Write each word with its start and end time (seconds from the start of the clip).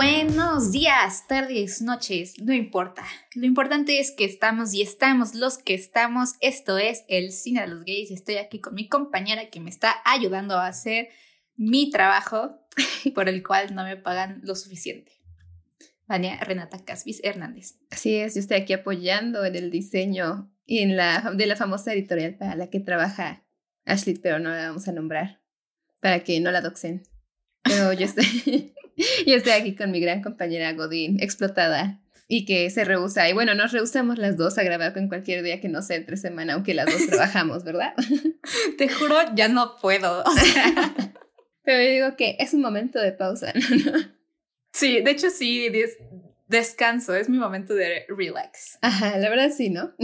Buenos 0.00 0.70
días, 0.70 1.26
tardes, 1.26 1.82
noches, 1.82 2.34
no 2.40 2.54
importa. 2.54 3.04
Lo 3.34 3.46
importante 3.46 3.98
es 3.98 4.12
que 4.12 4.24
estamos 4.24 4.72
y 4.72 4.80
estamos 4.80 5.34
los 5.34 5.58
que 5.58 5.74
estamos. 5.74 6.34
Esto 6.40 6.78
es 6.78 7.02
el 7.08 7.32
cine 7.32 7.62
de 7.62 7.66
los 7.66 7.82
gays. 7.82 8.12
Estoy 8.12 8.36
aquí 8.36 8.60
con 8.60 8.76
mi 8.76 8.88
compañera 8.88 9.50
que 9.50 9.58
me 9.58 9.70
está 9.70 9.96
ayudando 10.04 10.54
a 10.54 10.68
hacer 10.68 11.08
mi 11.56 11.90
trabajo 11.90 12.60
por 13.16 13.28
el 13.28 13.42
cual 13.42 13.74
no 13.74 13.82
me 13.82 13.96
pagan 13.96 14.40
lo 14.44 14.54
suficiente. 14.54 15.10
Vania 16.06 16.38
Renata 16.44 16.78
Casvis 16.84 17.20
Hernández. 17.24 17.74
Así 17.90 18.14
es, 18.14 18.36
yo 18.36 18.40
estoy 18.40 18.58
aquí 18.58 18.74
apoyando 18.74 19.44
en 19.44 19.56
el 19.56 19.72
diseño 19.72 20.48
y 20.64 20.78
en 20.78 20.96
la 20.96 21.32
de 21.34 21.46
la 21.46 21.56
famosa 21.56 21.92
editorial 21.92 22.36
para 22.36 22.54
la 22.54 22.70
que 22.70 22.78
trabaja 22.78 23.42
Ashley, 23.84 24.14
pero 24.14 24.38
no 24.38 24.50
la 24.50 24.68
vamos 24.68 24.86
a 24.86 24.92
nombrar 24.92 25.42
para 25.98 26.22
que 26.22 26.38
no 26.38 26.52
la 26.52 26.60
doxen. 26.60 27.02
Pero 27.64 27.92
yo 27.94 28.04
estoy 28.04 28.74
y 29.26 29.32
estoy 29.32 29.52
aquí 29.52 29.74
con 29.74 29.90
mi 29.90 30.00
gran 30.00 30.22
compañera 30.22 30.72
Godín, 30.72 31.22
explotada, 31.22 32.00
y 32.26 32.44
que 32.44 32.68
se 32.70 32.84
rehúsa. 32.84 33.28
Y 33.28 33.32
bueno, 33.32 33.54
nos 33.54 33.72
rehusamos 33.72 34.18
las 34.18 34.36
dos 34.36 34.58
a 34.58 34.62
grabar 34.62 34.92
con 34.92 35.08
cualquier 35.08 35.42
día 35.42 35.60
que 35.60 35.68
no 35.68 35.80
sea 35.82 35.96
entre 35.96 36.16
semana, 36.16 36.54
aunque 36.54 36.74
las 36.74 36.86
dos 36.86 37.06
trabajamos, 37.06 37.64
¿verdad? 37.64 37.94
Te 38.78 38.88
juro, 38.88 39.16
ya 39.34 39.48
no 39.48 39.76
puedo. 39.80 40.24
Pero 41.62 41.82
yo 41.82 41.90
digo 41.90 42.16
que 42.16 42.36
es 42.38 42.54
un 42.54 42.60
momento 42.60 43.00
de 43.00 43.12
pausa, 43.12 43.52
Sí, 44.72 45.00
de 45.00 45.10
hecho 45.10 45.30
sí, 45.30 45.68
descanso, 46.46 47.14
es 47.14 47.28
mi 47.28 47.38
momento 47.38 47.74
de 47.74 48.04
relax. 48.08 48.78
Ajá, 48.82 49.18
la 49.18 49.28
verdad 49.30 49.50
sí, 49.50 49.70
¿no? 49.70 49.94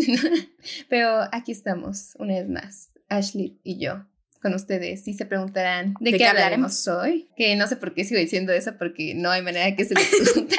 Pero 0.89 1.29
aquí 1.33 1.53
estamos, 1.53 2.15
una 2.19 2.35
vez 2.35 2.49
más, 2.49 2.91
Ashley 3.09 3.61
y 3.63 3.79
yo 3.79 4.07
con 4.45 4.53
ustedes 4.53 5.09
y 5.09 5.15
se 5.15 5.25
preguntarán 5.25 5.95
de, 6.01 6.13
qué, 6.13 6.27
hablaremos 6.27 6.87
hoy. 6.87 7.31
Que 7.35 7.57
no 7.57 7.67
sé 7.67 7.77
por 7.77 7.95
qué 7.95 8.05
sigo 8.05 8.21
diciendo 8.21 8.53
eso 8.53 8.77
porque 8.79 9.15
no 9.15 9.31
hay 9.31 9.41
manera 9.41 9.75
que 9.75 9.87
se 9.87 9.95
lo 9.95 10.01
pregunte. 10.03 10.57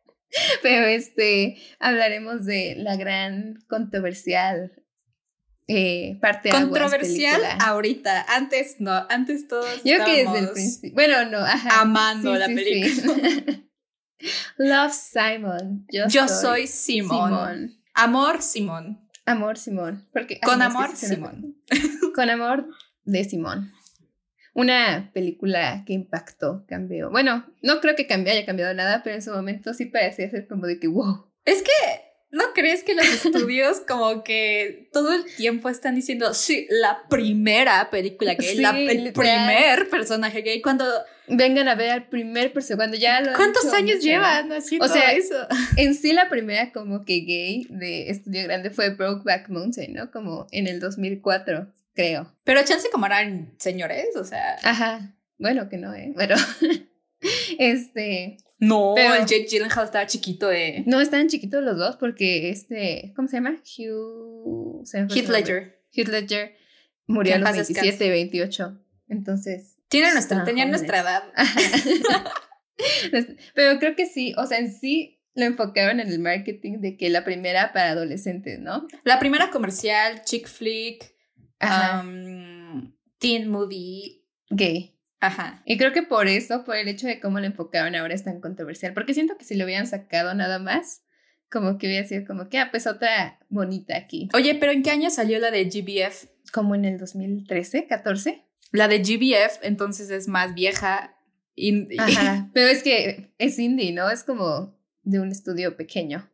Pero 0.62 0.86
este, 0.86 1.56
hablaremos 1.80 2.44
de 2.44 2.76
la 2.76 2.96
gran 2.96 3.58
controversial 3.68 4.72
eh, 5.66 6.16
parte 6.20 6.50
Controversial 6.50 7.40
ahorita, 7.58 8.24
antes 8.28 8.76
no, 8.78 8.92
antes 9.08 9.48
todos 9.48 9.82
Yo 9.82 10.04
que 10.04 10.24
desde 10.24 10.38
el 10.38 10.50
principio, 10.50 10.94
bueno, 10.94 11.24
no, 11.24 11.44
amando 11.70 12.36
la 12.36 12.46
película. 12.46 13.14
Love 14.58 14.92
Simon. 14.92 15.86
Yo, 15.90 16.28
soy, 16.28 16.68
Simón. 16.68 17.80
Amor 17.94 18.42
Simón. 18.42 19.10
Amor 19.26 19.58
Simón. 19.58 20.06
Porque, 20.12 20.38
Con 20.38 20.62
amor 20.62 20.94
Simón. 20.94 21.56
Con 22.14 22.30
amor 22.30 22.68
de 23.04 23.24
Simón. 23.24 23.72
Una 24.54 25.10
película 25.12 25.82
que 25.84 25.94
impactó, 25.94 26.64
cambió. 26.68 27.10
Bueno, 27.10 27.44
no 27.60 27.80
creo 27.80 27.96
que 27.96 28.06
cambie, 28.06 28.32
haya 28.32 28.46
cambiado 28.46 28.72
nada, 28.72 29.02
pero 29.02 29.16
en 29.16 29.22
su 29.22 29.32
momento 29.32 29.74
sí 29.74 29.86
parecía 29.86 30.30
ser 30.30 30.46
como 30.46 30.66
de 30.66 30.78
que, 30.78 30.86
wow. 30.86 31.26
Es 31.44 31.62
que, 31.62 31.72
¿no 32.30 32.44
crees 32.54 32.84
que 32.84 32.94
los 32.94 33.04
estudios 33.24 33.80
como 33.80 34.22
que 34.22 34.88
todo 34.92 35.12
el 35.12 35.24
tiempo 35.36 35.68
están 35.68 35.96
diciendo, 35.96 36.32
sí, 36.34 36.68
la 36.70 37.02
primera 37.10 37.90
película 37.90 38.34
gay, 38.34 38.56
la, 38.58 38.78
el 38.78 39.12
primer 39.12 39.88
personaje 39.90 40.42
gay, 40.42 40.62
cuando... 40.62 40.86
Vengan 41.26 41.68
a 41.68 41.74
ver 41.74 41.90
al 41.90 42.08
primer 42.10 42.52
personaje, 42.52 42.76
cuando 42.76 42.96
ya 42.98 43.22
lo... 43.22 43.32
¿Cuántos 43.32 43.72
años 43.72 44.02
llevan 44.02 44.52
haciendo 44.52 44.84
o 44.84 44.88
sea, 44.90 45.12
eso? 45.12 45.34
En 45.78 45.94
sí 45.94 46.12
la 46.12 46.28
primera 46.28 46.70
como 46.70 47.06
que 47.06 47.20
gay 47.20 47.66
de 47.70 48.10
estudio 48.10 48.44
grande 48.44 48.68
fue 48.68 48.90
Brokeback 48.90 49.48
Mountain, 49.48 49.94
¿no? 49.94 50.10
Como 50.10 50.46
en 50.52 50.66
el 50.66 50.80
2004 50.80 51.72
creo. 51.94 52.34
Pero 52.44 52.64
chance 52.64 52.88
como 52.90 53.06
eran 53.06 53.54
señores, 53.58 54.16
o 54.16 54.24
sea. 54.24 54.56
Ajá. 54.62 55.16
Bueno, 55.38 55.68
que 55.68 55.78
no, 55.78 55.94
¿eh? 55.94 56.12
Pero. 56.16 56.36
este. 57.58 58.38
No, 58.58 58.96
el 58.96 59.26
Jake 59.26 59.46
Gyllenhaal 59.48 59.84
estaba 59.84 60.06
chiquito, 60.06 60.50
¿eh? 60.50 60.84
No, 60.86 61.00
estaban 61.00 61.28
chiquitos 61.28 61.62
los 61.62 61.76
dos 61.76 61.96
porque 61.96 62.50
este. 62.50 63.12
¿Cómo 63.16 63.28
se 63.28 63.36
llama? 63.36 63.60
Hugh. 63.62 64.84
Heath 65.10 65.28
Ledger. 65.28 65.82
Heath 65.92 66.08
Ledger 66.08 66.56
murió 67.06 67.34
a 67.34 67.38
los 67.38 67.52
27, 67.52 68.10
28. 68.10 68.80
Entonces. 69.08 69.76
Tiene 69.88 70.12
nuestra, 70.12 70.44
tenía 70.44 70.66
nuestra 70.66 71.00
edad. 71.00 71.22
Pero 73.54 73.78
creo 73.78 73.94
que 73.94 74.06
sí, 74.06 74.34
o 74.36 74.46
sea, 74.46 74.58
en 74.58 74.72
sí 74.72 75.20
lo 75.34 75.44
enfocaron 75.44 76.00
en 76.00 76.08
el 76.08 76.18
marketing 76.18 76.80
de 76.80 76.96
que 76.96 77.10
la 77.10 77.24
primera 77.24 77.72
para 77.72 77.90
adolescentes, 77.90 78.60
¿no? 78.60 78.86
La 79.04 79.18
primera 79.18 79.50
comercial, 79.50 80.22
chick 80.24 80.48
flick, 80.48 81.13
teen 83.18 83.50
movie. 83.50 84.24
Gay. 84.50 84.94
Ajá. 85.20 85.62
Y 85.64 85.78
creo 85.78 85.92
que 85.92 86.02
por 86.02 86.28
eso, 86.28 86.64
por 86.64 86.76
el 86.76 86.88
hecho 86.88 87.06
de 87.06 87.18
cómo 87.18 87.40
lo 87.40 87.46
enfocaron 87.46 87.94
ahora 87.94 88.14
es 88.14 88.24
tan 88.24 88.40
controversial. 88.40 88.92
Porque 88.92 89.14
siento 89.14 89.36
que 89.38 89.44
si 89.44 89.54
lo 89.54 89.64
hubieran 89.64 89.86
sacado 89.86 90.34
nada 90.34 90.58
más, 90.58 91.02
como 91.50 91.78
que 91.78 91.86
hubiera 91.86 92.06
sido 92.06 92.26
como 92.26 92.48
que, 92.48 92.58
ah, 92.58 92.68
pues 92.70 92.86
otra 92.86 93.38
bonita 93.48 93.96
aquí. 93.96 94.28
Oye, 94.34 94.54
pero 94.56 94.72
¿en 94.72 94.82
qué 94.82 94.90
año 94.90 95.08
salió 95.08 95.38
la 95.38 95.50
de 95.50 95.64
GBF? 95.64 96.26
Como 96.52 96.74
en 96.74 96.84
el 96.84 96.98
2013, 96.98 97.86
14. 97.86 98.44
La 98.70 98.88
de 98.88 98.98
GBF 98.98 99.60
entonces 99.62 100.10
es 100.10 100.28
más 100.28 100.52
vieja. 100.54 101.16
Ajá. 101.98 102.50
Pero 102.54 102.66
es 102.66 102.82
que 102.82 103.32
es 103.38 103.58
indie, 103.60 103.92
¿no? 103.92 104.10
Es 104.10 104.24
como 104.24 104.76
de 105.04 105.20
un 105.20 105.30
estudio 105.30 105.76
pequeño. 105.76 106.28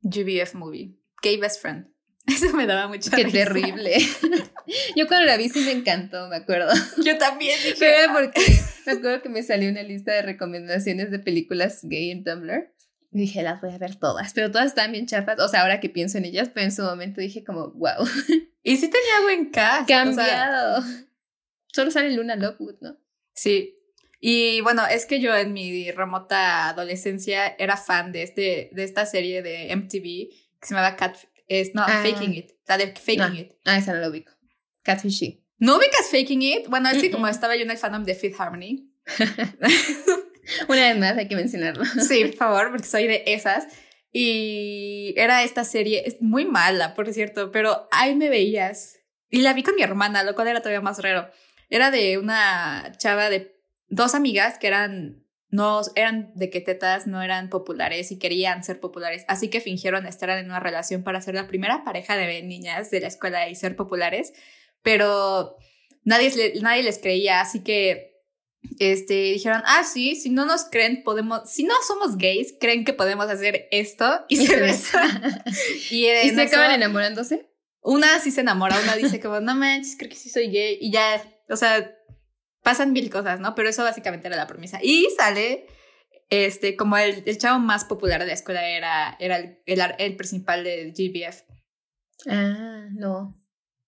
GBF 0.00 0.54
movie. 0.54 0.96
Gay 1.22 1.36
Best 1.36 1.60
Friend. 1.60 1.91
Eso 2.26 2.56
me 2.56 2.66
daba 2.66 2.88
mucha 2.88 3.14
Qué 3.14 3.24
terrible. 3.24 3.96
Yo 4.96 5.06
cuando 5.08 5.26
la 5.26 5.36
vi 5.36 5.48
sí 5.48 5.60
me 5.60 5.72
encantó, 5.72 6.28
me 6.28 6.36
acuerdo. 6.36 6.72
Yo 7.04 7.18
también 7.18 7.58
dije. 7.64 7.76
Pero 7.78 8.12
porque 8.12 8.40
me 8.86 8.92
acuerdo 8.92 9.22
que 9.22 9.28
me 9.28 9.42
salió 9.42 9.70
una 9.70 9.82
lista 9.82 10.12
de 10.12 10.22
recomendaciones 10.22 11.10
de 11.10 11.18
películas 11.18 11.80
gay 11.82 12.10
en 12.10 12.24
Tumblr. 12.24 12.72
Y 13.14 13.18
dije, 13.18 13.42
las 13.42 13.60
voy 13.60 13.72
a 13.72 13.78
ver 13.78 13.96
todas, 13.96 14.32
pero 14.32 14.50
todas 14.50 14.68
están 14.68 14.92
bien 14.92 15.06
chafas. 15.06 15.38
O 15.40 15.48
sea, 15.48 15.62
ahora 15.62 15.80
que 15.80 15.90
pienso 15.90 16.16
en 16.16 16.24
ellas, 16.24 16.48
pero 16.54 16.64
en 16.64 16.72
su 16.72 16.82
momento 16.82 17.20
dije 17.20 17.44
como, 17.44 17.70
wow. 17.72 18.06
Y 18.62 18.76
sí 18.76 18.88
tenía 18.88 19.20
buen 19.22 19.50
cast. 19.50 19.88
Cambiado. 19.88 20.82
Solo 21.66 21.90
sale 21.90 22.12
Luna 22.12 22.36
Lovewood, 22.36 22.76
¿no? 22.80 22.96
Sí. 23.34 23.76
Y 24.20 24.60
bueno, 24.60 24.86
es 24.86 25.04
que 25.04 25.20
yo 25.20 25.34
en 25.34 25.52
mi 25.52 25.90
remota 25.90 26.68
adolescencia 26.68 27.48
era 27.58 27.76
fan 27.76 28.12
de, 28.12 28.22
este, 28.22 28.70
de 28.72 28.84
esta 28.84 29.04
serie 29.04 29.42
de 29.42 29.74
MTV 29.74 30.30
que 30.60 30.66
se 30.66 30.74
llamaba 30.74 30.96
Cat, 30.96 31.16
es 31.60 31.74
no, 31.74 31.82
ah. 31.82 32.02
Faking 32.02 32.34
It. 32.34 32.52
La 32.66 32.78
de 32.78 32.94
Faking 32.94 33.36
It. 33.36 33.52
Ah, 33.64 33.78
esa 33.78 33.92
no 33.92 34.00
la 34.00 34.08
ubico. 34.08 34.32
Catfishy. 34.82 35.44
¿No 35.58 35.76
ubicas 35.76 36.08
Faking 36.10 36.42
It? 36.42 36.68
Bueno, 36.68 36.88
es 36.90 37.00
que 37.00 37.10
como 37.10 37.28
estaba 37.28 37.54
yo 37.56 37.62
en 37.62 37.70
el 37.70 37.78
fandom 37.78 38.04
de 38.04 38.14
Fifth 38.14 38.40
Harmony. 38.40 38.90
Una 40.68 40.88
vez 40.88 40.98
más 40.98 41.16
hay 41.16 41.28
que 41.28 41.36
mencionarlo. 41.36 41.84
sí, 42.08 42.24
por 42.24 42.34
favor, 42.34 42.70
porque 42.70 42.86
soy 42.86 43.06
de 43.06 43.22
esas. 43.26 43.66
Y 44.12 45.14
era 45.16 45.42
esta 45.42 45.64
serie, 45.64 46.02
es 46.06 46.20
muy 46.20 46.44
mala, 46.44 46.94
por 46.94 47.10
cierto, 47.12 47.50
pero 47.50 47.88
ahí 47.90 48.14
me 48.14 48.28
veías. 48.28 48.98
Y 49.30 49.40
la 49.40 49.54
vi 49.54 49.62
con 49.62 49.74
mi 49.74 49.82
hermana, 49.82 50.22
lo 50.22 50.34
cual 50.34 50.48
era 50.48 50.60
todavía 50.60 50.82
más 50.82 50.98
raro. 51.02 51.30
Era 51.70 51.90
de 51.90 52.18
una 52.18 52.92
chava 52.98 53.30
de 53.30 53.56
dos 53.88 54.14
amigas 54.14 54.58
que 54.58 54.66
eran 54.66 55.21
no 55.52 55.82
eran 55.94 56.32
de 56.34 56.48
que 56.48 56.62
tetas 56.62 57.06
no 57.06 57.22
eran 57.22 57.50
populares 57.50 58.10
y 58.10 58.18
querían 58.18 58.64
ser 58.64 58.80
populares, 58.80 59.24
así 59.28 59.48
que 59.48 59.60
fingieron 59.60 60.06
estar 60.06 60.30
en 60.30 60.46
una 60.46 60.60
relación 60.60 61.04
para 61.04 61.20
ser 61.20 61.34
la 61.34 61.46
primera 61.46 61.84
pareja 61.84 62.16
de 62.16 62.42
niñas 62.42 62.90
de 62.90 63.00
la 63.00 63.08
escuela 63.08 63.48
y 63.48 63.54
ser 63.54 63.76
populares, 63.76 64.32
pero 64.82 65.58
nadie, 66.04 66.54
nadie 66.62 66.82
les 66.82 66.98
creía, 66.98 67.42
así 67.42 67.62
que 67.62 68.24
este, 68.78 69.14
dijeron, 69.14 69.62
ah, 69.66 69.84
sí, 69.84 70.16
si 70.16 70.30
no 70.30 70.46
nos 70.46 70.64
creen, 70.64 71.02
podemos, 71.02 71.50
si 71.50 71.64
no 71.64 71.74
somos 71.86 72.16
gays, 72.16 72.54
creen 72.58 72.86
que 72.86 72.94
podemos 72.94 73.26
hacer 73.26 73.68
esto 73.72 74.24
y, 74.28 74.46
se 74.46 74.56
besan. 74.56 75.44
y, 75.90 76.06
¿Y 76.08 76.30
se 76.30 76.40
acaban 76.40 76.70
enamorándose. 76.70 77.50
Una 77.82 78.20
sí 78.20 78.30
se 78.30 78.40
enamora, 78.40 78.80
una 78.80 78.96
dice 78.96 79.20
como, 79.20 79.40
no 79.40 79.54
manches, 79.54 79.96
creo 79.98 80.08
que 80.08 80.16
sí 80.16 80.30
soy 80.30 80.48
gay 80.48 80.78
y 80.80 80.92
ya, 80.92 81.22
o 81.50 81.56
sea, 81.56 81.94
pasan 82.62 82.92
mil 82.92 83.10
cosas, 83.10 83.40
¿no? 83.40 83.54
Pero 83.54 83.68
eso 83.68 83.82
básicamente 83.82 84.28
era 84.28 84.36
la 84.36 84.46
promesa. 84.46 84.78
Y 84.82 85.08
sale, 85.16 85.66
este, 86.30 86.76
como 86.76 86.96
el, 86.96 87.22
el 87.26 87.38
chavo 87.38 87.58
más 87.58 87.84
popular 87.84 88.20
de 88.20 88.26
la 88.26 88.32
escuela 88.32 88.66
era, 88.66 89.16
era 89.18 89.36
el, 89.36 89.58
el, 89.66 90.16
principal 90.16 90.64
de 90.64 90.92
GBF. 90.96 91.42
Ah, 92.28 92.88
no. 92.92 93.38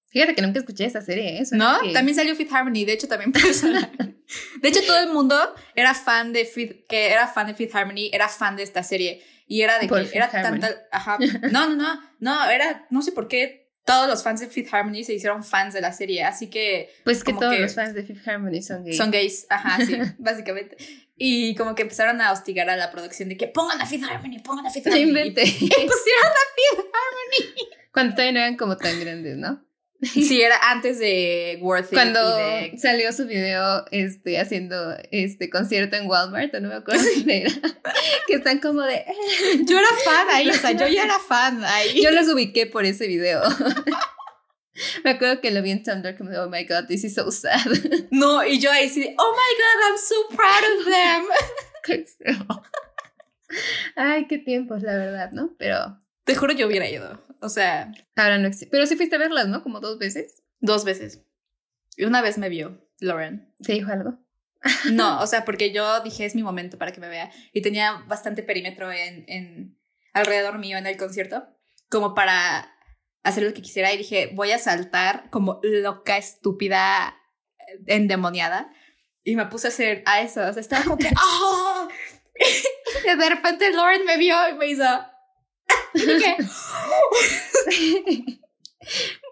Fíjate 0.08 0.34
que 0.34 0.42
nunca 0.42 0.60
escuché 0.60 0.84
esa 0.84 1.02
serie, 1.02 1.40
¿eh? 1.40 1.44
¿No? 1.52 1.76
También 1.92 2.14
salió 2.14 2.36
Fifth 2.36 2.52
Harmony, 2.52 2.84
de 2.84 2.92
hecho 2.92 3.08
también 3.08 3.32
De 4.62 4.68
hecho 4.68 4.80
todo 4.86 4.98
el 4.98 5.12
mundo 5.12 5.36
era 5.74 5.92
fan 5.94 6.32
de 6.32 6.44
Fifth, 6.44 6.86
que 6.88 7.10
era 7.10 7.26
fan 7.26 7.48
de 7.48 7.54
Fifth 7.54 7.74
Harmony, 7.74 8.10
era 8.12 8.28
fan 8.28 8.56
de 8.56 8.62
esta 8.62 8.82
serie. 8.82 9.22
Y 9.46 9.62
era 9.62 9.78
de 9.78 9.88
que 9.88 10.10
era 10.12 10.30
tanta... 10.30 10.70
Ajá. 10.90 11.18
No, 11.50 11.66
no, 11.68 11.76
no, 11.76 12.00
no, 12.20 12.50
era, 12.50 12.86
no 12.90 13.02
sé 13.02 13.12
por 13.12 13.28
qué 13.28 13.63
todos 13.84 14.08
los 14.08 14.22
fans 14.22 14.40
de 14.40 14.48
Fifth 14.48 14.72
Harmony 14.72 15.04
se 15.04 15.14
hicieron 15.14 15.44
fans 15.44 15.74
de 15.74 15.80
la 15.80 15.92
serie, 15.92 16.24
así 16.24 16.48
que... 16.48 16.90
Pues 17.04 17.22
que 17.22 17.34
todos 17.34 17.58
los 17.58 17.74
fans 17.74 17.94
de 17.94 18.02
Fifth 18.02 18.26
Harmony 18.26 18.62
son 18.62 18.84
gays. 18.84 18.96
Son 18.96 19.10
gays, 19.10 19.46
ajá, 19.50 19.84
sí, 19.84 19.96
básicamente. 20.18 20.76
Y 21.16 21.54
como 21.54 21.74
que 21.74 21.82
empezaron 21.82 22.20
a 22.20 22.32
hostigar 22.32 22.68
a 22.70 22.76
la 22.76 22.90
producción 22.90 23.28
de 23.28 23.36
que 23.36 23.46
pongan 23.46 23.80
a 23.80 23.86
Fifth 23.86 24.04
Harmony, 24.04 24.38
pongan 24.40 24.66
a 24.66 24.70
Fifth 24.70 24.86
Harmony. 24.86 25.28
Y, 25.28 25.30
pusieron 25.30 25.86
a 25.86 26.44
Fifth 26.56 26.78
Harmony. 26.78 27.54
Cuando 27.92 28.14
todavía 28.14 28.32
no 28.32 28.38
eran 28.40 28.56
como 28.56 28.76
tan 28.76 28.98
grandes, 28.98 29.36
¿no? 29.36 29.63
Sí, 30.12 30.42
era 30.42 30.56
antes 30.70 30.98
de 30.98 31.58
Worth 31.60 31.86
It. 31.86 31.92
Cuando 31.92 32.36
de- 32.36 32.74
salió 32.78 33.12
su 33.12 33.26
video 33.26 33.84
este, 33.90 34.38
haciendo 34.38 34.96
este 35.10 35.50
concierto 35.50 35.96
en 35.96 36.06
Walmart, 36.06 36.54
o 36.54 36.60
no 36.60 36.68
me 36.68 36.74
acuerdo 36.74 37.02
dónde 37.16 37.42
era, 37.42 37.52
que 38.26 38.34
están 38.34 38.58
como 38.60 38.82
de... 38.82 39.04
Yo 39.66 39.78
era 39.78 39.88
fan 40.04 40.28
ahí, 40.30 40.48
o 40.48 40.54
sea, 40.54 40.72
yo 40.72 40.86
ya 40.88 41.04
era 41.04 41.18
fan 41.18 41.64
ahí. 41.64 42.02
Yo 42.02 42.10
los 42.10 42.28
ubiqué 42.28 42.66
por 42.66 42.84
ese 42.84 43.06
video. 43.06 43.42
me 45.04 45.10
acuerdo 45.10 45.40
que 45.40 45.50
lo 45.50 45.62
vi 45.62 45.70
en 45.70 45.82
Tumblr 45.82 46.16
como 46.16 46.30
de, 46.30 46.38
oh 46.38 46.48
my 46.48 46.64
god, 46.64 46.86
this 46.86 47.04
is 47.04 47.14
so 47.14 47.30
sad. 47.30 47.66
No, 48.10 48.44
y 48.44 48.58
yo 48.58 48.70
ahí 48.70 48.88
sí, 48.88 49.00
de, 49.00 49.14
oh 49.18 49.32
my 49.32 49.54
god, 49.56 49.88
I'm 49.88 49.98
so 49.98 50.36
proud 50.36 50.78
of 50.78 50.84
them. 50.86 51.24
Qué. 51.84 52.04
Ay, 53.96 54.26
qué 54.26 54.38
tiempos, 54.38 54.82
la 54.82 54.96
verdad, 54.96 55.30
¿no? 55.32 55.54
Pero 55.58 56.00
Te 56.24 56.34
juro 56.34 56.52
yo 56.52 56.66
hubiera 56.66 56.88
ido. 56.88 57.20
O 57.44 57.48
sea, 57.48 57.92
ahora 58.16 58.38
no 58.38 58.48
existe. 58.48 58.68
Pero 58.70 58.86
sí 58.86 58.96
fuiste 58.96 59.16
a 59.16 59.18
verlas, 59.18 59.48
¿no? 59.48 59.62
Como 59.62 59.80
dos 59.80 59.98
veces. 59.98 60.42
dos 60.60 60.84
veces. 60.84 61.22
Y 61.96 62.04
una 62.04 62.22
vez 62.22 62.38
me 62.38 62.48
vio, 62.48 62.88
Lauren. 63.00 63.52
¿Te 63.62 63.72
dijo 63.72 63.92
algo? 63.92 64.18
No, 64.92 65.20
o 65.20 65.26
sea, 65.26 65.44
porque 65.44 65.72
yo 65.72 66.00
dije 66.00 66.24
es 66.24 66.34
mi 66.34 66.42
momento 66.42 66.78
para 66.78 66.90
que 66.90 67.00
me 67.00 67.08
vea. 67.08 67.30
Y 67.52 67.60
tenía 67.60 68.02
bastante 68.08 68.42
perímetro 68.42 68.90
en, 68.90 69.26
en 69.28 69.78
alrededor 70.14 70.58
mío 70.58 70.78
en 70.78 70.86
el 70.86 70.96
concierto, 70.96 71.46
como 71.90 72.14
para 72.14 72.74
hacer 73.22 73.42
lo 73.42 73.52
que 73.52 73.60
quisiera. 73.60 73.92
Y 73.92 73.98
dije, 73.98 74.30
voy 74.32 74.52
a 74.52 74.58
saltar 74.58 75.28
como 75.28 75.60
loca, 75.62 76.16
estúpida, 76.16 77.14
endemoniada. 77.86 78.72
Y 79.22 79.36
me 79.36 79.44
puse 79.46 79.66
a 79.66 79.70
hacer 79.70 80.02
a 80.06 80.22
eso. 80.22 80.40
O 80.40 80.52
sea, 80.52 80.62
estaba 80.62 80.84
como 80.84 80.96
que, 80.96 81.10
¡oh! 81.10 81.88
Y 83.04 83.16
de 83.16 83.28
repente 83.28 83.70
Lauren 83.72 84.04
me 84.04 84.16
vio 84.16 84.36
y 84.48 84.54
me 84.54 84.66
hizo. 84.66 84.84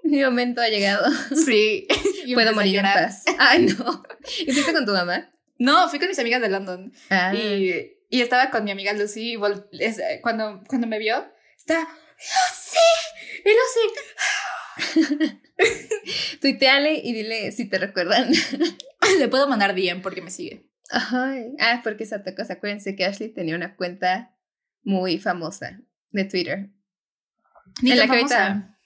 Mi 0.05 0.23
momento 0.23 0.61
ha 0.61 0.69
llegado. 0.69 1.11
sí. 1.44 1.87
Puedo 2.35 2.53
morir 2.55 2.77
en 2.77 2.83
paz. 2.83 3.25
Ay, 3.39 3.67
no. 3.67 4.03
¿Y 4.41 4.53
fuiste 4.53 4.73
con 4.73 4.87
tu 4.87 4.93
mamá? 4.93 5.31
No, 5.59 5.89
fui 5.89 5.99
con 5.99 6.09
mis 6.09 6.19
amigas 6.19 6.41
de 6.41 6.49
London. 6.49 6.93
Ah. 7.11 7.35
Y, 7.35 7.93
y 8.09 8.21
estaba 8.21 8.50
con 8.50 8.65
mi 8.65 8.71
amiga 8.71 8.93
Lucy 8.93 9.35
y 9.35 9.39
es- 9.81 9.99
eh, 9.99 10.21
cuando, 10.23 10.62
cuando 10.69 10.87
me 10.87 10.99
vio, 10.99 11.25
estaba, 11.56 11.87
Lucy, 12.19 12.79
y 13.44 13.50
Lucy, 14.94 15.39
Tuiteale 16.41 16.94
y 16.94 17.12
dile 17.12 17.53
si 17.53 17.69
te 17.69 17.79
recuerdan. 17.79 18.31
le 19.19 19.29
puedo 19.29 19.47
mandar 19.49 19.75
DM 19.75 20.00
porque 20.03 20.23
me 20.23 20.31
sigue. 20.31 20.69
Ay. 20.91 21.53
Ah, 21.61 21.81
porque 21.85 22.05
esa 22.05 22.23
cosa. 22.25 22.55
Acuérdense 22.55 22.97
que 22.97 23.05
Ashley 23.05 23.29
tenía 23.33 23.55
una 23.56 23.77
cuenta 23.77 24.35
muy 24.83 25.19
famosa 25.19 25.81
de 26.12 26.25
Twitter. 26.25 26.70
Ni 27.82 27.93
En 27.93 27.99
la 27.99 28.05
que 28.06 28.11
ahorita-. 28.12 28.79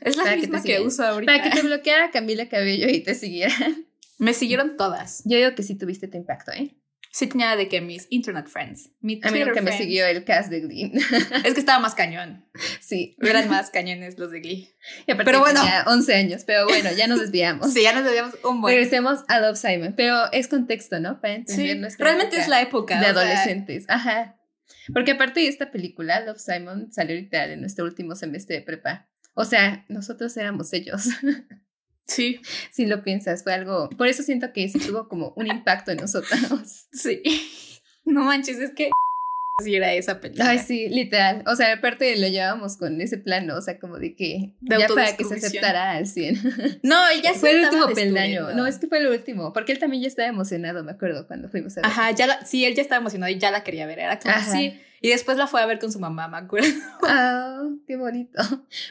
Es 0.00 0.16
la 0.16 0.24
que 0.24 0.36
misma 0.36 0.62
que, 0.62 0.68
sigan. 0.74 0.86
uso 0.86 1.04
ahorita. 1.04 1.32
Para 1.32 1.42
que 1.44 1.50
te 1.60 1.62
bloqueara 1.66 2.10
Camila 2.10 2.48
Cabello 2.48 2.88
y 2.88 3.00
te 3.00 3.14
siguiera. 3.14 3.54
Me 4.18 4.34
siguieron 4.34 4.76
todas. 4.76 5.22
Yo 5.24 5.36
digo 5.38 5.54
que 5.54 5.62
sí 5.62 5.76
tuviste 5.76 6.08
tu 6.08 6.16
impacto, 6.16 6.50
¿eh? 6.52 6.74
Sí 7.10 7.26
tenía 7.26 7.56
de 7.56 7.68
que 7.68 7.80
mis 7.80 8.06
internet 8.10 8.48
friends, 8.48 8.90
mi 9.00 9.14
A 9.14 9.16
mí 9.16 9.20
Twitter 9.30 9.46
nunca 9.48 9.60
me 9.62 9.70
friends. 9.70 9.82
siguió 9.82 10.06
el 10.06 10.24
cast 10.24 10.50
de 10.50 10.60
Glee. 10.60 10.92
Es 11.44 11.54
que 11.54 11.60
estaba 11.60 11.78
más 11.78 11.94
cañón. 11.94 12.44
sí. 12.80 13.16
Eran 13.20 13.48
más 13.48 13.70
cañones 13.70 14.18
los 14.18 14.30
de 14.30 14.40
Glee. 14.40 14.68
Y 15.06 15.12
aparte 15.12 15.24
Pero 15.24 15.40
bueno. 15.40 15.60
tenía 15.60 15.84
11 15.86 16.14
años, 16.14 16.42
pero 16.44 16.66
bueno, 16.66 16.90
ya 16.96 17.06
nos 17.06 17.20
desviamos. 17.20 17.72
Sí, 17.72 17.82
ya 17.82 17.94
nos 17.94 18.04
debíamos 18.04 18.34
un 18.44 18.60
buen. 18.60 18.74
Regresemos 18.74 19.20
a 19.28 19.40
Love 19.40 19.56
Simon, 19.56 19.94
pero 19.96 20.30
es 20.32 20.48
contexto, 20.48 21.00
¿no? 21.00 21.18
Para 21.20 21.34
entender 21.36 21.74
Sí, 21.76 21.78
nuestra 21.80 22.04
realmente 22.04 22.36
época 22.36 22.42
es 22.42 22.48
la 22.48 22.60
época. 22.60 22.94
de 23.00 23.00
o 23.00 23.02
sea, 23.04 23.10
adolescentes. 23.22 23.84
Ajá. 23.88 24.37
Porque 24.92 25.12
aparte 25.12 25.40
de 25.40 25.48
esta 25.48 25.70
película, 25.70 26.20
Love 26.20 26.38
Simon 26.38 26.92
salió 26.92 27.14
literal 27.16 27.50
en 27.50 27.60
nuestro 27.60 27.84
último 27.84 28.14
semestre 28.14 28.56
de 28.56 28.62
prepa. 28.62 29.08
O 29.34 29.44
sea, 29.44 29.84
nosotros 29.88 30.36
éramos 30.36 30.72
ellos. 30.72 31.08
sí, 32.06 32.40
si 32.70 32.86
lo 32.86 33.02
piensas, 33.02 33.42
fue 33.44 33.52
algo. 33.54 33.88
Por 33.90 34.08
eso 34.08 34.22
siento 34.22 34.52
que 34.52 34.68
sí 34.68 34.78
tuvo 34.78 35.08
como 35.08 35.32
un 35.36 35.46
impacto 35.46 35.90
en 35.90 35.98
nosotros. 35.98 36.86
sí. 36.92 37.22
No 38.04 38.24
manches, 38.24 38.58
es 38.58 38.72
que 38.74 38.88
sí 39.62 39.74
era 39.74 39.92
esa 39.92 40.20
película. 40.20 40.50
Ay, 40.50 40.58
sí, 40.58 40.88
literal. 40.88 41.42
O 41.46 41.56
sea, 41.56 41.72
aparte 41.72 42.16
lo 42.16 42.28
llevábamos 42.28 42.76
con 42.76 43.00
ese 43.00 43.18
plano, 43.18 43.56
o 43.56 43.60
sea, 43.60 43.78
como 43.78 43.98
de 43.98 44.14
que 44.14 44.54
De 44.60 44.78
ya 44.78 44.88
para 44.88 45.16
que 45.16 45.24
se 45.24 45.34
aceptara 45.34 45.92
al 45.92 46.06
100. 46.06 46.38
No, 46.82 46.96
ella 47.08 47.32
sí 47.34 47.40
fue 47.40 47.52
el 47.52 47.64
último 47.64 47.88
peldaño. 47.88 48.52
No, 48.52 48.66
es 48.66 48.78
que 48.78 48.86
fue 48.86 48.98
el 48.98 49.08
último, 49.08 49.52
porque 49.52 49.72
él 49.72 49.78
también 49.78 50.02
ya 50.02 50.08
estaba 50.08 50.28
emocionado, 50.28 50.84
me 50.84 50.92
acuerdo, 50.92 51.26
cuando 51.26 51.48
fuimos 51.48 51.76
a 51.76 51.82
ver. 51.82 51.90
Ajá, 51.90 52.10
ya 52.12 52.26
la, 52.26 52.44
sí, 52.46 52.64
él 52.64 52.74
ya 52.74 52.82
estaba 52.82 53.00
emocionado 53.00 53.32
y 53.32 53.38
ya 53.38 53.50
la 53.50 53.64
quería 53.64 53.86
ver. 53.86 53.98
Era 53.98 54.18
como 54.18 54.34
Ajá. 54.34 54.52
sí. 54.52 54.80
Y 55.00 55.10
después 55.10 55.36
la 55.36 55.46
fue 55.46 55.60
a 55.60 55.66
ver 55.66 55.78
con 55.78 55.92
su 55.92 56.00
mamá, 56.00 56.28
me 56.28 56.38
acuerdo. 56.38 56.68
Ah, 57.02 57.62
qué 57.86 57.96
bonito. 57.96 58.42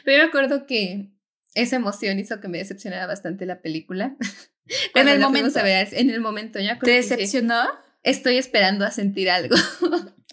Pero 0.04 0.18
yo 0.18 0.22
me 0.24 0.28
acuerdo 0.28 0.66
que 0.66 1.08
esa 1.54 1.76
emoción 1.76 2.18
hizo 2.18 2.40
que 2.40 2.48
me 2.48 2.58
decepcionara 2.58 3.06
bastante 3.06 3.46
la 3.46 3.60
película. 3.60 4.16
Cuando 4.92 5.12
el 5.12 5.20
momento. 5.20 5.58
a 5.58 5.62
ver, 5.62 5.88
en 5.92 6.10
el 6.10 6.20
momento, 6.20 6.58
ya 6.60 6.78
¿Te 6.78 6.90
decepcionó? 6.90 7.62
Estoy 8.02 8.36
esperando 8.36 8.84
a 8.84 8.90
sentir 8.90 9.30
algo. 9.30 9.56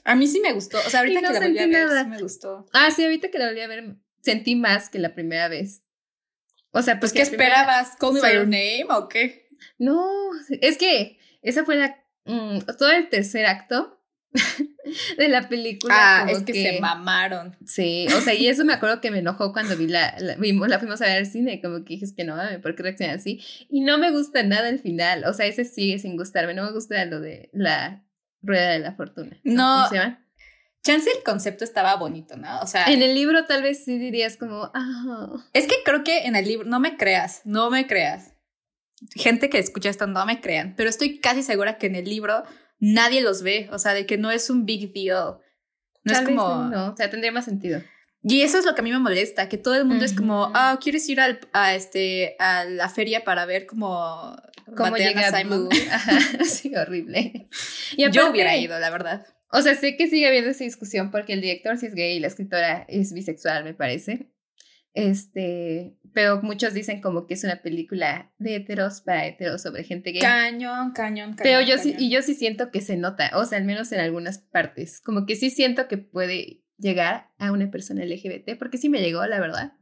A 0.05 0.15
mí 0.15 0.27
sí 0.27 0.39
me 0.39 0.53
gustó. 0.53 0.77
O 0.77 0.89
sea, 0.89 1.01
ahorita 1.01 1.21
no 1.21 1.27
que 1.27 1.33
la 1.33 1.39
volví 1.41 1.59
a 1.59 1.67
ver, 1.67 1.87
nada. 1.87 2.03
sí 2.03 2.09
me 2.09 2.19
gustó. 2.19 2.65
Ah, 2.73 2.91
sí, 2.91 3.03
ahorita 3.03 3.29
que 3.29 3.39
la 3.39 3.47
volví 3.47 3.61
a 3.61 3.67
ver, 3.67 3.95
sentí 4.21 4.55
más 4.55 4.89
que 4.89 4.99
la 4.99 5.15
primera 5.15 5.47
vez. 5.47 5.83
O 6.71 6.81
sea, 6.81 6.99
Pues, 6.99 7.11
¿qué 7.11 7.23
esperabas? 7.23 7.95
¿Call 7.99 8.13
me 8.13 8.21
by 8.21 8.35
your 8.35 8.47
name 8.47 8.85
o 8.89 9.09
qué? 9.09 9.47
No, 9.79 10.07
es 10.61 10.77
que 10.77 11.17
esa 11.41 11.65
fue 11.65 11.75
la. 11.75 11.97
mm, 12.25 12.59
todo 12.77 12.91
el 12.91 13.09
tercer 13.09 13.47
acto 13.47 13.99
de 15.17 15.27
la 15.27 15.49
película. 15.49 15.95
Ah, 15.97 16.27
es 16.29 16.43
que, 16.43 16.53
se 16.53 16.79
mamaron. 16.79 17.57
Sí, 17.65 18.05
o 18.15 18.21
sea, 18.21 18.35
y 18.35 18.47
eso 18.47 18.63
me 18.63 18.73
acuerdo 18.73 19.01
que 19.01 19.09
me 19.09 19.19
enojó 19.19 19.53
cuando 19.53 19.75
vi 19.75 19.87
la, 19.87 20.15
la, 20.19 20.35
vimos, 20.35 20.67
la 20.67 20.77
fuimos 20.77 21.01
a 21.01 21.05
ver 21.05 21.17
al 21.17 21.25
cine, 21.25 21.61
como 21.61 21.83
que 21.83 21.95
dije, 21.95 22.05
es 22.05 22.13
que 22.13 22.25
no 22.25 22.37
¿por 22.61 22.75
qué 22.75 22.83
reaccionan 22.83 23.15
así? 23.15 23.41
Y 23.69 23.81
no 23.81 23.97
me 23.97 24.11
gusta 24.11 24.43
nada 24.43 24.69
el 24.69 24.79
final, 24.79 25.23
o 25.25 25.33
sea, 25.33 25.47
ese 25.47 25.65
sigue 25.65 25.97
sin 25.97 26.15
gustarme, 26.15 26.53
no 26.53 26.63
me 26.63 26.73
gusta 26.73 27.03
lo 27.05 27.21
de 27.21 27.49
la 27.53 28.04
rueda 28.45 28.69
de 28.71 28.80
la 28.80 28.94
fortuna. 28.94 29.38
No. 29.44 29.75
¿Cómo 29.75 29.89
se 29.89 29.95
llama? 29.95 30.25
Chance 30.83 31.09
el 31.18 31.24
concepto 31.24 31.63
estaba 31.63 31.95
bonito, 31.95 32.38
¿no? 32.38 32.59
O 32.59 32.68
sea, 32.68 32.86
En 32.86 33.01
el 33.01 33.15
libro 33.15 33.45
tal 33.45 33.63
vez 33.63 33.83
sí 33.83 33.97
dirías 33.97 34.38
como, 34.38 34.69
ah, 34.75 35.44
es 35.53 35.65
que 35.65 35.77
creo 35.83 36.03
que 36.03 36.25
en 36.25 36.36
el 36.36 36.45
libro, 36.45 36.69
no 36.69 36.80
me 36.80 36.95
creas, 36.95 37.42
no 37.44 37.71
me 37.71 37.88
creas. 37.88 38.33
Gente 39.15 39.50
que 39.50 39.57
escucha 39.57 39.89
esto, 39.89 40.06
no 40.06 40.25
me 40.27 40.42
crean, 40.42 40.75
pero 40.77 40.88
estoy 40.88 41.19
casi 41.19 41.42
segura 41.42 41.80
que 41.80 41.88
en 41.88 41.95
el 41.95 42.06
libro 42.06 42.44
nadie 42.80 43.21
los 43.21 43.42
ve, 43.42 43.68
o 43.71 43.80
sea, 43.80 43.94
de 43.94 44.06
que 44.06 44.19
no 44.19 44.30
es 44.30 44.51
un 44.51 44.65
big 44.65 44.94
deal. 44.94 45.39
No 46.03 46.13
tal 46.13 46.21
es 46.21 46.27
vez 46.27 46.38
como... 46.38 46.65
no, 46.65 46.91
o 46.91 46.95
sea, 46.95 47.09
tendría 47.09 47.31
más 47.31 47.45
sentido. 47.45 47.81
Y 48.27 48.42
eso 48.42 48.57
es 48.57 48.66
lo 48.66 48.74
que 48.74 48.81
a 48.81 48.83
mí 48.83 48.92
me 48.92 48.98
molesta, 48.98 49.48
que 49.50 49.60
todo 49.60 49.75
el 49.75 49.86
mundo 49.86 50.04
es 50.04 50.13
como, 50.13 50.51
ah, 50.56 50.80
¿quieres 50.81 51.07
ir 51.10 51.19
al, 51.19 51.39
a, 51.54 51.75
este, 51.75 52.36
a 52.39 52.66
la 52.66 52.89
feria 52.89 53.24
para 53.24 53.45
ver 53.45 53.68
cómo, 53.68 54.36
¿Cómo 54.66 54.89
batean 54.92 55.16
a 55.19 55.25
llega 55.27 55.38
Simon? 55.38 55.70
Ajá, 55.91 56.44
sí, 56.44 56.75
horrible. 56.75 57.48
Y 57.96 58.01
Yo 58.01 58.08
aparte- 58.08 58.29
hubiera 58.32 58.58
ido, 58.58 58.79
la 58.79 58.89
verdad. 58.89 59.27
O 59.51 59.62
sea, 59.62 59.75
sé 59.75 59.96
que 59.96 60.08
sigue 60.08 60.27
habiendo 60.27 60.50
esa 60.50 60.63
discusión 60.63 61.12
porque 61.12 61.34
el 61.34 61.41
director 61.41 61.77
sí 61.77 61.86
es 61.86 61.94
gay 61.94 62.17
y 62.17 62.20
la 62.20 62.25
escritora 62.27 62.86
es 62.89 63.13
bisexual, 63.13 63.63
me 63.63 63.75
parece. 63.75 64.32
Este, 64.96 65.96
pero 66.13 66.41
muchos 66.41 66.74
dicen 66.74 67.01
como 67.01 67.27
que 67.27 67.36
es 67.36 67.44
una 67.44 67.62
película 67.62 68.34
de 68.39 68.55
heteros 68.55 69.01
para 69.01 69.27
heteros 69.27 69.62
sobre 69.62 69.84
gente 69.84 70.12
gay. 70.13 70.22
Cañón, 70.22 70.94
cañón, 70.94 71.36
cañón. 71.36 71.36
pero 71.44 71.62
yo 71.62 71.77
sí, 71.77 71.91
cañón. 71.91 72.03
y 72.03 72.10
yo 72.10 72.22
sí 72.24 72.34
siento 72.34 72.72
que 72.72 72.82
se 72.82 72.98
nota, 72.98 73.29
o 73.36 73.46
sea, 73.46 73.60
al 73.60 73.65
menos 73.65 73.91
en 73.91 74.00
algunas 74.00 74.39
partes, 74.39 75.00
como 75.01 75.27
que 75.27 75.36
sí 75.36 75.51
siento 75.51 75.88
que 75.88 75.98
puede 75.98 76.64
llegar 76.77 77.29
a 77.38 77.51
una 77.51 77.70
persona 77.72 78.03
LGBT, 78.05 78.58
porque 78.60 78.77
sí 78.77 78.89
me 78.89 79.01
llegó, 79.01 79.25
la 79.25 79.39
verdad. 79.39 79.74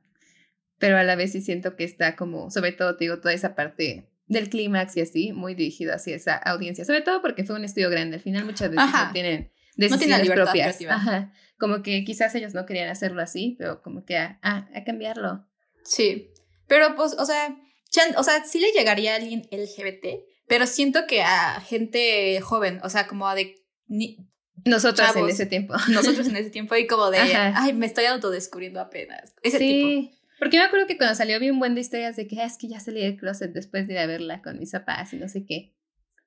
Pero 0.80 0.98
a 0.98 1.04
la 1.04 1.16
vez 1.16 1.32
sí 1.32 1.42
siento 1.42 1.76
que 1.76 1.84
está 1.84 2.16
como, 2.16 2.50
sobre 2.52 2.72
todo, 2.72 2.98
te 2.98 3.06
digo, 3.06 3.20
toda 3.20 3.34
esa 3.34 3.56
parte 3.56 4.10
del 4.28 4.50
clímax 4.50 4.98
y 4.98 5.02
así, 5.02 5.32
muy 5.34 5.54
dirigido 5.56 5.94
hacia 5.94 6.16
esa 6.16 6.36
audiencia, 6.36 6.86
sobre 6.86 7.02
todo 7.02 7.22
porque 7.22 7.44
fue 7.44 7.56
un 7.56 7.64
estudio 7.66 7.90
grande, 7.90 8.16
al 8.18 8.22
final 8.22 8.46
muchas 8.46 8.70
veces 8.70 8.84
Ajá. 8.86 9.08
no 9.08 9.14
tienen 9.14 9.52
decisiones 9.76 10.22
libertad 10.22 10.44
propias. 10.46 10.82
Ajá. 10.90 11.34
Como 11.60 11.82
que 11.84 12.04
quizás 12.04 12.34
ellos 12.36 12.54
no 12.54 12.66
querían 12.66 12.90
hacerlo 12.90 13.22
así, 13.22 13.56
pero 13.60 13.82
como 13.82 14.04
que 14.06 14.18
a, 14.18 14.40
a, 14.42 14.68
a 14.76 14.84
cambiarlo. 14.84 15.48
Sí. 15.84 16.30
Pero 16.68 16.96
pues, 16.96 17.14
o 17.18 17.26
sea, 17.26 17.56
chan- 17.90 18.16
o 18.18 18.24
sea, 18.24 18.44
sí 18.46 18.60
le 18.60 18.72
llegaría 18.72 19.14
a 19.14 19.18
alguien 19.18 19.44
LGBT, 19.52 20.24
pero 20.48 20.66
siento 20.68 21.02
que 21.08 21.22
a 21.22 21.60
gente 21.62 22.40
joven, 22.42 22.80
o 22.84 22.90
sea, 22.90 23.08
como 23.08 23.34
de 23.36 23.56
ni- 23.88 24.18
Nosotros 24.66 25.08
en 25.10 25.14
Chavos. 25.16 25.30
ese 25.32 25.46
tiempo. 25.46 25.74
nosotros 25.90 26.28
en 26.28 26.36
ese 26.38 26.50
tiempo 26.50 26.76
y 26.76 26.88
como 26.88 27.10
de, 27.12 27.18
Ajá. 27.20 27.54
ay, 27.58 27.74
me 27.74 27.86
estoy 27.86 28.06
autodescubriendo 28.06 28.80
apenas. 28.80 29.34
Ese 29.44 29.60
tipo. 29.60 29.88
sí. 29.88 30.12
Porque 30.40 30.58
me 30.58 30.64
acuerdo 30.64 30.88
que 30.88 30.98
cuando 30.98 31.16
salió 31.16 31.40
vi 31.40 31.50
un 31.50 31.60
buen 31.60 31.74
de 31.76 31.82
historias 31.82 32.16
de 32.18 32.28
que 32.28 32.42
"Ah, 32.42 32.46
es 32.46 32.58
que 32.58 32.68
ya 32.68 32.80
salí 32.80 33.02
del 33.02 33.16
closet 33.18 33.54
después 33.54 33.88
de 33.88 33.94
ir 33.94 34.00
a 34.00 34.06
verla 34.08 34.42
con 34.42 34.60
mis 34.60 34.72
papás 34.72 35.14
y 35.14 35.18
no 35.18 35.30
sé 35.30 35.46
qué. 35.46 35.74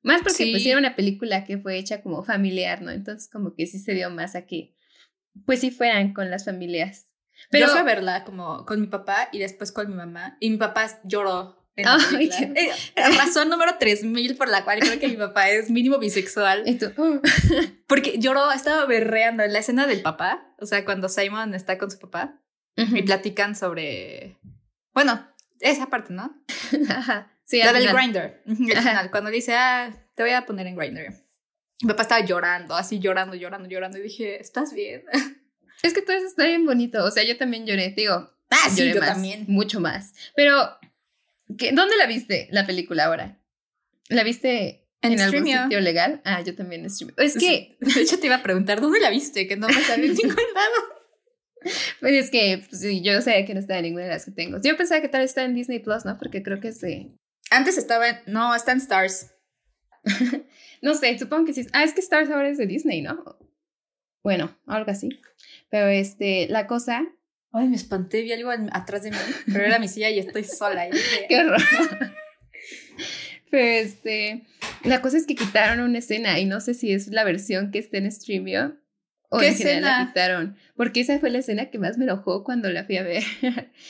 Más 0.03 0.23
porque 0.23 0.35
Sí. 0.45 0.51
pues 0.53 0.63
sí 0.63 0.71
era 0.71 0.79
una 0.79 0.97
película 0.97 1.45
que 1.45 1.59
fue 1.59 1.77
hecha 1.77 2.01
como 2.01 2.23
familiar, 2.23 2.81
¿no? 2.81 2.91
Entonces 2.93 3.29
como 3.31 3.55
que 3.55 3.67
sí 3.67 3.79
se 3.79 3.93
dio 3.93 4.09
más 4.11 4.35
a 4.37 4.47
que 4.47 4.75
pues 5.45 5.61
sí 5.61 5.71
fueran 5.71 6.15
con 6.15 6.31
las 6.31 6.45
familias. 6.47 7.13
Pero 7.51 7.67
Yo 7.67 7.73
fui 7.73 7.81
a 7.81 7.85
verla 7.85 8.25
como 8.25 8.65
con 8.65 8.81
mi 8.81 8.87
papá 8.87 9.29
y 9.33 9.39
después 9.39 9.71
con 9.73 9.89
mi 9.91 9.95
mamá. 9.95 10.39
Y 10.41 10.49
mi 10.49 10.57
papá 10.57 10.87
lloró. 11.05 11.66
Ay. 11.85 12.31
Eh, 12.55 12.71
razón 13.19 13.49
número 13.51 13.77
3000 13.79 14.37
por 14.37 14.49
la 14.49 14.65
cual 14.65 14.81
creo 14.81 14.99
que 14.99 15.09
mi 15.09 15.17
papá 15.17 15.51
es 15.51 15.71
mínimo 15.71 15.99
bisexual. 15.99 16.63
y 16.67 16.79
"Uh". 16.99 17.21
Porque 17.87 18.19
lloró, 18.19 18.51
estaba 18.53 18.85
berreando 18.87 19.43
en 19.43 19.53
la 19.53 19.59
escena 19.59 19.87
del 19.87 20.03
papá. 20.03 20.55
O 20.59 20.67
sea, 20.67 20.85
cuando 20.85 21.09
Simon 21.09 21.55
está 21.55 21.77
con 21.79 21.91
su 21.91 21.99
papá 21.99 22.41
y 22.77 22.83
Ujú. 22.85 23.05
platican 23.05 23.55
sobre. 23.57 24.39
Bueno, 24.95 25.27
esa 25.61 25.87
parte, 25.89 26.13
¿no? 26.15 26.43
Ajá. 26.91 27.33
Sí, 27.45 27.59
La 27.59 27.73
del 27.73 27.93
grinder. 27.93 28.43
Final, 28.47 29.11
cuando 29.11 29.31
dice, 29.31 29.55
ah, 29.55 29.95
te 30.15 30.23
voy 30.23 30.33
a 30.33 30.47
poner 30.47 30.67
en 30.67 30.77
grinder. 30.77 31.13
Mi 31.83 31.89
papá 31.89 32.03
estaba 32.03 32.25
llorando, 32.25 32.75
así 32.75 32.99
llorando, 32.99 33.37
llorando, 33.37 33.69
llorando. 33.69 33.99
Y 33.99 34.03
dije, 34.03 34.41
¿estás 34.41 34.73
bien? 34.73 35.05
Es 35.83 35.93
que 35.93 36.01
todo 36.01 36.17
eso 36.17 36.27
está 36.27 36.47
bien 36.47 36.65
bonito. 36.65 37.05
O 37.05 37.11
sea, 37.11 37.23
yo 37.23 37.37
también 37.37 37.67
lloré, 37.67 37.91
digo. 37.95 38.15
Ah, 38.51 38.71
sí, 38.71 38.79
lloré 38.81 38.95
yo 38.95 39.01
más, 39.01 39.13
también. 39.13 39.45
Mucho 39.47 39.79
más. 39.79 40.15
Pero, 40.35 40.57
¿qué- 41.59 41.73
¿dónde 41.73 41.97
la 41.97 42.07
viste, 42.07 42.49
la 42.51 42.67
película 42.67 43.05
ahora? 43.07 43.41
¿La 44.09 44.23
viste 44.25 44.89
En 45.03 45.13
en, 45.15 45.21
algún 45.21 45.45
sitio 45.47 45.81
legal? 45.81 46.21
Ah, 46.25 46.41
yo 46.43 46.55
también 46.55 46.83
en 46.83 46.91
Streamio. 46.91 47.15
Es 47.19 47.37
que, 47.37 47.77
De 47.81 48.01
hecho, 48.01 48.19
te 48.19 48.27
iba 48.27 48.37
a 48.37 48.43
preguntar, 48.43 48.81
¿dónde 48.81 49.01
la 49.01 49.11
viste? 49.11 49.47
Que 49.47 49.57
no 49.57 49.67
me 49.69 49.75
sale 49.83 50.07
en 50.07 50.15
ningún 50.15 50.37
lado. 50.55 51.73
pues 52.01 52.13
es 52.25 52.31
que 52.31 52.65
pues, 52.69 52.83
yo 53.03 53.21
sé 53.23 53.45
que 53.45 53.55
no 53.55 53.61
está 53.61 53.77
en 53.79 53.85
ninguna 53.85 54.05
de 54.05 54.11
las 54.11 54.25
que 54.25 54.31
tengo. 54.31 54.61
Yo 54.63 54.77
pensaba 54.77 55.01
que 55.01 55.09
tal 55.09 55.23
está 55.23 55.45
en 55.45 55.55
Disney 55.55 55.81
Plus, 55.81 56.05
¿no? 56.05 56.17
Porque 56.19 56.43
creo 56.43 56.61
que 56.61 56.69
es 56.69 56.81
de. 56.81 57.11
Antes 57.51 57.79
estaba 57.79 58.09
en... 58.09 58.17
No, 58.27 58.55
está 58.55 58.73
en 58.73 58.79
Stars. 58.79 59.33
No 60.83 60.95
sé, 60.95 61.19
supongo 61.19 61.47
que 61.47 61.55
sí. 61.55 61.67
Ah, 61.73 61.85
es 61.85 61.95
que 61.95 62.01
Stars 62.01 62.31
ahora 62.31 62.49
es 62.51 62.59
de 62.59 62.67
Disney, 62.67 63.01
¿no? 63.01 63.39
Bueno, 64.23 64.57
algo 64.67 64.91
así. 64.91 65.09
Pero 65.71 65.87
este, 65.89 66.47
la 66.49 66.67
cosa. 66.67 67.07
Ay, 67.57 67.69
me 67.69 67.77
espanté, 67.77 68.23
vi 68.23 68.33
algo 68.33 68.51
atrás 68.73 69.03
de 69.03 69.11
mí. 69.11 69.17
Pero 69.53 69.65
era 69.65 69.79
mi 69.79 69.89
silla 69.89 70.11
y 70.11 70.19
estoy 70.19 70.45
sola. 70.45 70.87
Y 70.89 70.93
dije, 70.93 71.27
Qué 71.29 71.39
horror. 71.39 71.61
Pero 73.51 73.65
este, 73.65 74.47
la 74.85 75.01
cosa 75.01 75.17
es 75.17 75.27
que 75.27 75.35
quitaron 75.35 75.81
una 75.81 75.99
escena 75.99 76.39
y 76.39 76.45
no 76.45 76.61
sé 76.61 76.75
si 76.75 76.93
es 76.93 77.09
la 77.09 77.25
versión 77.25 77.71
que 77.71 77.79
está 77.79 77.99
en 77.99 78.11
Streamio 78.11 78.77
o 79.29 79.39
¿Qué 79.39 79.49
en 79.49 79.57
general 79.57 79.83
la 79.83 80.07
quitaron. 80.09 80.57
Porque 80.77 81.01
esa 81.01 81.19
fue 81.19 81.31
la 81.31 81.39
escena 81.39 81.71
que 81.71 81.79
más 81.79 81.99
me 81.99 82.05
enojó 82.05 82.45
cuando 82.45 82.69
la 82.71 82.85
fui 82.85 82.97
a 82.97 83.03
ver. 83.03 83.23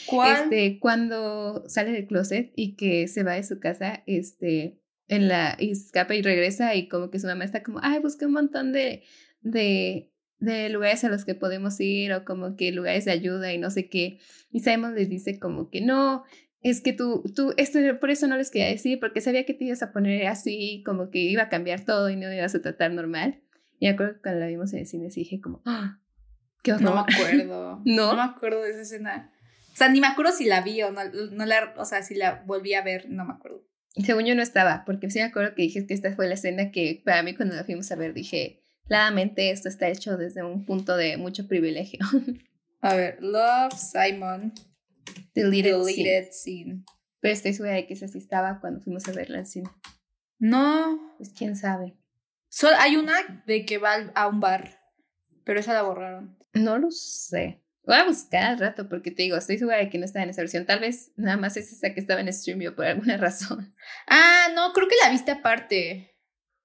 ¿Cuál? 0.07 0.45
Este, 0.45 0.79
cuando 0.79 1.65
sale 1.69 1.93
del 1.93 2.07
closet 2.07 2.53
y 2.55 2.77
que 2.77 3.09
se 3.09 3.23
va 3.23 3.35
de 3.35 3.43
su 3.43 3.59
casa, 3.59 4.03
este, 4.07 4.79
en 5.09 5.29
la, 5.29 5.57
y 5.59 5.73
escapa 5.73 6.15
y 6.15 6.23
regresa 6.23 6.75
y 6.75 6.89
como 6.89 7.11
que 7.11 7.19
su 7.19 7.27
mamá 7.27 7.45
está 7.45 7.63
como, 7.63 7.81
ay, 7.83 7.99
busqué 8.01 8.27
un 8.27 8.33
montón 8.33 8.73
de, 8.73 9.03
de, 9.41 10.13
de 10.39 10.69
lugares 10.69 11.05
a 11.05 11.09
los 11.09 11.25
que 11.25 11.35
podemos 11.35 11.81
ir 11.81 12.13
o 12.13 12.25
como 12.25 12.57
que 12.57 12.73
lugares 12.73 13.05
de 13.05 13.13
ayuda 13.13 13.53
y 13.53 13.59
no 13.59 13.71
sé 13.71 13.89
qué. 13.89 14.19
Y 14.51 14.61
Simon 14.61 14.95
les 14.95 15.09
dice 15.09 15.39
como 15.39 15.71
que 15.71 15.81
no, 15.81 16.25
es 16.63 16.81
que 16.81 16.93
tú, 16.93 17.23
tú, 17.35 17.55
esto, 17.57 17.79
por 18.01 18.11
eso 18.11 18.27
no 18.27 18.37
les 18.37 18.51
quería 18.51 18.69
decir, 18.69 18.99
porque 18.99 19.21
sabía 19.21 19.47
que 19.47 19.55
te 19.55 19.65
ibas 19.65 19.83
a 19.83 19.93
poner 19.93 20.27
así, 20.27 20.83
como 20.85 21.11
que 21.11 21.19
iba 21.21 21.45
a 21.45 21.49
cambiar 21.49 21.85
todo 21.85 22.11
y 22.11 22.17
no 22.17 22.33
ibas 22.33 22.55
a 22.55 22.63
tratar 22.63 22.91
normal. 22.93 23.41
Y 23.79 23.87
me 23.87 23.93
acuerdo 23.93 24.15
que 24.15 24.23
cuando 24.23 24.41
la 24.41 24.47
vimos 24.47 24.73
en 24.73 24.81
el 24.81 24.87
cine 24.87 25.11
sí 25.11 25.21
dije 25.21 25.41
como, 25.41 25.63
ah, 25.65 26.01
qué 26.63 26.73
horror. 26.73 26.83
No 26.83 26.95
me 26.95 27.01
acuerdo. 27.01 27.83
¿No? 27.85 28.17
me 28.17 28.23
acuerdo 28.23 28.63
de 28.63 28.71
esa 28.71 28.81
escena. 28.81 29.31
O 29.73 29.77
sea, 29.77 29.91
ni 29.91 30.01
me 30.01 30.07
acuerdo 30.07 30.33
si 30.33 30.47
la 30.47 30.63
vi 30.63 30.83
o 30.83 30.91
no, 30.91 31.01
no 31.33 31.47
la, 31.47 31.75
o 31.77 31.85
sea, 31.85 32.03
si 32.03 32.15
la 32.15 32.43
volví 32.47 32.75
a 32.75 32.83
ver, 32.83 33.11
no 33.11 33.25
me 33.25 33.35
acuerdo. 33.35 33.63
Según 34.05 34.25
yo 34.25 34.35
no 34.35 34.43
estaba, 34.43 34.85
porque 34.85 35.11
sí 35.11 35.19
me 35.19 35.25
acuerdo 35.25 35.55
que 35.55 35.63
dije 35.63 35.87
que 35.87 35.95
esta 35.95 36.15
fue 36.15 36.29
la 36.29 36.35
escena 36.35 36.71
que 36.71 37.01
para 37.05 37.23
mí 37.23 37.35
cuando 37.35 37.55
la 37.55 37.65
fuimos 37.65 37.91
a 37.93 37.97
ver 37.97 38.13
dije, 38.13 38.63
claramente 38.87 39.51
esto 39.51 39.69
está 39.69 39.89
hecho 39.89 40.17
desde 40.17 40.43
un 40.43 40.65
punto 40.65 40.97
de 40.97 41.17
mucho 41.17 41.47
privilegio. 41.49 42.01
A 42.81 42.95
ver, 42.95 43.19
Love, 43.21 43.73
Simon, 43.75 44.53
Deleted, 45.35 45.83
scene. 45.83 45.95
Deleted 46.05 46.29
Scene. 46.33 46.85
Pero 47.21 47.35
estoy 47.35 47.53
segura 47.55 47.73
de 47.75 47.87
que 47.87 47.95
esa 47.95 48.07
sí 48.09 48.19
estaba 48.19 48.61
cuando 48.61 48.81
fuimos 48.81 49.09
a 49.09 49.13
verla 49.13 49.39
en 49.39 49.47
cine. 49.47 49.71
No, 50.39 51.15
Pues 51.17 51.31
quién 51.37 51.57
sabe. 51.57 51.97
solo 52.49 52.77
hay 52.79 52.97
una 52.97 53.43
de 53.47 53.65
que 53.65 53.79
va 53.79 53.95
a 54.15 54.29
un 54.29 54.41
bar, 54.41 54.79
pero 55.45 55.59
esa 55.61 55.73
la 55.73 55.83
borraron. 55.83 56.39
No 56.53 56.79
lo 56.79 56.91
sé. 56.91 57.63
Voy 57.85 57.97
a 57.97 58.05
buscar 58.05 58.43
al 58.43 58.59
rato 58.59 58.89
porque 58.89 59.11
te 59.11 59.23
digo, 59.23 59.37
estoy 59.37 59.59
segura 59.59 59.79
de 59.79 59.89
que 59.89 59.99
no 59.99 60.05
estaba 60.05 60.25
en 60.25 60.31
esa 60.31 60.43
versión. 60.43 60.67
Tal 60.67 60.81
vez 60.81 61.13
nada 61.17 61.37
más 61.37 61.57
es 61.57 61.73
esa 61.73 61.95
que 61.95 62.01
estaba 62.01 62.21
en 62.21 62.33
Streamio 62.33 62.75
por 62.77 62.85
alguna 62.85 63.17
razón. 63.17 63.75
Ah, 64.07 64.49
no, 64.55 64.73
creo 64.73 64.89
que 64.89 64.97
la 65.03 65.11
viste 65.11 65.31
aparte. 65.31 66.15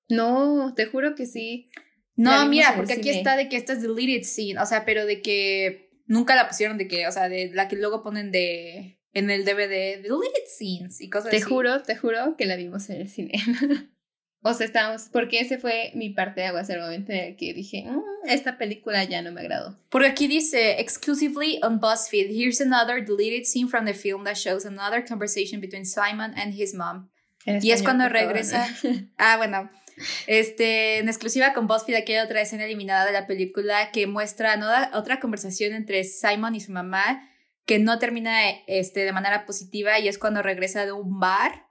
No, 0.10 0.74
te 0.76 0.86
juro 0.88 1.16
que 1.16 1.26
sí. 1.26 1.70
No, 2.22 2.46
mira, 2.48 2.74
porque 2.76 2.94
aquí 2.94 3.10
está 3.10 3.36
de 3.36 3.50
que 3.50 3.58
esta 3.58 3.74
es 3.74 3.82
deleted 3.82 4.24
scene, 4.24 4.60
o 4.60 4.66
sea, 4.66 4.86
pero 4.86 5.06
de 5.06 5.22
que 5.22 5.90
nunca 6.06 6.36
la 6.36 6.48
pusieron 6.48 6.78
de 6.78 6.88
que, 6.88 7.08
o 7.08 7.12
sea, 7.12 7.30
de 7.30 7.52
la 7.54 7.68
que 7.68 7.76
luego 7.76 8.04
ponen 8.04 8.32
de 8.32 9.00
en 9.14 9.30
el 9.30 9.44
DVD, 9.44 10.02
deleted 10.02 10.46
scenes 10.48 11.02
y 11.02 11.10
cosas 11.10 11.32
Te 11.32 11.38
así. 11.38 11.46
juro, 11.46 11.82
te 11.84 11.96
juro 11.96 12.36
que 12.38 12.46
la 12.46 12.56
vimos 12.56 12.90
en 12.90 13.02
el 13.02 13.10
cine. 13.10 13.34
o 14.42 14.54
sea, 14.54 14.66
estábamos, 14.66 15.10
porque 15.12 15.40
ese 15.40 15.58
fue 15.58 15.92
mi 15.96 16.12
parte 16.12 16.42
de 16.42 16.48
aguas, 16.48 16.70
el 16.70 16.80
momento 16.80 17.12
en 17.12 17.20
el 17.20 17.36
que 17.36 17.54
dije, 17.54 17.86
"Mm, 17.88 18.02
esta 18.26 18.58
película 18.58 19.04
ya 19.04 19.22
no 19.22 19.32
me 19.32 19.42
agradó. 19.42 19.80
Porque 19.90 20.08
aquí 20.08 20.28
dice, 20.28 20.80
exclusively 20.80 21.60
on 21.64 21.80
BuzzFeed, 21.80 22.30
here's 22.30 22.62
another 22.62 23.04
deleted 23.04 23.46
scene 23.46 23.68
from 23.68 23.86
the 23.86 23.94
film 23.94 24.24
that 24.26 24.36
shows 24.36 24.66
another 24.66 25.04
conversation 25.06 25.60
between 25.60 25.86
Simon 25.86 26.34
and 26.38 26.54
his 26.54 26.74
mom. 26.74 27.10
En 27.46 27.60
Y 27.64 27.72
es 27.72 27.82
cuando 27.82 28.08
regresa. 28.08 28.68
Ah, 29.18 29.38
bueno. 29.38 29.70
Este, 30.28 30.98
en 31.00 31.08
exclusiva 31.10 31.54
con 31.54 31.68
BuzzFeed, 31.68 31.96
aquí 31.96 32.14
hay 32.14 32.26
otra 32.26 32.42
escena 32.42 32.66
eliminada 32.66 33.06
de 33.06 33.12
la 33.12 33.28
película 33.28 33.92
que 33.92 34.08
muestra 34.08 34.56
¿no? 34.58 34.68
otra 34.98 35.20
conversación 35.20 35.74
entre 35.74 36.04
Simon 36.04 36.56
y 36.56 36.60
su 36.62 36.72
mamá 36.72 37.28
que 37.66 37.80
no 37.80 38.00
termina 38.00 38.50
este, 38.68 39.02
de 39.06 39.12
manera 39.14 39.46
positiva 39.46 40.00
y 40.00 40.08
es 40.08 40.18
cuando 40.18 40.42
regresa 40.42 40.86
de 40.86 40.92
un 40.92 41.20
bar 41.20 41.68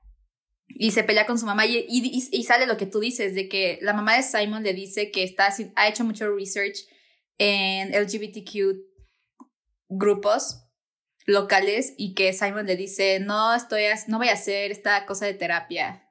y 0.68 0.92
se 0.92 1.02
pelea 1.02 1.26
con 1.26 1.38
su 1.38 1.46
mamá 1.46 1.66
y, 1.66 1.84
y- 1.88 2.28
y 2.30 2.44
sale 2.44 2.66
lo 2.66 2.76
que 2.76 2.87
tú 2.87 3.00
dices, 3.00 3.34
de 3.34 3.49
que 3.49 3.78
la 3.82 3.92
mamá 3.92 4.16
de 4.16 4.22
Simon 4.22 4.62
le 4.62 4.72
dice 4.72 5.10
que 5.10 5.25
está, 5.25 5.49
ha 5.75 5.88
hecho 5.88 6.04
mucho 6.04 6.32
research 6.34 6.76
en 7.38 7.92
LGBTQ 7.92 8.76
grupos 9.88 10.64
locales 11.26 11.94
y 11.96 12.14
que 12.14 12.32
Simon 12.32 12.66
le 12.66 12.76
dice, 12.76 13.18
no, 13.20 13.54
estoy, 13.54 13.82
no 14.06 14.18
voy 14.18 14.28
a 14.28 14.34
hacer 14.34 14.70
esta 14.70 15.04
cosa 15.06 15.26
de 15.26 15.34
terapia. 15.34 16.08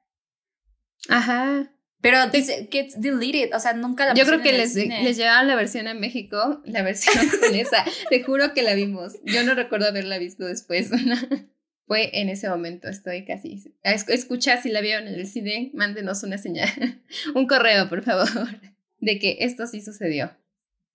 Ajá. 1.07 1.71
Pero 2.01 2.27
dice 2.29 2.67
que 2.69 2.87
deleted, 2.95 3.53
o 3.53 3.59
sea, 3.59 3.73
nunca 3.73 4.05
la 4.05 4.13
Yo 4.13 4.25
creo 4.25 4.41
que 4.41 4.53
les, 4.53 4.73
les 4.75 5.17
llevaron 5.17 5.47
la 5.47 5.55
versión 5.55 5.87
a 5.87 5.93
México, 5.93 6.61
la 6.65 6.81
versión 6.81 7.13
con 7.41 7.53
esa. 7.55 7.83
Te 8.09 8.23
juro 8.23 8.53
que 8.53 8.61
la 8.63 8.73
vimos. 8.73 9.15
Yo 9.25 9.43
no 9.43 9.53
recuerdo 9.53 9.87
haberla 9.87 10.17
visto 10.17 10.45
después. 10.45 10.89
Fue 11.87 12.11
en 12.21 12.29
ese 12.29 12.47
momento, 12.47 12.87
estoy 12.87 13.25
casi. 13.25 13.73
Es- 13.83 14.07
Escucha 14.07 14.61
si 14.61 14.69
la 14.69 14.79
vieron 14.79 15.07
en 15.07 15.15
el 15.15 15.25
cine, 15.27 15.71
mándenos 15.73 16.21
una 16.23 16.37
señal, 16.37 16.69
un 17.35 17.47
correo, 17.47 17.89
por 17.89 18.03
favor, 18.03 18.29
de 18.99 19.17
que 19.19 19.37
esto 19.41 19.65
sí 19.67 19.81
sucedió. 19.81 20.31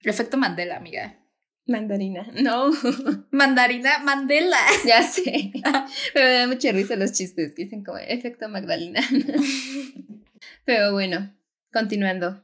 Efecto 0.05 0.37
Mandela, 0.37 0.77
amiga. 0.77 1.19
Mandarina, 1.67 2.27
no, 2.43 2.71
Mandarina 3.31 3.99
Mandela. 4.01 4.59
ya 4.87 5.03
sé. 5.03 5.51
Pero 6.13 6.27
me 6.27 6.33
da 6.35 6.47
mucha 6.47 6.73
risa 6.73 6.97
los 6.97 7.13
chistes 7.13 7.55
que 7.55 7.65
dicen 7.65 7.83
como 7.85 7.99
efecto 7.99 8.49
Magdalena. 8.49 9.01
Pero 10.65 10.93
bueno, 10.93 11.35
continuando. 11.73 12.43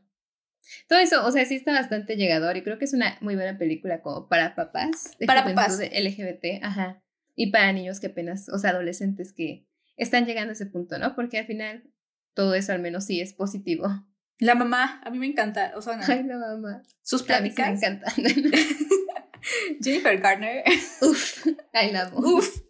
Todo 0.88 1.00
eso, 1.00 1.26
o 1.26 1.32
sea, 1.32 1.44
sí 1.44 1.56
está 1.56 1.72
bastante 1.72 2.16
llegador 2.16 2.56
y 2.56 2.62
creo 2.62 2.78
que 2.78 2.84
es 2.84 2.94
una 2.94 3.18
muy 3.20 3.34
buena 3.34 3.58
película 3.58 4.00
como 4.02 4.28
para 4.28 4.54
papás. 4.54 5.16
de 5.18 5.26
Para 5.26 5.44
papás. 5.44 5.78
LGBT, 5.80 6.62
ajá. 6.62 6.98
Y 7.34 7.50
para 7.50 7.72
niños 7.72 8.00
que 8.00 8.08
apenas, 8.08 8.48
o 8.48 8.58
sea, 8.58 8.70
adolescentes 8.70 9.32
que 9.32 9.66
están 9.96 10.26
llegando 10.26 10.50
a 10.50 10.52
ese 10.54 10.66
punto, 10.66 10.98
¿no? 10.98 11.14
Porque 11.14 11.38
al 11.38 11.46
final 11.46 11.84
todo 12.34 12.54
eso 12.54 12.72
al 12.72 12.80
menos 12.80 13.04
sí 13.04 13.20
es 13.20 13.32
positivo. 13.34 13.88
La 14.38 14.54
mamá, 14.54 15.00
a 15.04 15.10
mí 15.10 15.18
me 15.18 15.26
encanta. 15.26 15.72
O 15.76 15.82
sea. 15.82 16.00
Ay, 16.06 16.22
la 16.22 16.38
mamá. 16.38 16.82
sus 17.02 17.28
A 17.30 17.40
mí 17.40 17.50
sí 17.50 17.56
me 17.60 17.64
pláticas. 17.76 17.82
encantan. 17.82 18.50
Jennifer 19.82 20.16
Garner. 20.18 20.64
Uf, 21.02 21.46
la 21.72 22.02
amo. 22.06 22.18
Uf. 22.18 22.60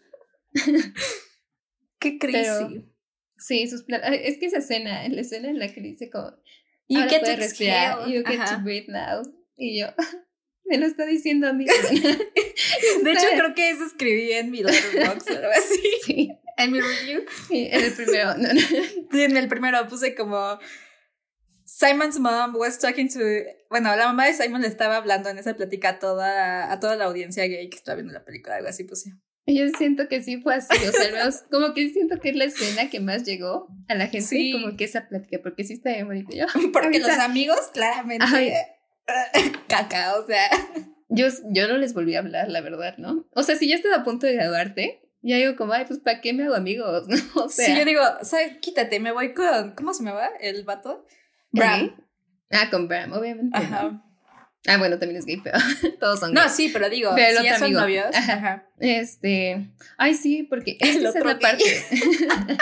Qué 1.99 2.18
crazy. 2.18 2.38
Pero- 2.42 2.90
Sí, 3.42 3.66
sus 3.68 3.85
Es 3.88 4.37
que 4.38 4.47
esa 4.47 4.59
escena, 4.59 5.09
la 5.09 5.20
escena 5.23 5.49
en 5.49 5.59
la 5.59 5.73
que 5.73 5.80
dice 5.80 6.11
como, 6.11 6.30
you 6.88 7.00
get 7.09 7.23
to 7.25 7.37
respirar. 7.37 8.00
exhale. 8.00 8.12
You 8.14 8.23
get 8.23 8.38
Ajá. 8.38 8.56
to 8.59 8.62
breathe 8.62 8.88
now. 8.88 9.23
Y 9.56 9.80
yo, 9.80 9.87
me 10.66 10.76
lo 10.76 10.85
está 10.87 11.06
diciendo 11.06 11.49
a 11.49 11.54
mí. 11.54 11.64
De 13.02 13.12
hecho, 13.12 13.26
creo 13.35 13.54
que 13.54 13.70
eso 13.70 13.87
escribí 13.87 14.30
en 14.32 14.50
mi 14.50 14.62
letterbox 14.62 15.26
o 15.30 15.30
algo 15.37 15.49
así. 15.56 15.80
sí. 16.04 16.30
En 16.59 16.73
mi 16.73 16.80
review. 16.82 17.23
Sí, 17.49 17.68
En 17.73 17.82
el 17.82 17.92
primero. 17.94 18.37
No, 18.37 18.52
no. 18.52 18.61
Sí, 18.61 19.23
En 19.23 19.35
el 19.38 19.49
primero 19.49 19.88
puse 19.88 20.14
como 20.14 20.59
Simon's 21.81 22.19
mom 22.19 22.55
was 22.57 22.79
talking 22.79 23.09
to 23.09 23.19
bueno, 23.71 23.97
la 23.97 24.07
mamá 24.07 24.27
de 24.27 24.35
Simon 24.35 24.61
le 24.61 24.69
estaba 24.69 24.97
hablando 24.97 25.31
en 25.31 25.39
esa 25.39 25.55
plática 25.55 25.91
a 25.91 25.99
toda, 25.99 26.71
a 26.71 26.79
toda 26.81 26.97
la 26.97 27.07
audiencia 27.07 27.47
gay 27.47 27.71
que 27.71 27.77
estaba 27.77 27.95
viendo 27.97 28.13
la 28.13 28.25
película, 28.25 28.57
algo 28.57 28.69
así 28.69 28.85
puse. 28.85 29.13
Y 29.47 29.59
Yo 29.59 29.69
siento 29.79 30.07
que 30.09 30.23
sí 30.23 30.43
fue 30.43 30.57
así. 30.57 30.77
O 30.87 30.93
sea, 30.93 31.11
menos 31.11 31.43
como 31.51 31.73
que 31.73 31.89
siento 31.89 32.21
que 32.21 32.31
es 32.31 32.37
la 32.37 32.45
escena 32.45 32.91
que 32.91 33.01
más 33.01 33.25
llegó 33.25 33.69
a 33.89 33.95
la 33.95 34.09
gente. 34.09 34.27
Sí. 34.27 34.53
Como 34.53 34.77
que 34.77 34.85
esa 34.85 35.09
plática, 35.09 35.39
porque 35.43 35.65
sí 35.65 35.75
está 35.75 35.91
bien 35.91 36.07
bonito. 36.07 36.37
Yo, 36.37 36.47
Porque 36.73 36.99
ahorita- 36.99 37.09
los 37.09 37.19
amigos, 37.19 37.61
claramente, 37.73 38.27
Ay. 38.29 38.53
caca, 39.69 40.17
o 40.19 40.27
sea. 40.27 40.51
yo, 41.09 41.29
yo 41.53 41.67
no 41.67 41.79
les 41.79 41.95
volví 41.95 42.15
a 42.15 42.19
hablar, 42.19 42.51
la 42.51 42.61
verdad, 42.61 42.99
¿no? 42.99 43.27
O 43.33 43.43
sea, 43.43 43.57
si 43.57 43.69
ya 43.69 43.77
estaba 43.77 43.97
a 43.97 44.05
punto 44.05 44.27
de 44.27 44.35
graduarte, 44.35 45.01
ya 45.23 45.37
digo 45.37 45.57
como, 45.57 45.73
ay, 45.73 45.85
pues 45.87 46.01
¿para 46.01 46.21
qué 46.21 46.33
me 46.33 46.45
hago 46.45 46.55
amigos? 46.55 47.09
¿no? 47.35 47.45
O 47.45 47.49
sea, 47.49 47.67
sí, 47.67 47.79
yo 47.79 47.85
digo, 47.85 48.03
¿sabes? 48.23 48.59
Quítate, 48.61 49.01
me 49.01 49.13
voy 49.13 49.33
con, 49.33 49.75
¿cómo 49.75 49.95
se 49.95 50.03
me 50.03 50.13
va? 50.13 50.29
El 50.41 50.65
vato. 50.65 51.07
Bram. 51.52 51.95
Ah, 52.50 52.69
con 52.71 52.88
Bram, 52.88 53.12
obviamente. 53.12 53.59
¿no? 53.59 53.64
Ajá. 53.64 54.04
Ah, 54.66 54.76
bueno, 54.76 54.99
también 54.99 55.19
es 55.19 55.25
gay, 55.26 55.40
pero 55.42 55.59
todos 56.00 56.21
son 56.21 56.35
No, 56.35 56.40
gays. 56.42 56.52
sí, 56.54 56.69
pero 56.73 56.90
digo, 56.90 57.12
Pero 57.16 57.38
si 57.40 57.45
ya 57.47 57.59
son 57.59 57.73
novios. 57.73 58.07
Ajá. 58.14 58.33
Ajá. 58.35 58.69
Este, 58.78 59.71
ay 59.97 60.14
sí, 60.14 60.42
porque 60.42 60.76
esa 60.80 61.09
es 61.09 61.14
la 61.14 61.23
gay. 61.35 61.40
parte. 61.40 61.64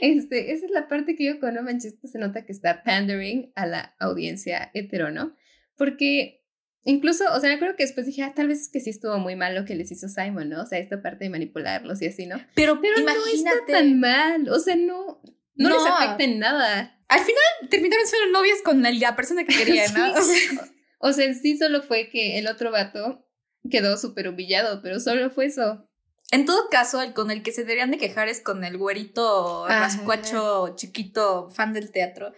este, 0.00 0.52
esa 0.52 0.66
es 0.66 0.70
la 0.72 0.88
parte 0.88 1.16
que 1.16 1.24
yo 1.24 1.40
con 1.40 1.54
No 1.54 1.62
Manches 1.62 1.96
se 2.02 2.18
nota 2.18 2.44
que 2.44 2.52
está 2.52 2.82
pandering 2.82 3.52
a 3.54 3.66
la 3.66 3.94
audiencia 3.98 4.70
hetero, 4.74 5.10
¿no? 5.10 5.34
Porque 5.76 6.42
incluso, 6.84 7.24
o 7.32 7.40
sea, 7.40 7.48
me 7.48 7.56
acuerdo 7.56 7.76
que 7.76 7.84
después 7.84 8.06
dije, 8.06 8.22
ah, 8.22 8.32
tal 8.34 8.48
vez 8.48 8.60
es 8.62 8.68
que 8.68 8.80
sí 8.80 8.90
estuvo 8.90 9.18
muy 9.18 9.36
mal 9.36 9.54
lo 9.54 9.64
que 9.64 9.74
les 9.74 9.90
hizo 9.90 10.08
Simon, 10.08 10.48
¿no? 10.50 10.62
O 10.62 10.66
sea, 10.66 10.78
esta 10.78 11.00
parte 11.02 11.24
de 11.24 11.30
manipularlos 11.30 12.00
y 12.02 12.06
así, 12.06 12.26
¿no? 12.26 12.36
Pero, 12.54 12.80
Pero 12.80 13.00
imagínate. 13.00 13.42
no 13.44 13.58
está 13.60 13.66
tan 13.66 14.00
mal, 14.00 14.48
o 14.50 14.58
sea, 14.58 14.76
no, 14.76 15.20
no, 15.56 15.68
les 15.68 15.78
No. 15.78 15.86
afecta 15.96 16.24
en 16.24 16.38
nada. 16.38 16.90
Al 17.14 17.20
final 17.20 17.70
terminaron 17.70 18.06
siendo 18.06 18.38
novios 18.38 18.60
con 18.62 18.82
la, 18.82 19.14
persona 19.14 19.44
que 19.44 19.56
querían, 19.56 19.94
¿no? 19.94 20.14
Sí. 20.22 20.58
O 20.98 21.12
sea, 21.12 21.32
sí 21.34 21.56
solo 21.56 21.82
fue 21.82 22.08
que 22.08 22.38
el 22.38 22.48
otro 22.48 22.72
vato 22.72 23.24
quedó 23.70 23.96
súper 23.96 24.28
humillado, 24.28 24.80
pero 24.82 24.98
solo 24.98 25.30
fue 25.30 25.46
eso. 25.46 25.88
en 26.32 26.44
todo 26.44 26.68
caso, 26.70 27.00
el 27.02 27.12
con 27.12 27.30
el 27.30 27.42
que 27.42 27.52
se 27.52 27.60
deberían 27.60 27.90
de 27.92 27.98
quejar 27.98 28.28
es 28.28 28.40
con 28.40 28.64
el 28.64 28.78
güerito 28.78 29.66
Ajá. 29.66 29.80
rascuacho 29.80 30.74
chiquito 30.76 31.50
fan 31.50 31.72
del 31.72 31.92
teatro. 31.92 32.32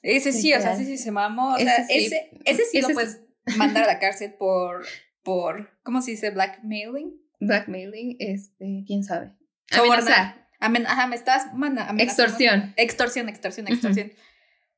Ese 0.00 0.32
sí, 0.32 0.54
o 0.54 0.60
sea, 0.60 0.74
ese 0.74 0.84
sí 0.86 0.96
se 0.96 1.10
mamó. 1.10 1.54
O 1.54 1.58
sea, 1.58 1.76
Ese 1.76 1.86
sí. 1.86 2.06
ese, 2.06 2.30
ese 2.44 2.64
sí 2.64 2.78
Ese 2.78 2.82
lo 2.82 2.88
es- 2.88 2.94
puedes 2.94 3.56
mandar 3.58 3.84
a 3.84 3.86
la 3.88 3.98
cárcel 3.98 4.34
por, 4.38 4.86
por, 5.22 5.78
¿cómo 5.82 6.00
se 6.00 6.12
dice? 6.12 6.30
Blackmailing. 6.30 7.20
Blackmailing, 7.40 8.16
este, 8.20 8.84
quién 8.86 9.02
sabe. 9.04 9.32
Sobornar. 9.70 10.43
Amen- 10.64 10.86
ajá, 10.86 11.06
me 11.06 11.16
estás 11.16 11.52
mana- 11.54 11.88
amenazando. 11.88 12.02
Extorsión. 12.02 12.74
Extorsión, 12.76 13.28
extorsión, 13.28 13.64
Ujú. 13.66 13.74
extorsión. 13.74 14.12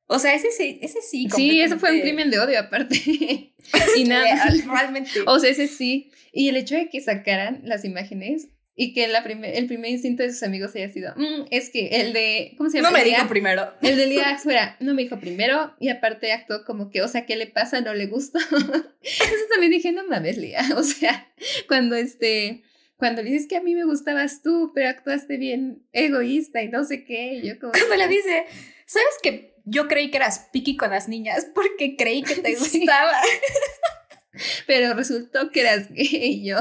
O 0.09 0.19
sea, 0.19 0.33
ese 0.33 0.51
sí, 0.51 0.79
ese 0.81 1.01
sí. 1.01 1.27
Sí, 1.35 1.59
eso 1.61 1.77
fue 1.79 1.91
un 1.91 1.99
crimen 2.01 2.29
de 2.31 2.39
odio 2.39 2.59
aparte. 2.59 2.95
y 3.97 4.03
nada. 4.05 4.45
Realmente. 4.65 5.11
O 5.25 5.37
sea, 5.39 5.49
ese 5.49 5.67
sí. 5.67 6.11
Y 6.31 6.49
el 6.49 6.55
hecho 6.57 6.75
de 6.75 6.89
que 6.89 7.01
sacaran 7.01 7.61
las 7.63 7.83
imágenes 7.83 8.47
y 8.79 8.93
que 8.93 9.07
la 9.07 9.23
primer, 9.23 9.55
el 9.57 9.65
primer 9.65 9.89
instinto 9.89 10.21
de 10.23 10.31
sus 10.31 10.43
amigos 10.43 10.75
haya 10.75 10.87
sido, 10.89 11.11
"Mm, 11.17 11.47
es 11.49 11.71
que 11.71 11.87
el 11.99 12.13
de, 12.13 12.53
¿cómo 12.57 12.69
se 12.69 12.77
llama? 12.77 12.91
no 12.91 12.97
me 12.97 13.03
dijo 13.03 13.27
primero. 13.27 13.73
El 13.81 13.97
de 13.97 14.05
Lía 14.05 14.37
fuera, 14.43 14.77
no 14.79 14.93
me 14.93 15.01
dijo 15.01 15.19
primero 15.19 15.75
y 15.79 15.89
aparte 15.89 16.31
actuó 16.31 16.63
como 16.63 16.89
que, 16.91 17.01
o 17.01 17.07
sea, 17.07 17.25
¿qué 17.25 17.35
le 17.37 17.47
pasa? 17.47 17.81
No 17.81 17.93
le 17.95 18.05
gusta. 18.05 18.37
Eso 19.01 19.43
también 19.51 19.71
dije, 19.71 19.91
no 19.91 20.05
mames, 20.07 20.37
Lía. 20.37 20.61
O 20.77 20.83
sea, 20.83 21.27
cuando 21.67 21.95
este, 21.95 22.61
cuando 22.97 23.21
le 23.21 23.31
dices 23.31 23.47
que 23.47 23.57
a 23.57 23.61
mí 23.61 23.75
me 23.75 23.85
gustabas 23.85 24.41
tú, 24.41 24.71
pero 24.73 24.89
actuaste 24.89 25.37
bien 25.37 25.83
egoísta 25.93 26.61
y 26.61 26.69
no 26.69 26.83
sé 26.83 27.03
qué, 27.05 27.41
yo 27.43 27.59
como... 27.59 27.71
Cuando 27.71 27.95
le 27.95 28.07
dice, 28.07 28.45
¿sabes 28.85 29.15
que 29.21 29.55
yo 29.65 29.87
creí 29.87 30.09
que 30.11 30.17
eras 30.17 30.49
piqui 30.51 30.75
con 30.77 30.89
las 30.89 31.07
niñas 31.07 31.47
porque 31.53 31.95
creí 31.95 32.23
que 32.23 32.35
te 32.35 32.55
Sí. 32.55 32.79
gustaba? 32.79 33.13
Pero 34.67 34.93
resultó 34.93 35.49
que 35.51 35.61
eras 35.61 35.89
gay 35.91 36.09
y 36.11 36.45
yo 36.45 36.57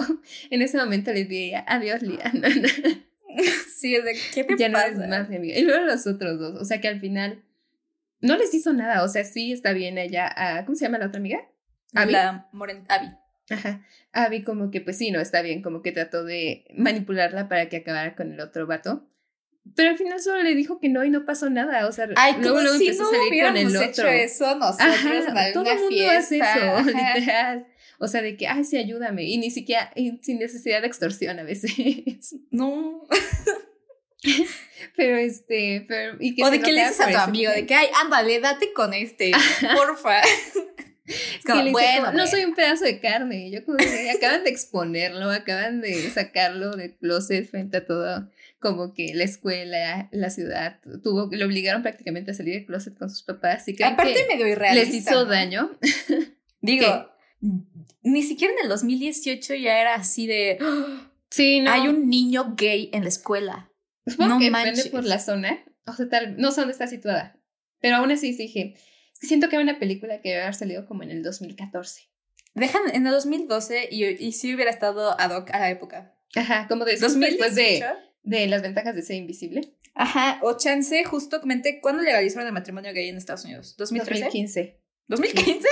en 0.50 0.62
ese 0.62 0.78
momento 0.78 1.12
le 1.12 1.24
diría, 1.24 1.64
adiós, 1.68 2.02
no, 2.02 2.16
Sí, 3.76 3.94
es 3.94 4.04
de, 4.04 4.16
¿qué 4.32 4.44
te 4.44 4.56
ya 4.56 4.68
no 4.70 4.78
es 4.80 4.96
más 4.96 5.28
mi 5.28 5.36
amiga. 5.36 5.58
Y 5.58 5.62
luego 5.62 5.84
los 5.84 6.06
otros 6.06 6.38
dos, 6.38 6.60
o 6.60 6.64
sea 6.64 6.80
que 6.80 6.88
al 6.88 7.00
final 7.00 7.44
no 8.20 8.36
les 8.38 8.54
hizo 8.54 8.72
nada, 8.72 9.02
o 9.04 9.08
sea, 9.08 9.24
sí 9.24 9.52
está 9.52 9.72
bien 9.72 9.98
ella, 9.98 10.32
a, 10.34 10.64
¿cómo 10.64 10.74
se 10.74 10.86
llama 10.86 10.98
la 10.98 11.08
otra 11.08 11.18
amiga? 11.20 11.46
Abby. 11.94 12.12
La 12.12 12.48
Moren 12.52 12.84
Abby. 12.88 13.08
Ajá. 13.50 13.86
Abby 14.12 14.42
como 14.42 14.70
que 14.70 14.80
pues 14.80 14.98
sí, 14.98 15.10
no, 15.10 15.20
está 15.20 15.42
bien, 15.42 15.62
como 15.62 15.82
que 15.82 15.92
trató 15.92 16.24
de 16.24 16.64
manipularla 16.76 17.48
para 17.48 17.68
que 17.68 17.76
acabara 17.78 18.14
con 18.16 18.32
el 18.32 18.40
otro 18.40 18.66
vato. 18.66 19.08
Pero 19.74 19.90
al 19.90 19.98
final 19.98 20.20
solo 20.20 20.42
le 20.42 20.54
dijo 20.54 20.78
que 20.78 20.88
no 20.88 21.04
y 21.04 21.10
no 21.10 21.24
pasó 21.24 21.50
nada, 21.50 21.88
o 21.88 21.92
sea, 21.92 22.08
Ay, 22.14 22.36
luego, 22.40 22.60
luego 22.60 22.78
si 22.78 22.86
empezó 22.86 23.02
no 23.02 23.08
a 23.08 23.12
salir 23.12 23.44
con 23.44 23.56
el 23.56 23.76
otro. 23.76 23.84
hecho 23.84 24.06
eso 24.06 24.54
nosotros 24.56 24.88
Ajá, 24.94 25.48
en 25.48 25.52
todo 25.52 25.64
el 25.70 25.78
mundo 25.78 25.88
fiesta. 25.88 26.18
hace 26.18 26.38
eso, 26.38 26.76
Ajá. 26.76 26.82
literal. 27.18 27.66
O 27.98 28.08
sea, 28.08 28.22
de 28.22 28.36
que, 28.36 28.46
ay, 28.46 28.62
sí, 28.64 28.76
ayúdame. 28.76 29.24
Y 29.24 29.38
ni 29.38 29.50
siquiera, 29.50 29.90
y 29.96 30.18
sin 30.22 30.38
necesidad 30.38 30.82
de 30.82 30.86
extorsión 30.86 31.38
a 31.38 31.42
veces. 31.42 31.72
No. 32.50 33.06
pero 34.96 35.16
este, 35.16 35.84
pero. 35.88 36.16
Y 36.20 36.34
que 36.34 36.44
o 36.44 36.50
de 36.50 36.60
que 36.60 36.72
le 36.72 36.82
dices 36.82 37.00
a 37.00 37.10
tu 37.10 37.16
amigo, 37.16 37.50
de 37.52 37.66
que, 37.66 37.74
ay, 37.74 37.88
ándale, 38.02 38.40
date 38.40 38.72
con 38.72 38.94
este, 38.94 39.32
porfa. 39.74 40.20
Es 41.06 41.44
que 41.44 41.52
como, 41.52 41.60
dice 41.62 41.72
bueno, 41.72 42.06
como, 42.06 42.18
no 42.18 42.26
soy 42.26 42.44
un 42.44 42.54
pedazo 42.54 42.84
de 42.84 43.00
carne. 43.00 43.50
Yo 43.50 43.64
como 43.64 43.78
de, 43.78 44.10
acaban 44.10 44.44
de 44.44 44.50
exponerlo, 44.50 45.30
acaban 45.30 45.80
de 45.80 46.10
sacarlo 46.10 46.76
del 46.76 46.94
closet 46.96 47.48
frente 47.48 47.76
a 47.78 47.86
todo, 47.86 48.30
como 48.58 48.92
que 48.94 49.14
la 49.14 49.24
escuela, 49.24 50.08
la 50.12 50.30
ciudad, 50.30 50.80
tuvo, 51.02 51.28
lo 51.30 51.46
obligaron 51.46 51.82
prácticamente 51.82 52.30
a 52.32 52.34
salir 52.34 52.54
del 52.54 52.66
closet 52.66 52.98
con 52.98 53.08
sus 53.10 53.22
papás. 53.22 53.68
Y 53.68 53.80
Aparte 53.82 54.14
que 54.14 54.26
medio 54.34 54.48
irrealista. 54.48 54.84
les 54.86 54.94
hizo 54.94 55.10
¿no? 55.14 55.24
daño. 55.26 55.78
Digo, 56.60 57.08
ni 58.02 58.22
siquiera 58.22 58.52
en 58.54 58.60
el 58.64 58.68
2018 58.68 59.54
ya 59.54 59.80
era 59.80 59.94
así 59.94 60.26
de, 60.26 60.58
"Ah, 60.60 61.10
Sí, 61.30 61.60
no. 61.60 61.70
hay 61.70 61.88
un 61.88 62.08
niño 62.08 62.54
gay 62.56 62.90
en 62.92 63.02
la 63.02 63.08
escuela. 63.08 63.70
Supongo 64.06 64.34
No 64.34 64.38
que 64.40 64.50
manches. 64.50 64.76
depende 64.76 64.90
por 64.96 65.04
la 65.04 65.18
zona. 65.18 65.58
O 65.86 65.92
sea, 65.92 66.08
tal, 66.08 66.36
no 66.38 66.50
sé 66.50 66.60
dónde 66.62 66.72
está 66.72 66.86
situada. 66.86 67.38
Pero 67.80 67.96
aún 67.96 68.10
así 68.10 68.32
sí 68.32 68.44
dije, 68.44 68.74
que 68.74 68.80
siento 69.20 69.48
que 69.48 69.56
era 69.56 69.62
una 69.62 69.78
película 69.78 70.20
que 70.20 70.30
debe 70.30 70.42
haber 70.42 70.54
salido 70.54 70.86
como 70.86 71.02
en 71.02 71.10
el 71.10 71.22
2014. 71.22 72.08
Dejan 72.54 72.82
en 72.92 73.06
el 73.06 73.12
2012 73.12 73.88
y, 73.90 74.04
y 74.04 74.32
sí 74.32 74.54
hubiera 74.54 74.70
estado 74.70 75.18
ad 75.20 75.36
hoc 75.36 75.50
a 75.52 75.58
la 75.58 75.70
época. 75.70 76.14
Ajá, 76.34 76.66
como 76.68 76.84
de 76.84 76.92
justo 76.92 77.08
2018. 77.08 77.36
después 77.36 77.54
de, 77.54 77.84
de 78.22 78.46
las 78.46 78.62
ventajas 78.62 78.94
de 78.94 79.02
ser 79.02 79.16
invisible. 79.16 79.76
Ajá, 79.94 80.38
o 80.42 80.56
chance, 80.56 81.04
justamente, 81.04 81.80
¿cuándo 81.80 82.02
legalizaron 82.02 82.46
el 82.46 82.52
matrimonio 82.52 82.92
gay 82.92 83.08
en 83.08 83.16
Estados 83.16 83.44
Unidos? 83.44 83.76
¿2013? 83.78 84.04
2015. 84.08 84.80
¿2015? 85.08 85.64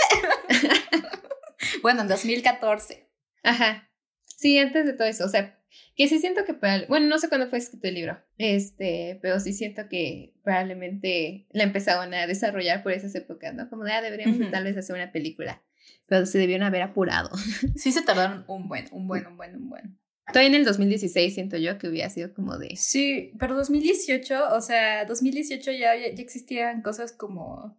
bueno, 1.83 2.03
en 2.03 2.09
2014. 2.09 3.09
Ajá. 3.43 3.91
Sí, 4.25 4.59
antes 4.59 4.87
de 4.87 4.95
todo 4.95 5.07
eso. 5.07 5.25
O 5.25 5.29
sea, 5.29 5.59
que 5.97 6.09
sí 6.09 6.19
siento 6.19 6.45
que 6.45 6.55
para... 6.55 6.87
Bueno, 6.87 7.07
no 7.07 7.19
sé 7.19 7.29
cuándo 7.29 7.49
fue 7.49 7.59
escrito 7.59 7.89
el 7.89 7.95
libro. 7.95 8.19
Este, 8.39 9.19
pero 9.23 9.39
sí 9.41 9.53
siento 9.53 9.89
que 9.89 10.35
probablemente 10.43 11.47
la 11.51 11.65
empezaron 11.65 12.13
a 12.15 12.27
desarrollar 12.27 12.83
por 12.83 12.93
esas 12.93 13.15
épocas, 13.15 13.55
¿no? 13.55 13.69
Como 13.71 13.85
de, 13.85 13.93
ah, 13.93 14.03
deberíamos 14.03 14.39
de 14.39 14.45
Ujú. 14.45 14.53
tal 14.53 14.65
vez 14.65 14.77
hacer 14.77 14.97
una 14.97 15.13
película. 15.13 15.63
Pero 16.07 16.27
se 16.27 16.39
debieron 16.39 16.67
haber 16.67 16.83
apurado. 16.83 17.31
Sí 17.77 17.93
se 17.93 18.03
tardaron 18.03 18.45
un 18.49 18.69
buen, 18.69 18.87
un 18.93 19.07
buen, 19.07 19.27
un 19.27 19.37
buen, 19.37 19.57
un 19.57 19.69
buen. 19.69 19.99
Todavía 20.27 20.49
en 20.49 20.55
el 20.55 20.65
2016 20.65 21.35
siento 21.35 21.59
yo 21.59 21.79
que 21.79 21.89
hubiera 21.89 22.09
sido 22.09 22.33
como 22.33 22.57
de... 22.57 22.77
Sí, 22.77 23.33
pero 23.39 23.55
2018, 23.57 24.55
o 24.55 24.61
sea, 24.61 25.05
2018 25.05 25.71
ya, 25.73 25.95
ya, 25.97 26.15
ya 26.15 26.23
existían 26.23 26.83
cosas 26.83 27.13
como... 27.13 27.79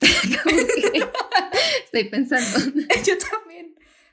Estoy 1.84 2.04
pensando. 2.08 2.58
Yo 3.04 3.18
también. 3.18 3.71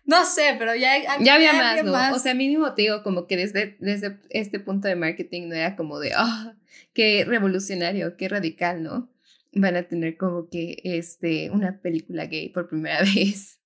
No 0.09 0.25
sé, 0.25 0.55
pero 0.57 0.73
ya, 0.73 1.19
Ya 1.21 1.35
había 1.35 1.53
más, 1.53 1.83
¿no? 1.83 2.15
O 2.15 2.17
sea, 2.17 2.33
mínimo 2.33 2.73
te 2.73 2.81
digo, 2.81 3.03
como 3.03 3.27
que 3.27 3.37
desde, 3.37 3.77
desde 3.79 4.17
este 4.31 4.59
punto 4.59 4.87
de 4.87 4.95
marketing 4.95 5.49
no 5.49 5.55
era 5.55 5.75
como 5.75 5.99
de, 5.99 6.13
ah, 6.15 6.55
qué 6.93 7.25
revolucionario, 7.27 8.17
qué 8.17 8.27
radical, 8.27 8.81
¿no? 8.81 9.13
Van 9.53 9.75
a 9.75 9.83
tener 9.83 10.17
como 10.17 10.49
que 10.49 10.81
este, 10.83 11.51
una 11.51 11.79
película 11.79 12.25
gay 12.25 12.49
por 12.49 12.67
primera 12.67 13.01
vez. 13.15 13.59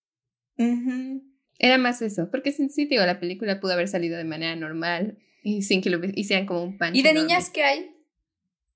Era 1.60 1.78
más 1.78 2.02
eso, 2.02 2.30
porque 2.30 2.52
sí, 2.52 2.68
sí, 2.68 2.88
te 2.88 2.96
digo, 2.96 3.06
la 3.06 3.22
película 3.22 3.62
pudo 3.62 3.72
haber 3.72 3.88
salido 3.88 4.18
de 4.18 4.26
manera 4.26 4.54
normal 4.58 5.18
y 5.44 5.62
sin 5.62 5.82
que 5.82 5.90
lo 5.90 6.02
hicieran 6.14 6.46
como 6.46 6.62
un 6.62 6.78
pan. 6.78 6.94
¿Y 6.94 7.04
de 7.04 7.14
niñas 7.14 7.52
qué 7.52 7.64
hay? 7.64 7.96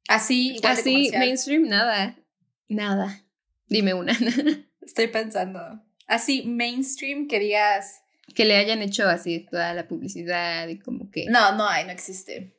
Así, 0.08 0.56
igual 0.56 0.71
Así, 0.71 1.12
mainstream, 1.19 1.63
nada. 1.63 2.17
Nada. 2.69 3.25
Dime 3.67 3.93
una. 3.93 4.13
Estoy 4.82 5.08
pensando. 5.08 5.84
Así, 6.08 6.43
mainstream, 6.48 7.28
que 7.28 7.39
digas... 7.39 8.02
que 8.36 8.46
le 8.46 8.56
hayan 8.56 8.82
hecho 8.82 9.08
así 9.08 9.46
toda 9.50 9.74
la 9.74 9.88
publicidad 9.88 10.67
y 10.67 10.80
como 10.80 11.12
que. 11.12 11.26
No, 11.28 11.56
no 11.56 11.67
hay, 11.67 11.86
no 11.86 11.91
existe. 11.91 12.54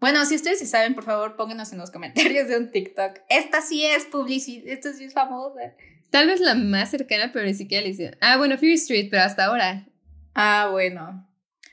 Bueno, 0.00 0.26
si 0.26 0.34
ustedes 0.34 0.58
sí 0.58 0.66
saben, 0.66 0.94
por 0.94 1.04
favor, 1.04 1.34
pónganos 1.36 1.72
en 1.72 1.78
los 1.78 1.90
comentarios 1.90 2.48
de 2.48 2.58
un 2.58 2.70
TikTok. 2.70 3.20
Esta 3.30 3.62
sí 3.62 3.84
es 3.86 4.04
publicidad, 4.04 4.66
esta 4.68 4.92
sí 4.92 5.04
es 5.04 5.14
famosa. 5.14 5.74
Tal 6.10 6.26
vez 6.26 6.40
la 6.40 6.54
más 6.54 6.90
cercana, 6.90 7.30
pero 7.32 7.46
ni 7.46 7.54
siquiera 7.54 7.82
le 7.82 7.90
hicieron. 7.90 8.18
Ah, 8.20 8.36
bueno, 8.36 8.58
Fear 8.58 8.74
Street, 8.74 9.08
pero 9.10 9.22
hasta 9.22 9.46
ahora. 9.46 9.86
Ah, 10.34 10.68
bueno. 10.70 11.26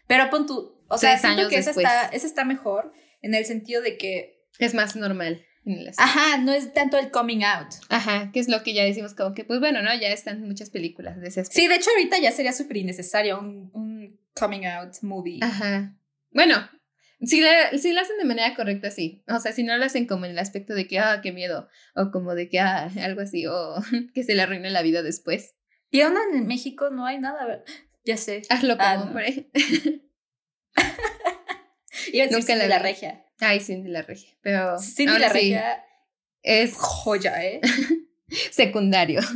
Pero 0.08 0.30
pon 0.30 0.46
tu... 0.46 0.76
O 0.88 0.98
sea, 0.98 1.12
Tres 1.12 1.22
siento 1.22 1.40
años 1.40 1.50
que 1.50 1.58
esa 1.58 1.72
después. 1.72 1.86
está, 1.86 2.08
esa 2.10 2.28
está 2.28 2.46
mejor 2.46 2.94
en 3.22 3.34
el 3.34 3.44
sentido 3.46 3.82
de 3.82 3.98
que... 3.98 4.46
Es 4.60 4.74
más 4.74 4.96
normal. 4.96 5.46
En 5.66 5.92
Ajá, 5.98 6.38
no 6.38 6.52
es 6.52 6.74
tanto 6.74 6.98
el 6.98 7.10
coming 7.12 7.44
out. 7.44 7.68
Ajá, 7.90 8.32
que 8.32 8.40
es 8.40 8.48
lo 8.48 8.62
que 8.64 8.74
ya 8.74 8.84
decimos 8.84 9.16
como 9.16 9.34
que, 9.34 9.44
pues 9.44 9.60
bueno, 9.60 9.82
¿no? 9.82 9.94
Ya 9.96 10.10
están 10.10 10.42
muchas 10.44 10.70
películas 10.70 11.20
de 11.20 11.28
ese 11.28 11.42
aspecto. 11.42 11.60
Sí, 11.60 11.68
de 11.68 11.76
hecho 11.76 11.90
ahorita 11.90 12.20
ya 12.20 12.32
sería 12.32 12.54
súper 12.54 12.78
innecesario 12.78 13.40
un, 13.40 13.72
un 13.74 14.20
coming 14.36 14.66
out 14.66 14.94
movie. 15.02 15.40
Ajá. 15.42 15.98
Bueno, 16.32 16.70
si 17.22 17.42
la, 17.42 17.76
si 17.78 17.94
la 17.94 18.02
hacen 18.02 18.18
de 18.20 18.26
manera 18.26 18.54
correcta, 18.56 18.92
sí. 18.92 19.24
O 19.28 19.40
sea, 19.40 19.54
si 19.54 19.64
no 19.64 19.76
lo 19.78 19.86
hacen 19.86 20.06
como 20.06 20.26
en 20.26 20.32
el 20.32 20.40
aspecto 20.40 20.76
de 20.76 20.88
que, 20.88 21.00
ah, 21.00 21.22
qué 21.24 21.32
miedo. 21.32 21.68
O 21.96 22.12
como 22.12 22.36
de 22.36 22.48
que, 22.50 22.60
ah, 22.60 22.92
algo 23.02 23.22
así. 23.22 23.48
O 23.48 23.76
que 24.14 24.24
se 24.24 24.36
le 24.36 24.44
arruine 24.44 24.70
la 24.70 24.84
vida 24.84 25.02
después. 25.02 25.56
Y 25.90 26.02
aún 26.02 26.16
en 26.34 26.46
México 26.46 26.90
no 26.92 27.06
hay 27.06 27.20
nada. 27.20 27.64
Ya 28.04 28.18
sé. 28.18 28.44
Hazlo 28.50 28.78
como, 28.78 28.88
Ah, 28.88 28.98
no. 28.98 29.04
hombre. 29.06 29.50
Iba 32.14 32.24
a 32.24 32.28
decir 32.28 32.40
Nunca 32.40 32.56
la 32.56 32.68
la 32.68 32.80
regia. 32.80 33.26
Ay, 33.40 33.60
Cindy 33.60 33.90
la 33.90 34.02
regia. 34.02 34.30
Pero. 34.42 34.78
Cindy 34.80 35.18
la 35.20 35.30
regia, 35.30 35.84
Es. 36.42 36.74
joya, 36.76 37.44
¿eh? 37.46 37.62
Secundario. 38.52 39.22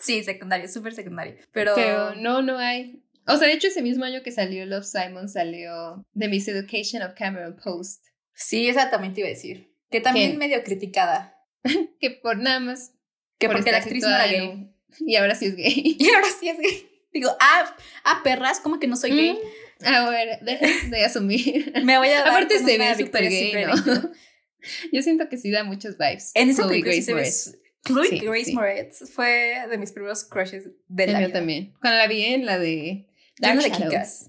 Sí, 0.00 0.24
secundario, 0.24 0.66
súper 0.68 0.94
secundario. 0.94 1.36
Pero, 1.52 1.74
Pero 1.76 2.16
no, 2.16 2.42
no 2.42 2.58
hay. 2.58 3.04
O 3.28 3.36
sea, 3.36 3.46
de 3.46 3.54
hecho, 3.54 3.68
ese 3.68 3.82
mismo 3.82 4.04
año 4.04 4.24
que 4.24 4.32
salió 4.32 4.66
Love 4.66 4.84
Simon 4.84 5.28
salió 5.28 6.04
The 6.18 6.26
Miseducation 6.26 7.02
of 7.02 7.14
Cameron 7.14 7.54
Post. 7.62 8.04
sí, 8.34 8.66
esa 8.66 8.90
también 8.90 9.14
te 9.14 9.20
iba 9.20 9.28
a 9.28 9.30
decir. 9.30 9.72
Que 9.92 10.00
también 10.00 10.32
¿Qué? 10.32 10.38
medio 10.38 10.64
criticada. 10.64 11.38
Que 12.00 12.10
por 12.10 12.36
nada 12.36 12.58
más. 12.58 12.94
Que 13.38 13.46
por 13.46 13.58
porque 13.58 13.70
la 13.70 13.78
actriz 13.78 14.02
no 14.02 14.08
era 14.08 14.26
gay. 14.26 14.48
un- 14.48 14.74
Y 15.06 15.14
ahora 15.14 15.36
sí 15.36 15.46
es 15.46 15.54
gay. 15.54 15.96
Y 16.00 16.10
ahora 16.10 16.26
sí 16.40 16.48
es 16.48 16.58
gay. 16.58 16.88
Digo, 17.12 17.30
ah, 17.38 17.76
ah, 18.02 18.22
perras, 18.24 18.58
¿cómo 18.58 18.80
que 18.80 18.88
no 18.88 18.96
soy 18.96 19.10
gay? 19.12 19.38
Mm, 19.82 19.94
A 19.94 20.10
ver, 20.10 20.38
dejen 20.42 20.90
de 20.90 21.04
asumir. 21.04 21.72
Me 21.84 21.98
voy 21.98 22.08
a 22.08 22.18
dar 22.20 22.28
Aparte 22.28 22.58
se 22.58 22.78
ve 22.78 22.94
súper 22.96 23.28
gay. 23.28 23.64
¿no? 23.66 23.74
Yo 24.92 25.02
siento 25.02 25.28
que 25.28 25.36
sí 25.38 25.50
da 25.50 25.64
muchos 25.64 25.98
vibes. 25.98 26.30
En 26.34 26.50
esa 26.50 26.62
Chloe 26.62 26.70
película 26.82 26.94
Grace 26.94 27.12
Moretz. 27.12 27.58
Chloe 27.84 28.06
Sí, 28.08 28.18
Grace 28.20 28.44
sí. 28.44 28.52
Moretz 28.54 29.10
fue 29.12 29.56
de 29.68 29.78
mis 29.78 29.90
primeros 29.92 30.24
crushes 30.24 30.68
de 30.88 31.06
la 31.08 31.18
vida. 31.18 31.32
también. 31.32 31.74
Cuando 31.80 31.98
la 31.98 32.06
vi 32.06 32.24
en 32.24 32.46
la 32.46 32.58
de 32.58 33.06
Yo 33.08 33.48
Dark 33.48 33.56
no 33.56 33.62
de 33.62 33.68
Shadows. 33.70 33.88
Kikas. 33.90 34.26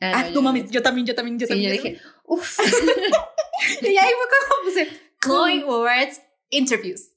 Ah, 0.00 0.12
Ah, 0.16 0.22
no, 0.22 0.28
no 0.28 0.34
yo 0.34 0.42
mames, 0.42 0.70
yo 0.70 0.82
también, 0.82 1.06
yo 1.06 1.14
también, 1.14 1.38
yo 1.38 1.46
Sí, 1.46 1.52
también. 1.52 1.70
yo 1.72 1.76
yo 1.76 1.82
dije, 1.82 2.00
uff. 2.24 2.58
Y 3.82 3.86
ahí 3.96 4.10
fue 4.12 4.28
cuando 4.28 4.64
puse 4.64 4.88
Chloe 5.22 5.64
Moretz 5.64 6.20
interviews. 6.50 7.10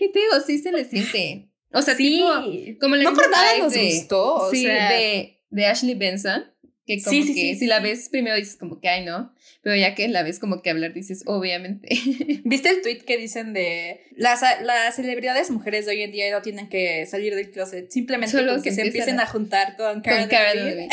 y 0.00 0.12
te 0.12 0.18
digo, 0.18 0.40
sí 0.46 0.58
se 0.58 0.72
le 0.72 0.84
siente. 0.84 1.48
O 1.72 1.80
sea, 1.82 1.94
sí. 1.94 2.10
tipo, 2.10 2.78
como 2.80 2.96
le 2.96 3.04
no 3.04 3.14
por 3.14 3.30
nada 3.30 3.58
nos 3.58 3.72
de, 3.72 3.84
gustó. 3.94 4.34
O 4.34 4.50
sí, 4.50 4.64
sea, 4.64 4.90
de, 4.92 5.41
de 5.52 5.66
Ashley 5.66 5.94
Benson. 5.94 6.44
Que 6.84 7.00
como 7.00 7.12
Sí, 7.12 7.22
sí, 7.22 7.34
que 7.34 7.40
sí, 7.40 7.54
si 7.60 7.66
la 7.66 7.78
ves 7.78 8.08
primero 8.08 8.34
dices 8.34 8.56
como 8.56 8.80
que 8.80 8.88
ay 8.88 9.04
no, 9.04 9.32
pero 9.62 9.76
ya 9.76 9.94
que 9.94 10.08
la 10.08 10.24
ves 10.24 10.40
como 10.40 10.62
que 10.62 10.70
hablar 10.70 10.92
dices 10.92 11.22
obviamente. 11.26 11.88
¿Viste 12.44 12.70
el 12.70 12.82
tweet 12.82 13.02
que 13.06 13.16
dicen 13.18 13.52
de 13.52 14.00
las, 14.16 14.40
las 14.64 14.96
celebridades 14.96 15.52
mujeres 15.52 15.86
de 15.86 15.92
hoy 15.92 16.02
en 16.02 16.10
día 16.10 16.28
no 16.32 16.42
tienen 16.42 16.68
que 16.68 17.06
salir 17.06 17.36
del 17.36 17.52
closet? 17.52 17.88
Simplemente 17.88 18.36
Solo 18.36 18.60
que 18.60 18.72
se 18.72 18.82
empiecen 18.82 19.20
a- 19.20 19.22
a, 19.22 19.26
juntar 19.26 19.76
con 19.76 20.00
Cara 20.00 20.26
Delevingne. 20.54 20.88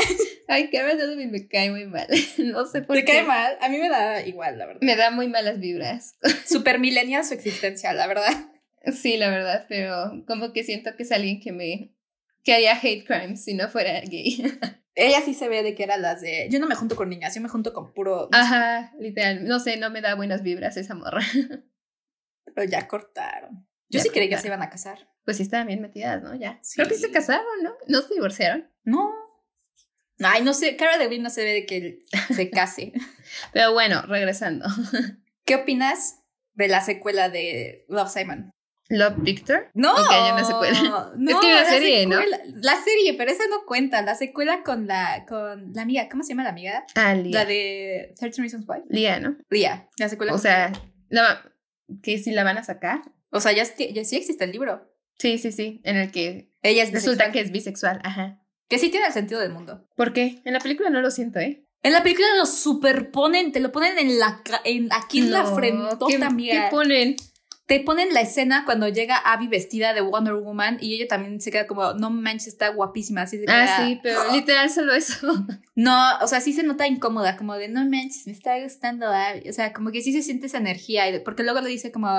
Ay, 0.48 0.70
Cara 0.70 0.94
Delevingne 0.94 1.32
me 1.32 1.48
cae 1.48 1.72
muy 1.72 1.88
mal. 1.88 2.08
No 2.38 2.68
sé 2.68 2.84
por 2.84 2.96
¿Te 2.96 3.04
qué. 3.04 3.14
cae 3.14 3.24
mal? 3.24 3.58
A 3.60 3.68
mí 3.70 3.80
me 3.80 3.90
da 3.90 4.24
igual, 4.28 4.60
la 4.60 4.68
verdad. 4.68 4.82
Me 4.84 4.96
da 4.96 5.10
muy 5.10 5.28
malas 5.28 5.60
vibras. 5.60 6.18
Super 6.46 6.78
millennial 6.78 7.26
su 7.26 7.34
existencia, 7.34 7.94
la 7.94 8.06
verdad. 8.06 8.30
Sí, 8.94 9.18
la 9.18 9.32
verdad, 9.32 9.66
pero 9.68 10.24
como 10.28 10.54
que 10.54 10.64
siento 10.64 10.96
que 10.96 11.02
es 11.02 11.12
alguien 11.12 11.40
que 11.42 11.52
me 11.52 11.96
que 12.50 12.56
haría 12.56 12.74
hate 12.82 13.06
crimes 13.06 13.44
si 13.44 13.54
no 13.54 13.70
fuera 13.70 14.02
gay. 14.02 14.42
Ella 14.96 15.22
sí 15.22 15.36
se 15.36 15.48
ve 15.48 15.62
de 15.62 15.76
que 15.76 15.84
era 15.84 15.98
las 15.98 16.20
de. 16.22 16.48
Yo 16.50 16.60
no 16.60 16.66
me 16.66 16.74
junto 16.74 16.96
con 16.96 17.08
niñas, 17.08 17.36
yo 17.36 17.42
me 17.42 17.48
junto 17.48 17.74
con 17.74 17.94
puro. 17.94 18.28
Ajá, 18.32 18.92
literal. 19.00 19.46
No 19.46 19.60
sé, 19.60 19.78
no 19.78 19.92
me 19.92 20.02
da 20.02 20.16
buenas 20.16 20.42
vibras 20.42 20.76
esa 20.76 20.96
morra. 20.96 21.22
Pero 22.56 22.68
ya 22.68 22.88
cortaron. 22.88 23.68
Yo 23.88 24.00
Ya 24.00 24.02
sí 24.02 24.10
creí 24.10 24.28
que 24.30 24.36
cortaron. 24.36 24.42
se 24.42 24.48
iban 24.48 24.62
a 24.64 24.70
casar. 24.72 25.08
Pues 25.26 25.38
sí 25.38 25.44
estaban 25.44 25.68
bien 25.68 25.80
metidas, 25.80 26.24
¿no? 26.24 26.34
Ya. 26.34 26.58
Sí. 26.64 26.78
Creo 26.78 26.88
que 26.88 26.96
se 26.96 27.12
casaron, 27.12 27.46
¿no? 27.62 27.74
No 27.88 28.02
se 28.02 28.16
divorciaron. 28.16 28.68
No. 28.84 29.14
Ay, 30.24 30.42
no 30.42 30.56
sé. 30.56 30.76
Cara 30.76 30.98
de 30.98 31.20
no 31.20 31.30
se 31.30 31.44
ve 31.44 31.54
de 31.54 31.66
que 31.68 32.00
se 32.34 32.50
case. 32.50 32.94
Pero 33.54 33.74
bueno, 33.74 34.02
regresando. 34.02 34.66
¿Qué 35.46 35.54
opinas 35.56 36.24
de 36.56 36.68
la 36.68 36.82
secuela 36.82 37.30
de 37.30 37.86
Love 37.90 38.10
Simon? 38.12 38.50
Love 38.90 39.16
Victor. 39.20 39.70
No, 39.76 39.92
Ok, 39.94 40.08
hay 40.10 40.32
una 40.32 40.44
secuela. 40.44 41.12
No, 41.16 41.32
Es 41.32 41.38
que 41.40 41.52
la 41.54 41.66
serie, 41.66 42.06
¿no? 42.08 42.18
secuela- 42.18 42.40
La 42.62 42.76
serie, 42.82 43.14
pero 43.14 43.32
esa 43.32 43.44
no 43.50 43.66
cuenta. 43.66 44.02
La 44.02 44.16
secuela 44.16 44.64
con 44.64 44.88
la, 44.88 45.26
con 45.28 45.72
la 45.74 45.82
amiga, 45.84 46.10
¿cómo 46.10 46.24
se 46.24 46.30
llama 46.30 46.44
la 46.44 46.50
amiga? 46.50 46.86
Ah, 46.96 47.14
La 47.14 47.22
Lía. 47.22 47.46
de 47.46 48.14
13 48.20 48.42
Reasons 48.42 48.66
Why. 48.68 48.80
Lía, 48.90 49.20
¿no? 49.20 49.38
Lía. 49.50 49.88
La 49.98 50.10
secuela. 50.10 50.34
O 50.34 50.38
sea, 50.40 50.72
la- 51.10 51.42
que 52.04 52.18
si 52.18 52.32
la 52.32 52.44
van 52.44 52.58
a 52.58 52.64
sacar. 52.64 53.02
o 53.32 53.40
sea 53.40 53.52
ya, 53.52 53.64
ya 53.64 54.04
sí 54.04 54.16
existe 54.16 54.44
el 54.44 54.52
libro. 54.52 54.92
Sí, 55.20 55.38
sí, 55.38 55.52
sí. 55.52 55.82
En 55.84 55.98
el 55.98 56.12
que 56.12 56.52
Ella 56.62 56.84
es 56.84 56.92
resulta 56.92 57.26
bisexual. 57.26 57.32
que 57.32 57.40
es 57.42 57.52
bisexual. 57.52 58.00
Ajá. 58.04 58.42
que 58.70 58.78
sí 58.80 58.90
tiene 58.90 59.08
el 59.08 59.14
sentido 59.14 59.40
del 59.40 59.52
mundo. 59.52 59.88
¿Por 59.96 60.14
qué? 60.14 60.42
En 60.46 60.54
la 60.54 60.60
película 60.60 60.90
no 60.90 61.02
lo 61.02 61.10
siento, 61.12 61.40
¿eh? 61.40 61.66
En 61.82 61.92
la 61.94 62.04
película 62.04 62.28
lo 62.38 62.46
superponen, 62.46 63.52
te 63.52 63.60
lo 63.60 63.72
ponen 63.72 63.98
en 63.98 64.20
la 64.20 64.42
en 64.66 64.90
aquí 64.92 65.20
en 65.20 65.32
la 65.32 65.44
No, 65.44 65.56
frentota, 65.56 66.30
¿qué. 66.38 66.50
¿Qué 66.52 66.62
ponen? 66.72 67.16
Te 67.70 67.80
ponen 67.80 68.14
la 68.14 68.22
escena 68.22 68.66
cuando 68.66 68.90
llega 68.90 69.16
Abby 69.18 69.48
vestida 69.48 69.94
de 69.94 70.02
Wonder 70.02 70.34
Woman 70.34 70.80
y 70.82 70.96
ella 70.96 71.08
también 71.08 71.40
se 71.40 71.52
queda 71.52 71.68
como, 71.68 71.94
no 71.94 72.10
manches, 72.10 72.48
está 72.48 72.70
guapísima, 72.70 73.22
así 73.22 73.38
se 73.38 73.46
Ah, 73.48 73.64
queda- 73.66 73.78
sí, 73.88 74.00
pero 74.04 74.32
literal 74.34 74.70
solo 74.70 74.94
eso. 74.94 75.28
No, 75.76 76.18
o 76.22 76.28
sea, 76.28 76.42
sí 76.42 76.52
se 76.52 76.64
nota 76.64 76.88
incómoda, 76.88 77.38
como 77.38 77.54
de, 77.54 77.70
no 77.70 77.86
manches, 77.86 78.26
me 78.28 78.34
está 78.34 78.60
gustando 78.62 79.08
Abby. 79.08 79.48
O 79.50 79.54
sea, 79.54 79.72
como 79.72 79.92
que 79.92 80.02
sí 80.02 80.12
se 80.12 80.22
siente 80.24 80.48
esa 80.48 80.58
energía, 80.58 81.08
y- 81.10 81.20
porque 81.20 81.44
luego 81.44 81.62
le 81.62 81.70
dice 81.70 81.92
como, 81.92 82.10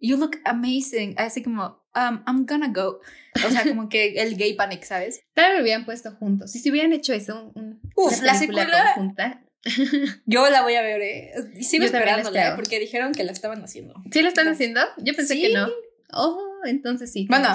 you 0.00 0.16
look 0.16 0.38
amazing, 0.46 1.14
así 1.18 1.42
como, 1.44 1.84
um, 1.94 2.24
I'm 2.26 2.46
gonna 2.46 2.72
go. 2.74 2.98
O 3.46 3.50
sea, 3.50 3.62
como 3.64 3.88
que 3.88 4.14
el 4.22 4.36
gay 4.36 4.54
panic, 4.54 4.82
¿sabes? 4.84 5.20
Tal 5.34 5.48
vez 5.50 5.56
lo 5.58 5.62
hubieran 5.62 5.84
puesto 5.84 6.10
juntos. 6.16 6.50
Si 6.50 6.58
se 6.58 6.70
hubieran 6.70 6.92
hecho 6.92 7.12
eso, 7.12 7.52
un, 7.54 7.62
un- 7.62 7.80
Uf, 7.94 8.16
una 8.18 8.26
la 8.32 8.34
secuela- 8.34 8.94
conjunta. 8.94 9.44
Yo 10.26 10.48
la 10.50 10.62
voy 10.62 10.74
a 10.74 10.82
ver, 10.82 11.00
eh. 11.00 11.32
Sigo 11.60 11.82
la 11.82 11.86
esperándola, 11.86 12.40
espero. 12.40 12.56
porque 12.56 12.78
dijeron 12.80 13.12
que 13.12 13.24
la 13.24 13.32
estaban 13.32 13.62
haciendo. 13.62 13.94
¿Sí 14.10 14.22
lo 14.22 14.28
están 14.28 14.48
haciendo? 14.48 14.80
Yo 14.98 15.14
pensé 15.14 15.34
Sí. 15.34 15.42
que 15.42 15.52
no. 15.54 15.68
Oh, 16.12 16.40
entonces 16.64 17.10
sí. 17.12 17.26
Bueno, 17.28 17.48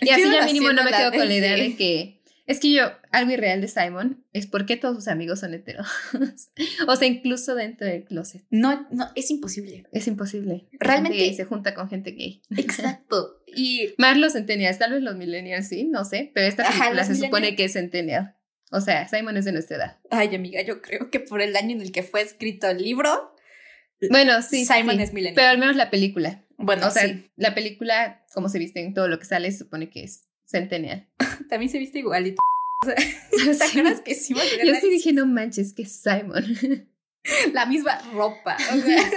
y 0.00 0.10
así 0.10 0.22
ya 0.30 0.44
mínimo 0.44 0.72
no 0.72 0.84
me 0.84 0.90
quedo 0.92 1.10
con 1.12 1.26
la 1.26 1.34
idea 1.34 1.54
de 1.56 1.74
que 1.76 2.16
es 2.46 2.60
que 2.60 2.70
yo, 2.70 2.92
algo 3.10 3.32
irreal 3.32 3.60
de 3.60 3.66
Simon 3.66 4.24
es 4.32 4.46
por 4.46 4.66
qué 4.66 4.76
todos 4.76 4.94
sus 4.94 5.08
amigos 5.08 5.40
son 5.40 5.52
heteros. 5.52 5.88
o 6.86 6.94
sea, 6.94 7.08
incluso 7.08 7.56
dentro 7.56 7.88
del 7.88 8.04
closet. 8.04 8.44
No, 8.50 8.86
no, 8.92 9.10
es 9.16 9.32
imposible. 9.32 9.84
Es 9.90 10.06
imposible. 10.06 10.68
La 10.72 10.78
Realmente- 10.78 11.18
gay 11.18 11.34
se 11.34 11.44
junta 11.44 11.74
con 11.74 11.88
gente 11.88 12.12
gay. 12.12 12.42
Exacto. 12.56 13.42
Y 13.48 13.94
Más 13.98 14.16
los 14.16 14.34
centennials, 14.34 14.78
tal 14.78 14.92
vez 14.92 15.02
los 15.02 15.16
millennials 15.16 15.66
sí, 15.68 15.84
no 15.84 16.04
sé, 16.04 16.30
pero 16.34 16.46
esta 16.46 16.68
película 16.70 17.02
se 17.04 17.16
supone 17.16 17.56
que 17.56 17.64
es 17.64 17.72
centennial. 17.72 18.36
O 18.72 18.80
sea, 18.80 19.08
Simon 19.08 19.36
es 19.36 19.44
de 19.44 19.52
nuestra 19.52 19.76
edad. 19.76 19.98
Ay, 20.10 20.34
amiga, 20.34 20.60
yo 20.62 20.82
creo 20.82 21.10
que 21.10 21.20
por 21.20 21.40
el 21.40 21.54
año 21.56 21.72
en 21.72 21.80
el 21.82 21.92
que 21.92 22.02
fue 22.02 22.20
escrito 22.22 22.68
el 22.68 22.82
libro, 22.82 23.34
Bueno, 24.10 24.42
sí. 24.42 24.64
Simon 24.66 24.96
sí, 24.96 25.02
es 25.02 25.12
millennial. 25.12 25.34
Pero 25.36 25.48
al 25.48 25.58
menos 25.58 25.76
la 25.76 25.90
película. 25.90 26.44
bueno, 26.58 26.88
o 26.88 26.90
sea, 26.90 27.04
sí. 27.04 27.30
la 27.36 27.54
película, 27.54 28.24
como 28.34 28.48
se 28.48 28.58
viste 28.58 28.80
en 28.80 28.92
todo 28.94 29.08
lo 29.08 29.18
que 29.18 29.24
sale, 29.24 29.50
se 29.52 29.58
supone 29.58 29.88
que 29.90 30.02
es 30.04 30.26
centennial. 30.46 31.08
También 31.48 31.70
se 31.70 31.78
viste 31.78 31.98
igualito. 32.00 32.36
O 32.82 32.86
sea, 32.86 32.94
¿te 32.94 33.64
acuerdas 33.80 34.00
que 34.02 34.14
sí, 34.14 34.34
Yo 34.34 34.74
sí 34.74 34.90
dije, 34.90 35.12
no 35.12 35.26
manches, 35.26 35.72
que 35.72 35.82
es 35.82 36.02
Simon. 36.02 36.44
la 37.54 37.64
misma 37.66 37.98
ropa. 38.12 38.56
O 38.72 38.80
sea, 38.80 39.10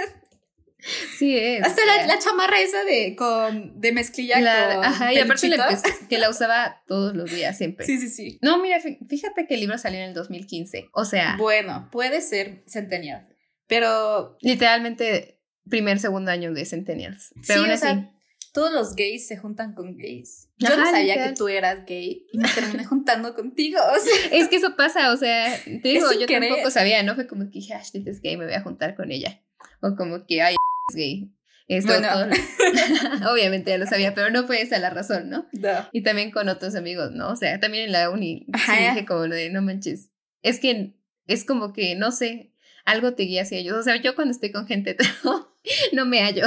sí 1.18 1.36
es. 1.36 1.62
hasta 1.62 1.82
o 1.82 1.86
la, 1.86 2.06
la 2.06 2.18
chamarra 2.18 2.60
esa 2.60 2.84
de 2.84 3.14
con 3.16 3.80
de 3.80 3.92
mezclilla 3.92 4.40
la- 4.40 4.74
con 4.76 4.84
Ajá, 4.84 5.12
y 5.12 5.18
aparte 5.18 5.48
la 5.48 5.56
empecé- 5.68 6.08
que 6.08 6.18
la 6.18 6.30
usaba 6.30 6.82
todos 6.86 7.14
los 7.14 7.30
días, 7.30 7.56
siempre. 7.58 7.86
Sí, 7.86 7.98
sí, 7.98 8.08
sí. 8.08 8.38
No, 8.42 8.60
mira, 8.62 8.80
fí- 8.80 8.98
fíjate 9.08 9.46
que 9.46 9.54
el 9.54 9.60
libro 9.60 9.78
salió 9.78 9.98
en 10.00 10.06
el 10.06 10.14
2015. 10.14 10.88
O 10.92 11.04
sea, 11.04 11.36
Bueno, 11.38 11.88
puede 11.92 12.20
ser 12.20 12.62
Centennial, 12.66 13.28
pero 13.66 14.36
literalmente 14.40 15.40
primer, 15.68 16.00
segundo 16.00 16.30
año 16.30 16.52
de 16.52 16.64
Centennials. 16.64 17.28
sí, 17.28 17.40
Pero 17.46 17.60
aún 17.60 17.70
o 17.70 17.74
así. 17.74 17.82
sea, 17.82 18.10
todos 18.52 18.72
los 18.72 18.96
gays 18.96 19.28
se 19.28 19.36
juntan 19.36 19.74
con 19.74 19.96
gays. 19.96 20.48
Yo 20.58 20.68
Ajá, 20.68 20.76
no 20.78 20.84
sabía 20.86 21.02
literal. 21.14 21.28
que 21.30 21.36
tú 21.36 21.46
eras 21.48 21.86
gay 21.86 22.26
y 22.32 22.38
me 22.38 22.48
terminé 22.48 22.84
juntando 22.86 23.34
contigo. 23.36 23.78
O 23.96 23.98
sea, 24.00 24.12
Es 24.38 24.48
que 24.48 24.56
eso 24.56 24.74
pasa, 24.74 25.12
o 25.12 25.16
sea, 25.16 25.56
te 25.64 25.80
digo, 25.88 26.10
yo 26.18 26.26
querer. 26.26 26.48
tampoco 26.48 26.70
sabía, 26.72 27.02
no 27.04 27.14
fue 27.14 27.28
como 27.28 27.44
que 27.44 27.50
dije, 27.60 27.74
Ashley 27.74 28.02
es 28.08 28.20
gay, 28.20 28.36
me 28.36 28.46
voy 28.46 28.54
a 28.54 28.60
juntar 28.62 28.96
con 28.96 29.12
ella. 29.12 29.40
O 29.80 29.94
como 29.94 30.26
que, 30.26 30.42
ay, 30.42 30.56
es 30.88 30.94
gay. 30.96 31.32
Esto, 31.68 31.92
Bueno. 31.92 32.08
todo 32.12 32.26
lo- 32.26 32.32
Obviamente 33.32 33.70
ya 33.70 33.78
lo 33.78 33.86
sabía, 33.86 34.14
pero 34.14 34.30
no 34.30 34.46
fue 34.46 34.60
esa 34.62 34.78
la 34.78 34.90
razón, 34.90 35.30
¿no? 35.30 35.46
no. 35.52 35.88
Y 35.92 36.02
también 36.02 36.30
con 36.30 36.48
otros 36.48 36.74
amigos, 36.74 37.12
¿no? 37.12 37.30
O 37.30 37.36
sea, 37.36 37.60
también 37.60 37.84
en 37.84 37.92
la 37.92 38.10
uni, 38.10 38.46
Ajá. 38.52 38.76
sí 38.76 38.82
dije 38.82 39.06
como 39.06 39.22
de, 39.22 39.50
no 39.50 39.62
manches. 39.62 40.10
Es 40.42 40.58
que 40.58 40.94
es 41.26 41.44
como 41.44 41.72
que, 41.72 41.94
no 41.94 42.10
sé, 42.10 42.52
algo 42.84 43.14
te 43.14 43.22
guía 43.24 43.42
hacia 43.42 43.58
ellos. 43.58 43.76
O 43.76 43.82
sea, 43.82 43.96
yo 44.02 44.14
cuando 44.16 44.32
estoy 44.32 44.50
con 44.50 44.66
gente 44.66 44.90
hetero, 44.98 45.54
no 45.92 46.06
me 46.06 46.22
hallo. 46.22 46.44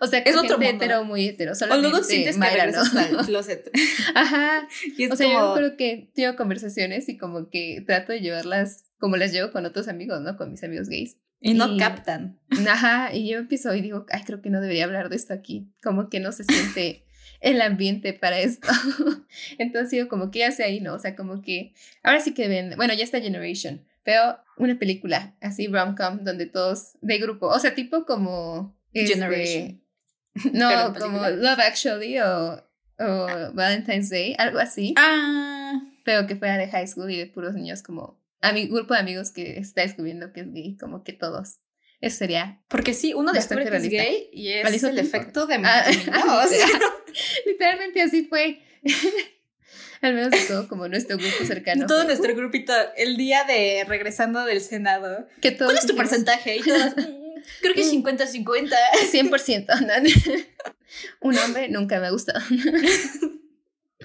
O 0.00 0.06
sea, 0.06 0.24
que 0.24 0.30
Es 0.30 0.36
otro 0.36 0.56
gente 0.58 0.66
mundo. 0.72 0.84
hetero 0.84 1.04
muy 1.04 1.28
hetero. 1.28 1.52
O 1.52 1.54
Solamente 1.54 1.90
luego 1.90 2.02
sientes 2.04 2.34
que 2.36 2.40
Mayra, 2.40 2.66
¿no? 2.66 2.82
regresas 2.84 2.96
al 3.18 3.26
closet. 3.26 3.70
Ajá. 4.14 4.66
Y 4.96 5.08
O 5.10 5.16
sea, 5.16 5.26
como, 5.26 5.38
yo 5.40 5.54
creo 5.56 5.76
que 5.76 6.10
tengo 6.14 6.36
conversaciones 6.36 7.08
y 7.10 7.18
como 7.18 7.50
que 7.50 7.82
trato 7.86 8.12
de 8.12 8.20
llevarlas 8.20 8.86
como 8.98 9.16
las 9.16 9.32
llevo 9.32 9.52
con 9.52 9.66
otros 9.66 9.88
amigos, 9.88 10.20
¿no? 10.22 10.36
Con 10.38 10.50
mis 10.52 10.64
amigos 10.64 10.88
gays. 10.88 11.18
Y 11.44 11.54
no 11.54 11.74
y- 11.74 11.76
captan. 11.78 12.40
Ajá, 12.68 13.12
y 13.14 13.28
yo 13.28 13.38
empiezo 13.38 13.74
y 13.74 13.82
digo, 13.82 14.06
ay, 14.10 14.22
creo 14.24 14.40
que 14.40 14.48
no 14.48 14.60
debería 14.62 14.84
hablar 14.84 15.10
de 15.10 15.16
esto 15.16 15.34
aquí. 15.34 15.68
Como 15.82 16.08
que 16.08 16.18
no 16.18 16.32
se 16.32 16.44
siente 16.44 17.04
el 17.40 17.60
ambiente 17.60 18.14
para 18.14 18.38
esto. 18.38 18.68
Entonces 19.58 19.90
digo, 19.90 20.08
como 20.08 20.30
que 20.30 20.38
ya 20.38 20.50
sé 20.52 20.64
ahí, 20.64 20.80
¿no? 20.80 20.94
O 20.94 20.98
sea, 20.98 21.14
como 21.14 21.42
que 21.42 21.74
ahora 22.02 22.20
sí 22.20 22.32
que 22.32 22.48
ven, 22.48 22.72
bueno, 22.76 22.94
ya 22.94 23.04
está 23.04 23.20
Generation, 23.20 23.84
pero 24.02 24.38
una 24.56 24.78
película 24.78 25.34
así, 25.42 25.66
rom-com, 25.66 26.24
donde 26.24 26.46
todos 26.46 26.96
de 27.02 27.18
grupo, 27.18 27.48
o 27.48 27.58
sea, 27.58 27.74
tipo 27.74 28.06
como... 28.06 28.74
este, 28.94 29.14
Generation. 29.14 29.82
Pero 30.42 30.88
no, 30.88 30.94
como. 30.98 31.28
Love 31.28 31.60
Actually 31.60 32.18
o, 32.20 32.54
o 32.98 33.26
Valentine's 33.52 34.08
Day, 34.08 34.34
algo 34.38 34.58
así 34.58 34.94
Ah, 34.96 35.80
pero 36.04 36.26
que 36.26 36.36
fuera 36.36 36.56
de 36.56 36.68
high 36.68 36.88
school 36.88 37.10
y 37.10 37.18
de 37.18 37.26
puros 37.26 37.54
niños 37.54 37.82
como 37.82 38.18
a 38.48 38.52
mi 38.52 38.66
grupo 38.68 38.94
de 38.94 39.00
amigos 39.00 39.30
que 39.32 39.58
está 39.58 39.82
descubriendo 39.82 40.32
que 40.32 40.40
es 40.42 40.52
gay, 40.52 40.76
como 40.76 41.02
que 41.02 41.12
todos 41.12 41.58
Eso 42.00 42.18
sería. 42.18 42.60
Porque 42.68 42.92
sí, 42.94 43.14
uno 43.14 43.32
descubre 43.32 43.68
que 43.68 43.76
es 43.76 43.88
gay 43.88 44.28
y 44.32 44.48
es 44.52 44.64
Al 44.66 44.72
mismo 44.72 44.88
el 44.90 44.98
efecto 44.98 45.46
de 45.46 45.54
Ah, 45.64 45.84
Minnie 45.88 46.10
Mouse. 46.10 46.50
Literalmente 47.46 48.02
así 48.02 48.24
fue. 48.24 48.60
Al 50.02 50.12
menos 50.12 50.30
de 50.32 50.40
todo 50.46 50.68
como 50.68 50.86
nuestro 50.88 51.16
grupo 51.16 51.44
cercano. 51.46 51.86
Todo 51.86 52.00
fue, 52.00 52.06
nuestro 52.08 52.34
grupito, 52.36 52.74
el 52.98 53.16
día 53.16 53.44
de 53.44 53.84
regresando 53.88 54.44
del 54.44 54.60
Senado. 54.60 55.26
que 55.40 55.50
todos 55.50 55.72
¿Cuál 55.72 55.78
es 55.78 55.86
tu 55.86 55.96
porcentaje? 55.96 56.56
Y 56.58 56.62
todos, 56.62 56.94
"Mm, 56.96 57.40
creo 57.62 57.74
que 57.74 57.80
es 57.80 57.90
50-50. 57.90 58.76
100%. 59.10 59.72
¿no? 59.80 59.86
Un 61.22 61.38
hombre 61.38 61.70
nunca 61.70 61.98
me 62.00 62.08
ha 62.08 62.10
gustado. 62.10 62.40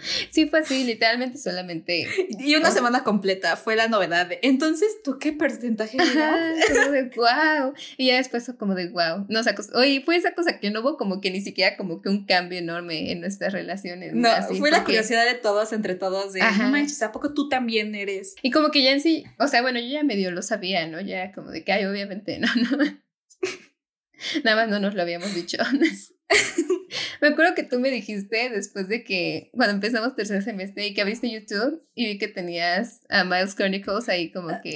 Sí, 0.32 0.48
fue 0.48 0.60
así, 0.60 0.84
literalmente 0.84 1.38
solamente. 1.38 2.08
Y 2.40 2.56
una 2.56 2.72
semana 2.72 3.04
completa 3.04 3.56
fue 3.58 3.76
la 3.76 3.88
novedad. 3.88 4.28
de, 4.28 4.40
Entonces, 4.44 4.88
¿tú 5.04 5.18
qué 5.20 5.34
porcentaje 5.34 5.98
como 5.98 6.92
de 6.92 7.04
wow. 7.16 7.74
Y 7.98 8.08
ya 8.08 8.18
después 8.18 8.46
fue 8.46 8.58
como 8.58 8.76
de 8.76 8.90
wow. 8.90 9.26
Nos 9.30 9.48
acos- 9.48 9.74
Oye, 9.76 10.02
fue 10.06 10.16
esa 10.16 10.34
cosa 10.34 10.60
que 10.60 10.72
no 10.72 10.82
hubo 10.82 10.98
como 10.98 11.22
que 11.22 11.32
ni 11.32 11.42
siquiera 11.42 11.76
como 11.78 12.02
que 12.02 12.10
un 12.10 12.26
cambio 12.26 12.60
enorme 12.60 13.12
en 13.12 13.22
nuestras 13.22 13.54
relaciones. 13.54 14.14
No, 14.14 14.30
así, 14.30 14.58
fue 14.60 14.72
la 14.72 14.78
porque- 14.78 14.94
curiosidad 14.94 15.26
de 15.26 15.36
todos, 15.36 15.74
entre 15.74 15.96
todos, 15.96 16.34
de, 16.34 16.42
Ajá. 16.42 16.64
no 16.66 16.70
manches, 16.72 17.02
¿a 17.02 17.12
poco 17.12 17.34
tú 17.34 17.50
también 17.50 17.96
eres? 17.96 18.36
Y 18.42 18.52
como 18.52 18.72
que 18.72 18.84
ya 18.84 18.92
en 18.92 19.02
sí, 19.02 19.26
o 19.38 19.48
sea, 19.48 19.62
bueno, 19.62 19.80
yo 19.80 19.88
ya 19.88 20.04
medio 20.04 20.32
lo 20.32 20.42
sabía, 20.42 20.88
¿no? 20.88 21.02
Ya 21.02 21.32
como 21.32 21.52
de 21.52 21.64
que, 21.64 21.72
ay, 21.72 21.86
obviamente, 21.86 22.40
no, 22.40 22.48
no. 22.56 23.00
Nada 24.44 24.58
más 24.58 24.70
no 24.70 24.80
nos 24.80 24.96
lo 24.96 25.02
habíamos 25.02 25.34
dicho. 25.34 25.58
me 27.22 27.28
acuerdo 27.28 27.56
que 27.56 27.64
tú 27.64 27.80
me 27.80 27.90
dijiste 27.90 28.50
después 28.50 28.88
de 28.88 29.04
que, 29.04 29.50
cuando 29.54 29.76
empezamos 29.76 30.16
tercer 30.16 30.44
semestre 30.44 30.88
y 30.88 30.94
que 30.94 31.02
abriste 31.02 31.30
YouTube 31.30 31.84
y 31.96 32.06
vi 32.06 32.18
que 32.18 32.28
tenías 32.28 33.02
a 33.10 33.24
Miles 33.24 33.56
Chronicles 33.56 34.10
ahí 34.10 34.32
como 34.32 34.50
que 34.62 34.74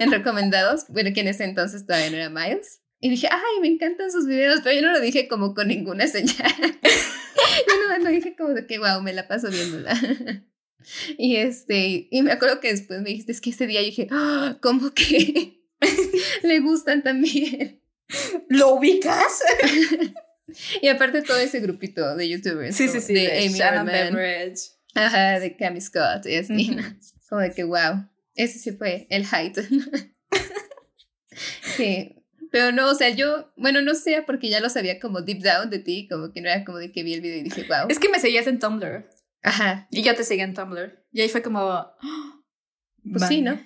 en 0.00 0.10
recomendados, 0.10 0.86
bueno, 0.88 1.12
que 1.14 1.20
en 1.20 1.28
ese 1.28 1.44
entonces 1.44 1.86
todavía 1.86 2.10
no 2.10 2.16
era 2.16 2.30
Miles. 2.30 2.80
Y 3.00 3.10
dije, 3.10 3.28
ay, 3.30 3.60
me 3.60 3.66
encantan 3.66 4.12
sus 4.12 4.26
videos, 4.26 4.60
pero 4.62 4.76
yo 4.76 4.82
no 4.82 4.92
lo 4.92 5.00
dije 5.00 5.26
como 5.26 5.54
con 5.54 5.68
ninguna 5.68 6.06
señal. 6.06 6.52
yo 6.62 7.88
no, 7.88 7.98
no 7.98 8.10
dije 8.10 8.36
como 8.36 8.50
de 8.50 8.66
que, 8.66 8.78
wow, 8.78 9.02
me 9.02 9.12
la 9.12 9.26
paso 9.26 9.50
viéndola. 9.50 9.98
Y 11.18 11.36
este, 11.36 12.08
y 12.10 12.22
me 12.22 12.32
acuerdo 12.32 12.60
que 12.60 12.70
después 12.72 13.00
me 13.02 13.10
dijiste, 13.10 13.32
es 13.32 13.40
que 13.40 13.50
ese 13.50 13.66
día 13.66 13.80
yo 13.80 13.86
dije, 13.86 14.08
"Ah, 14.10 14.58
¿cómo 14.60 14.92
que 14.92 15.62
le 16.42 16.60
gustan 16.60 17.02
también? 17.02 17.81
¿Lo 18.48 18.74
ubicas? 18.74 19.42
Y 20.80 20.88
aparte 20.88 21.22
todo 21.22 21.38
ese 21.38 21.60
grupito 21.60 22.16
de 22.16 22.28
youtubers. 22.28 22.76
Sí, 22.76 22.88
sí, 22.88 23.00
sí. 23.00 23.14
De, 23.14 23.20
De 23.22 23.46
Amy 23.46 23.58
Shannon. 23.58 23.88
Ajá, 24.94 25.40
de 25.40 25.56
Cami 25.56 25.80
Scott 25.80 26.26
y 26.26 26.36
así. 26.36 26.76
Como 27.28 27.40
de 27.40 27.52
que, 27.52 27.64
wow, 27.64 28.06
ese 28.34 28.58
sí 28.58 28.72
fue 28.72 29.06
el 29.08 29.24
height. 29.24 29.58
sí. 31.76 32.16
Pero 32.50 32.70
no, 32.70 32.90
o 32.90 32.94
sea, 32.94 33.08
yo, 33.08 33.50
bueno, 33.56 33.80
no 33.80 33.94
sé, 33.94 34.22
porque 34.26 34.50
ya 34.50 34.60
lo 34.60 34.68
sabía 34.68 35.00
como 35.00 35.22
deep 35.22 35.40
down 35.40 35.70
de 35.70 35.78
ti, 35.78 36.06
como 36.06 36.32
que 36.32 36.42
no 36.42 36.50
era 36.50 36.66
como 36.66 36.76
de 36.76 36.92
que 36.92 37.02
vi 37.02 37.14
el 37.14 37.22
video 37.22 37.38
y 37.38 37.44
dije, 37.44 37.62
wow. 37.62 37.86
Es 37.88 37.98
que 37.98 38.10
me 38.10 38.20
seguías 38.20 38.46
en 38.46 38.58
Tumblr. 38.58 39.08
Ajá. 39.42 39.88
Y 39.90 40.02
yo 40.02 40.14
te 40.14 40.22
seguía 40.22 40.44
en 40.44 40.52
Tumblr. 40.52 41.02
Y 41.12 41.22
ahí 41.22 41.28
fue 41.28 41.42
como. 41.42 41.86
Pues 43.04 43.26
sí, 43.26 43.42
¿no? 43.42 43.60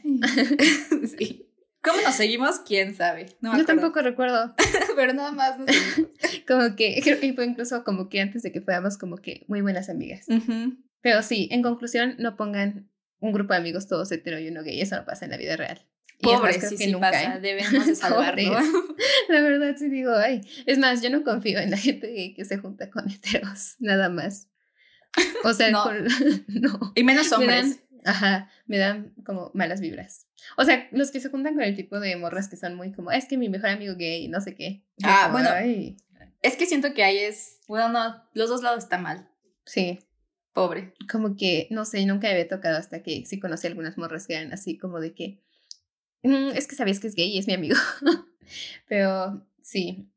sí. 1.19 1.46
¿Cómo 1.87 2.03
nos 2.03 2.15
seguimos? 2.15 2.59
¿Quién 2.61 2.95
sabe? 2.95 3.27
No 3.41 3.53
me 3.53 3.59
Yo 3.59 3.63
acuerdo. 3.63 3.81
tampoco 3.83 4.03
recuerdo. 4.03 4.55
Pero 4.97 5.13
nada 5.15 5.33
más 5.33 5.59
nos. 5.59 5.69
Como 6.47 6.77
que, 6.77 7.01
creo 7.03 7.19
que 7.21 7.33
fue 7.35 7.45
incluso 7.47 7.83
como 7.85 8.09
que 8.09 8.21
antes 8.21 8.43
de 8.43 8.53
que 8.53 8.61
fuéramos 8.61 8.97
como 8.99 9.17
que 9.17 9.45
muy 9.49 9.61
buenas 9.63 9.89
amigas. 9.89 10.27
Ujú. 10.29 10.77
Pero 11.01 11.23
sí, 11.23 11.49
en 11.51 11.63
conclusión, 11.63 12.15
no 12.19 12.37
pongan 12.37 12.89
un 13.19 13.33
grupo 13.33 13.53
de 13.53 13.59
amigos 13.59 13.89
todos 13.89 14.13
hetero 14.13 14.39
y 14.39 14.49
uno 14.49 14.63
gay. 14.63 14.81
Eso 14.81 14.97
no 14.97 15.05
pasa 15.05 15.25
en 15.25 15.33
la 15.33 15.37
vida 15.39 15.57
real. 15.57 15.85
Y 16.19 16.25
Pobres, 16.25 16.69
sí, 16.69 16.77
que 16.77 16.85
sí 16.85 16.93
nunca, 16.93 17.11
pasa. 17.11 17.37
¿eh? 17.37 17.41
Debemos 17.41 17.87
de 17.87 17.95
salvarlo. 17.97 18.53
Pobres. 18.53 18.69
La 19.29 19.41
verdad 19.41 19.75
sí 19.77 19.89
digo, 19.89 20.13
ay. 20.15 20.41
Es 20.67 20.79
más, 20.79 21.03
yo 21.03 21.11
no 21.11 21.25
confío 21.25 21.59
en 21.59 21.71
la 21.73 21.77
gente 21.79 22.07
gay 22.13 22.33
que 22.35 22.45
se 22.45 22.59
junta 22.59 22.91
con 22.91 23.11
heteros, 23.11 23.75
nada 23.81 24.09
más. 24.09 24.49
O 25.45 25.53
sea, 25.53 25.71
No. 25.71 25.83
con- 25.83 26.07
no. 26.49 26.93
y 26.95 27.03
menos 27.03 27.31
Me 27.31 27.37
hombres. 27.37 27.81
Ajá, 28.07 28.51
me 28.67 28.79
dan 28.79 29.13
como 29.25 29.51
malas 29.55 29.81
vibras. 29.81 30.27
O 30.57 30.65
sea, 30.65 30.89
los 30.93 31.11
que 31.11 31.21
se 31.21 31.29
juntan 31.29 31.55
con 31.55 31.63
el 31.63 31.77
tipo 31.77 32.01
de 32.01 32.17
morras 32.17 32.49
que 32.49 32.57
son 32.57 32.75
muy 32.75 32.93
como, 32.93 33.11
es 33.13 33.27
que 33.27 33.37
mi 33.37 33.49
mejor 33.49 33.71
amigo 33.71 33.95
gay, 33.97 34.29
no 34.29 34.41
sé 34.41 34.55
qué. 34.55 34.83
Yo 34.97 35.09
Ah, 35.11 35.23
como, 35.25 35.35
bueno. 35.35 35.51
ay, 35.53 35.97
Es 36.43 36.57
que 36.57 36.67
siento 36.67 36.95
que 36.95 37.03
ahí 37.05 37.19
es. 37.19 37.61
Bueno, 37.69 37.89
no. 37.89 38.23
Los 38.35 38.49
dos 38.49 38.63
lados 38.63 38.85
está 38.85 38.99
mal. 38.99 39.29
sí, 39.65 39.99
Pobre. 40.53 40.95
como 41.11 41.37
que, 41.37 41.67
no 41.71 41.85
sé, 41.85 42.07
nunca 42.07 42.29
me 42.29 42.33
había 42.33 42.49
tocado 42.49 42.79
hasta 42.79 43.03
que 43.03 43.27
sí 43.27 43.39
conocí 43.39 43.67
algunas 43.67 43.99
morras 43.99 44.27
que 44.27 44.35
eran 44.37 44.53
así 44.55 44.79
como 44.79 45.01
de 45.01 45.13
que, 45.15 45.43
"Mm, 46.23 46.49
es 46.57 46.67
que 46.67 46.77
sabías 46.77 46.99
que 47.01 47.09
es 47.09 47.15
gay 47.15 47.29
y 47.29 47.39
es 47.39 47.47
mi 47.47 47.53
amigo. 47.55 47.77
Pero 48.89 49.47
sí. 49.63 50.09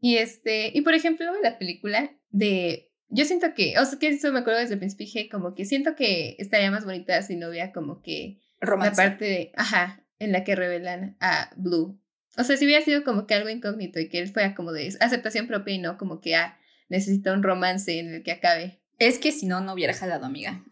Y 0.00 0.16
este, 0.18 0.70
y 0.74 0.82
por 0.82 0.94
ejemplo, 0.94 1.32
la 1.42 1.58
película 1.58 2.10
de, 2.30 2.92
yo 3.08 3.24
siento 3.24 3.54
que, 3.54 3.78
o 3.78 3.84
sea, 3.84 3.98
que 3.98 4.08
eso 4.08 4.32
me 4.32 4.40
acuerdo 4.40 4.60
desde 4.60 4.74
el 4.74 4.78
principio, 4.80 5.06
dije 5.06 5.28
como 5.28 5.54
que 5.54 5.64
siento 5.64 5.94
que 5.94 6.36
estaría 6.38 6.70
más 6.70 6.84
bonita 6.84 7.20
si 7.22 7.36
no 7.36 7.48
hubiera 7.48 7.72
como 7.72 8.02
que 8.02 8.38
la 8.60 8.66
Romance. 8.68 8.96
parte 8.96 9.24
de, 9.24 9.52
ajá, 9.56 10.02
en 10.18 10.32
la 10.32 10.44
que 10.44 10.56
revelan 10.56 11.16
a 11.20 11.50
Blue. 11.56 12.00
O 12.38 12.44
sea, 12.44 12.56
si 12.56 12.64
hubiera 12.66 12.84
sido 12.84 13.04
como 13.04 13.26
que 13.26 13.34
algo 13.34 13.48
incógnito 13.48 13.98
y 14.00 14.08
que 14.08 14.18
él 14.18 14.28
fuera 14.28 14.54
como 14.54 14.72
de 14.72 14.94
aceptación 15.00 15.46
propia 15.46 15.74
y 15.74 15.78
no 15.78 15.96
como 15.98 16.20
que, 16.20 16.36
ah, 16.36 16.58
necesita 16.88 17.32
un 17.32 17.42
romance 17.42 17.98
en 17.98 18.12
el 18.14 18.22
que 18.22 18.32
acabe. 18.32 18.80
Es 18.98 19.18
que 19.18 19.30
si 19.32 19.46
no, 19.46 19.60
no 19.60 19.74
hubiera 19.74 19.92
jalado, 19.92 20.24
amiga. 20.26 20.62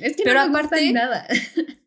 Es 0.00 0.16
que 0.16 0.22
Pero 0.24 0.40
no 0.40 0.50
me 0.50 0.60
gusta 0.60 0.76
aparte- 0.76 0.92
nada. 0.92 1.26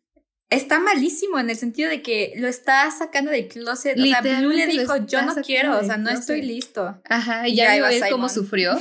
Está 0.50 0.80
malísimo 0.80 1.38
en 1.38 1.50
el 1.50 1.56
sentido 1.56 1.90
de 1.90 2.00
que 2.00 2.32
lo 2.36 2.48
está 2.48 2.90
sacando 2.90 3.30
del 3.30 3.48
closet. 3.48 3.98
O 3.98 4.02
sea, 4.02 4.22
Blue 4.22 4.48
le 4.50 4.66
dijo, 4.66 4.96
yo 5.06 5.20
no 5.20 5.34
quiero, 5.42 5.78
o 5.78 5.84
sea, 5.84 5.98
no 5.98 6.04
closet". 6.04 6.20
estoy 6.20 6.40
listo. 6.42 6.98
Ajá, 7.04 7.46
y 7.46 7.54
ya 7.54 7.74
vio 7.74 7.86
él 7.86 8.02
cómo 8.10 8.30
sufrió. 8.30 8.78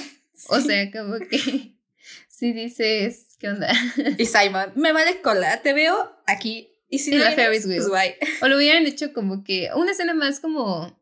O 0.49 0.59
sea, 0.61 0.91
como 0.91 1.17
que 1.19 1.75
sí 2.29 2.53
dices, 2.53 3.35
¿qué 3.39 3.49
onda? 3.49 3.71
Y 4.17 4.25
Simon, 4.25 4.71
me 4.75 4.91
vale 4.93 5.21
cola, 5.21 5.61
te 5.61 5.73
veo 5.73 6.15
aquí. 6.25 6.69
Y 6.89 6.99
si 6.99 7.11
En 7.11 7.17
no 7.19 7.25
la 7.25 7.31
Ferris 7.31 7.65
wheel. 7.65 7.83
pues 7.85 7.89
bye. 7.89 8.15
O 8.41 8.47
lo 8.47 8.57
hubieran 8.57 8.85
hecho 8.85 9.11
como 9.13 9.43
que 9.43 9.69
una 9.75 9.91
escena 9.91 10.13
más 10.13 10.39
como, 10.39 11.01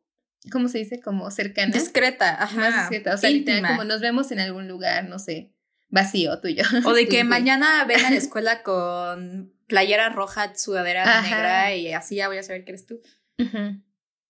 ¿cómo 0.52 0.68
se 0.68 0.80
dice? 0.80 1.00
Como 1.00 1.30
cercana. 1.30 1.72
Discreta, 1.72 2.42
ajá. 2.42 2.56
más 2.60 2.76
discreta. 2.82 3.14
O 3.14 3.18
sea, 3.18 3.30
literal, 3.30 3.68
como 3.68 3.84
nos 3.84 4.02
vemos 4.02 4.32
en 4.32 4.40
algún 4.40 4.68
lugar, 4.68 5.08
no 5.08 5.20
sé, 5.20 5.52
vacío 5.90 6.40
tuyo. 6.42 6.64
O 6.86 6.94
de 6.94 7.08
que 7.08 7.24
mañana 7.24 7.84
ven 7.86 8.04
a 8.04 8.10
la 8.10 8.16
escuela 8.18 8.64
con 8.64 9.54
playera 9.68 10.10
roja, 10.10 10.56
sudadera 10.56 11.04
Ajá. 11.04 11.22
negra 11.22 11.76
y 11.76 11.94
así 11.94 12.16
ya 12.16 12.28
voy 12.30 12.38
a 12.38 12.44
saber 12.44 12.64
que 12.66 12.72
eres 12.72 12.86
tú. 12.88 13.00
Ujú. 13.38 13.82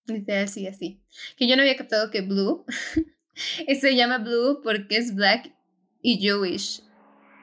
Literal, 0.06 0.48
sí, 0.48 0.66
así. 0.66 1.02
Que 1.36 1.48
yo 1.48 1.56
no 1.56 1.62
había 1.62 1.76
captado 1.76 2.10
que 2.10 2.20
Blue 2.20 2.64
se 3.80 3.94
llama 3.94 4.18
Blue 4.18 4.60
porque 4.62 4.96
es 4.96 5.14
black 5.14 5.52
y 6.02 6.18
Jewish. 6.18 6.82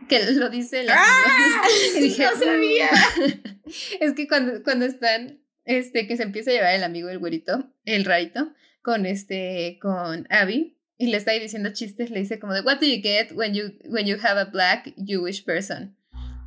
Que 0.10 0.32
lo 0.34 0.49
dice 0.49 0.84
la 0.84 0.95
¡Ah! 0.97 1.62
dije, 1.99 2.23
No 2.23 2.38
sabía. 2.38 2.89
"Mm". 3.17 3.69
es 4.01 4.13
que 4.13 4.27
cuando, 4.27 4.63
cuando 4.63 4.86
están, 4.86 5.39
este, 5.65 6.08
que 6.08 6.17
se 6.17 6.23
empieza 6.23 6.51
a 6.51 6.53
llevar 6.53 6.73
el 6.75 6.84
amigo, 6.84 7.10
el 7.10 7.19
güerito, 7.19 7.71
el 7.86 8.03
rarito, 8.03 8.51
con 8.82 9.06
este, 9.06 9.79
con 9.82 10.27
Abby, 10.29 10.77
y 10.97 11.08
le 11.08 11.17
está 11.17 11.32
ahí 11.32 11.39
diciendo 11.39 11.71
chistes, 11.73 12.10
le 12.10 12.19
dice 12.19 12.39
como 12.39 12.53
de, 12.53 12.62
what 12.62 12.79
do 12.79 12.86
you 12.86 13.01
get 13.01 13.32
when 13.34 13.53
you, 13.53 13.73
when 13.86 14.06
you 14.06 14.17
have 14.21 14.39
a 14.39 14.45
black 14.45 14.93
Jewish 14.97 15.43
person? 15.45 15.95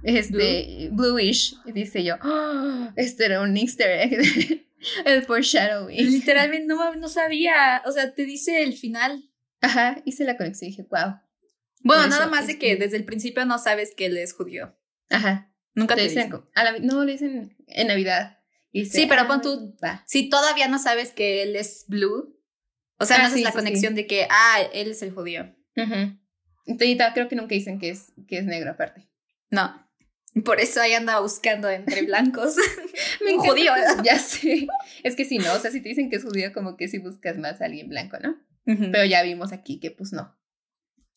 Este, 0.03 0.91
bluish, 0.93 1.57
y 1.65 1.73
dice 1.73 2.05
yo, 2.05 2.17
"Ah, 2.21 2.93
este 2.97 3.25
era 3.25 3.41
un 3.41 3.57
easter 3.57 3.91
egg, 3.91 4.67
el 5.05 5.23
foreshadowing. 5.25 6.11
Literalmente 6.13 6.67
no, 6.67 6.95
no 6.95 7.09
sabía. 7.09 7.83
O 7.87 7.93
sea, 7.93 8.13
te 8.15 8.25
dice 8.25 8.63
el 8.63 8.75
final. 8.75 9.25
Ajá, 9.61 10.01
hice 10.05 10.25
la 10.25 10.37
conexión 10.37 10.69
y 10.69 10.71
dije, 10.73 10.87
wow. 10.90 11.21
Bueno, 11.83 12.07
nada 12.09 12.27
más 12.27 12.47
de 12.47 12.59
que 12.59 12.71
que- 12.71 12.77
desde 12.77 12.97
el 12.97 13.05
principio 13.05 13.45
no 13.45 13.59
sabes 13.59 13.95
que 13.97 14.07
él 14.07 14.16
es 14.16 14.33
judío. 14.33 14.77
Ajá. 15.11 15.53
Nunca 15.75 15.95
Te 15.95 16.03
te 16.03 16.09
dicen, 16.09 16.25
dicen. 16.25 16.31
como- 16.40 16.51
a 16.55 16.64
la- 16.64 16.79
no, 16.79 17.05
le 17.05 17.12
dicen 17.12 17.57
en 17.69 17.87
Navidad. 17.87 18.38
Dice, 18.73 18.99
Sí, 19.01 19.07
pero 19.07 19.23
"Ah, 19.23 19.27
pon 19.29 19.40
tú- 19.42 19.77
Va. 19.83 20.03
Si 20.07 20.29
todavía 20.29 20.69
no 20.69 20.79
sabes 20.79 21.12
que 21.12 21.42
él 21.42 21.55
es 21.57 21.85
blue, 21.88 22.38
o 22.99 23.05
sea, 23.05 23.16
Ah, 23.16 23.21
no 23.21 23.25
haces 23.27 23.38
sí, 23.38 23.45
la 23.45 23.51
sí, 23.51 23.57
conexión 23.57 23.95
de 23.95 24.07
que, 24.07 24.27
ah, 24.31 24.59
él 24.73 24.90
es 24.90 25.03
el 25.03 25.12
judío. 25.12 25.55
Ujú. 25.77 26.19
Y 26.66 26.97
ta- 26.97 27.12
creo 27.14 27.29
que 27.29 27.37
nunca 27.37 27.55
dicen 27.55 27.79
que 27.79 27.90
es, 27.90 28.12
que 28.27 28.38
es 28.38 28.45
negro 28.45 28.71
aparte. 28.73 29.09
No. 29.51 29.87
Por 30.45 30.61
eso 30.61 30.81
ahí 30.83 30.92
anda 30.92 31.21
buscando 31.21 31.71
entre 31.71 32.03
blancos. 32.03 32.57
Me 33.25 33.35
Un 33.35 33.38
judío. 33.38 33.73
Ya 34.03 34.19
sé. 34.19 34.66
Es 35.03 35.14
que 35.16 35.25
sí, 35.25 35.38
¿no? 35.38 35.53
O 35.55 35.59
sea, 35.59 35.71
si 35.71 35.81
te 35.81 35.88
dicen 35.88 36.11
que 36.11 36.16
es 36.16 36.25
judío, 36.25 36.53
como 36.53 36.77
que 36.77 36.88
si 36.88 36.99
buscas 36.99 37.38
más 37.38 37.61
a 37.62 37.66
alguien 37.66 37.88
blanco, 37.88 38.19
¿no? 38.19 38.37
Pero 38.67 38.93
Pero 38.93 39.05
ya 39.05 39.23
vimos 39.23 39.53
aquí 39.53 39.81
que 39.81 39.91
pues 39.91 40.13
no. 40.13 40.37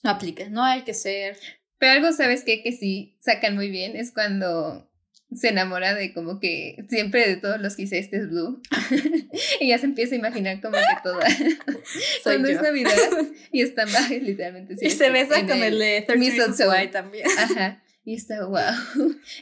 no 0.03 0.09
aplica, 0.09 0.47
no 0.49 0.63
hay 0.63 0.83
que 0.83 0.93
ser. 0.93 1.37
Pero 1.77 1.93
algo, 1.93 2.13
¿sabes 2.13 2.43
qué? 2.43 2.63
Que 2.63 2.71
sí 2.71 3.17
sacan 3.19 3.55
muy 3.55 3.69
bien 3.69 3.95
es 3.95 4.11
cuando 4.13 4.89
se 5.35 5.49
enamora 5.49 5.93
de 5.93 6.13
como 6.13 6.39
que 6.39 6.85
siempre 6.89 7.27
de 7.27 7.35
todos 7.35 7.61
los 7.61 7.75
que 7.75 7.83
hice 7.83 7.99
este 7.99 8.17
es 8.17 8.29
blue. 8.29 8.61
y 9.59 9.67
ya 9.67 9.77
se 9.77 9.85
empieza 9.85 10.15
a 10.15 10.17
imaginar 10.17 10.61
como 10.61 10.77
que 10.77 10.83
toda. 11.03 11.25
Cuando 12.23 12.49
yo. 12.49 12.55
es 12.55 12.61
Navidad 12.61 12.97
y 13.51 13.61
está 13.61 13.85
mal, 13.85 14.09
literalmente. 14.09 14.75
Y 14.81 14.89
se 14.89 15.09
besa 15.09 15.45
con 15.45 15.61
el 15.61 15.77
de 15.77 16.03
13 16.05 16.13
Reasons 16.13 16.49
Mistletoe. 16.49 16.81
Why 16.81 16.91
también. 16.91 17.27
Ajá. 17.37 17.83
Y 18.05 18.15
está 18.15 18.43
wow. 18.45 18.59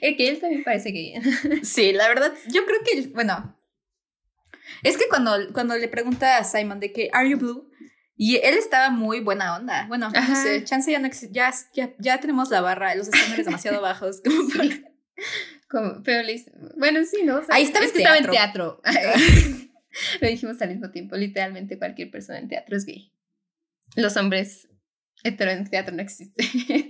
Es 0.01 0.17
que 0.17 0.27
él 0.27 0.39
también 0.39 0.63
parece 0.63 0.89
gay. 0.91 1.13
Sí, 1.63 1.93
la 1.93 2.07
verdad, 2.09 2.33
yo 2.49 2.65
creo 2.65 2.79
que, 2.83 3.07
bueno, 3.09 3.55
Es 4.83 4.97
que 4.97 5.07
cuando, 5.07 5.53
cuando 5.53 5.77
le 5.77 5.87
pregunta 5.87 6.37
a 6.37 6.43
Simon 6.43 6.79
de 6.79 6.91
que, 6.91 7.09
¿Are 7.13 7.29
you 7.29 7.37
blue? 7.37 7.69
Y 8.17 8.37
él 8.37 8.55
estaba 8.57 8.89
muy 8.89 9.19
buena 9.19 9.55
onda. 9.55 9.85
Bueno, 9.87 10.09
no 10.09 10.35
sé, 10.35 10.63
chance 10.63 10.91
ya 10.91 10.99
no 10.99 11.07
ya, 11.31 11.53
ya, 11.73 11.93
ya 11.99 12.19
tenemos 12.19 12.49
la 12.49 12.61
barra, 12.61 12.95
los 12.95 13.07
estándares 13.07 13.45
demasiado 13.45 13.79
bajos. 13.81 14.21
como 14.25 14.49
para- 14.49 14.91
Como, 15.69 16.03
pero 16.03 16.23
le 16.23 16.33
hice- 16.33 16.51
bueno, 16.77 16.99
sí, 17.05 17.21
¿no? 17.23 17.37
O 17.37 17.43
sea, 17.43 17.55
Ahí 17.55 17.63
estaba 17.63 17.85
es 17.85 17.91
que 17.91 17.99
estaba 17.99 18.17
en 18.17 18.29
teatro. 18.29 18.81
Lo 20.21 20.27
dijimos 20.27 20.61
al 20.61 20.69
mismo 20.69 20.89
tiempo. 20.91 21.15
Literalmente 21.15 21.77
cualquier 21.77 22.09
persona 22.11 22.39
en 22.39 22.47
teatro 22.47 22.75
es 22.75 22.85
gay. 22.85 23.11
Los 23.95 24.17
hombres 24.17 24.67
hetero 25.23 25.51
en 25.51 25.69
teatro 25.69 25.95
no 25.95 26.01
existen. 26.01 26.45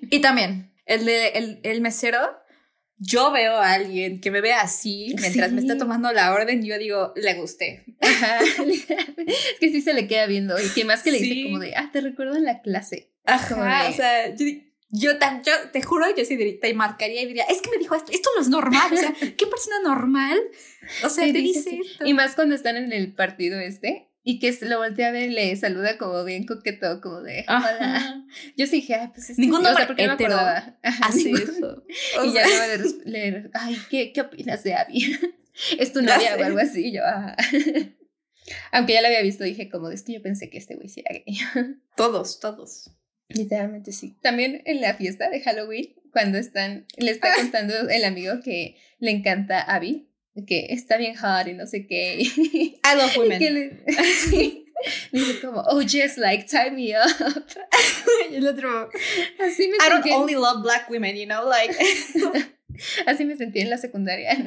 Y 0.10 0.20
también, 0.22 0.74
el, 0.86 1.06
de, 1.06 1.30
el, 1.30 1.60
el 1.64 1.82
mesero, 1.82 2.20
yo 3.00 3.32
veo 3.32 3.54
a 3.54 3.74
alguien 3.74 4.20
que 4.22 4.32
me 4.32 4.42
ve 4.42 4.54
así 4.54 5.14
mientras 5.20 5.52
me 5.52 5.62
está 5.62 5.78
tomando 5.78 6.12
la 6.14 6.34
orden, 6.34 6.64
yo 6.64 6.78
digo, 6.78 7.14
le 7.16 7.34
gusté. 7.36 7.86
Ajá, 8.02 8.40
es 8.68 8.86
que 9.60 9.70
sí 9.72 9.82
se 9.82 9.94
le 9.94 10.08
queda 10.08 10.26
viendo. 10.26 10.60
Y 10.62 10.70
que 10.70 10.86
más 10.86 11.04
que 11.04 11.12
le 11.12 11.20
dice 11.20 11.44
como 11.44 11.60
de, 11.60 11.76
ah, 11.76 11.90
te 11.94 12.02
recuerdo 12.02 12.36
en 12.36 12.44
la 12.46 12.62
clase. 12.62 13.12
Ajá, 13.26 13.84
de- 13.84 13.90
o 13.90 13.94
sea, 13.94 14.36
yo, 14.36 14.46
yo, 14.90 15.18
tan- 15.20 15.44
yo 15.44 15.52
te 15.72 15.82
juro, 15.82 16.06
yo 16.16 16.24
sí 16.26 16.38
te 16.62 16.74
marcaría 16.74 17.22
y 17.22 17.26
diría, 17.28 17.44
es 17.50 17.62
que 17.62 17.70
me 17.70 17.78
dijo 17.78 17.94
esto, 17.96 18.12
esto 18.12 18.30
no 18.36 18.42
es 18.42 18.48
normal, 18.50 18.92
o 18.94 18.98
sea, 18.98 19.14
¿qué 19.38 19.46
persona 19.48 19.76
normal? 19.84 20.40
O 21.04 21.10
sea, 21.10 21.26
Te 21.26 21.34
te 21.34 21.40
dice 21.40 21.60
dice 21.60 21.70
así. 21.82 21.92
esto. 21.92 22.06
Y 22.06 22.14
más 22.14 22.36
cuando 22.36 22.56
están 22.56 22.78
en 22.78 22.94
el 22.94 23.14
partido 23.14 23.60
este. 23.60 24.08
Y 24.30 24.40
que 24.40 24.54
lo 24.66 24.80
voltea 24.80 25.08
a 25.08 25.12
ver 25.12 25.32
y 25.32 25.34
le 25.34 25.56
saluda 25.56 25.98
como 25.98 26.26
bien 26.26 26.46
coqueto, 26.46 27.00
como 27.00 27.22
de 27.22 27.46
hola. 27.48 27.78
Ajá. 27.80 28.26
Yo 28.58 28.66
sí 28.68 28.82
dije, 28.82 28.96
ay, 28.96 29.08
pues 29.14 29.30
es 29.30 29.38
que 29.38 29.42
Ningún 29.42 29.66
hombre 29.66 29.86
porque 29.88 30.06
no 30.06 30.18
me 30.18 30.26
acordaba. 30.26 30.78
Ajá, 30.84 31.10
ningún- 31.16 31.42
eso. 31.44 31.86
Y 32.26 32.34
ya 32.34 32.46
acaba 32.46 32.68
de 32.68 32.94
leer, 33.06 33.52
ay, 33.54 33.78
¿qué, 33.90 34.12
¿qué 34.12 34.20
opinas 34.20 34.66
de 34.66 34.74
Abby? 34.74 35.18
¿Es 35.80 35.94
tu 35.94 36.02
novia 36.02 36.36
o 36.38 36.44
algo 36.44 36.60
así? 36.60 36.88
Y 36.88 36.96
Yo, 36.96 37.04
ah. 37.06 37.38
Aunque 38.74 38.94
ya 38.94 39.02
la 39.02 39.08
había 39.08 39.22
visto, 39.22 39.46
dije 39.46 39.70
como, 39.70 39.92
es 39.92 40.04
que 40.04 40.12
yo 40.16 40.22
pensé 40.22 40.50
que 40.50 40.58
este 40.58 40.76
güey 40.76 40.90
sí 40.90 41.04
era 41.06 41.24
gay. 41.26 41.78
todos, 41.96 42.42
todos. 42.42 42.92
Literalmente 43.30 43.94
sí. 43.94 44.18
También 44.22 44.62
en 44.66 44.82
la 44.82 44.94
fiesta 44.96 45.30
de 45.30 45.40
Halloween, 45.40 45.96
cuando 46.12 46.38
están, 46.38 46.86
le 46.98 47.12
está 47.12 47.34
contando 47.34 47.74
el 47.90 48.04
amigo 48.04 48.42
que 48.44 48.76
le 49.00 49.12
encanta 49.12 49.62
Abby, 49.62 50.07
que 50.46 50.68
está 50.70 50.98
bien 50.98 51.16
hot 51.16 51.48
y 51.48 51.54
no 51.54 51.66
sé 51.66 51.88
qué. 51.88 52.20
I 52.38 52.96
love 52.96 53.18
women. 53.18 53.40
que 53.40 53.50
le, 53.50 53.84
sí, 54.30 54.66
le 55.12 55.20
dice 55.20 55.42
como, 55.42 55.62
oh, 55.62 55.82
just 55.82 56.18
like, 56.18 56.46
tie 56.46 56.72
me 56.72 56.94
up. 56.98 57.46
Y 58.32 58.36
el 58.36 58.48
otro, 58.48 58.90
Así 59.40 59.68
me 59.68 59.78
I 59.78 59.90
don't 59.90 60.06
only 60.12 60.36
love 60.36 60.62
black 60.62 60.90
women, 60.90 61.16
you 61.16 61.26
know, 61.26 61.48
like. 61.48 61.74
así 63.06 63.26
me 63.26 63.38
sentí 63.38 63.62
en 63.62 63.70
la 63.70 63.78
secundaria. 63.78 64.38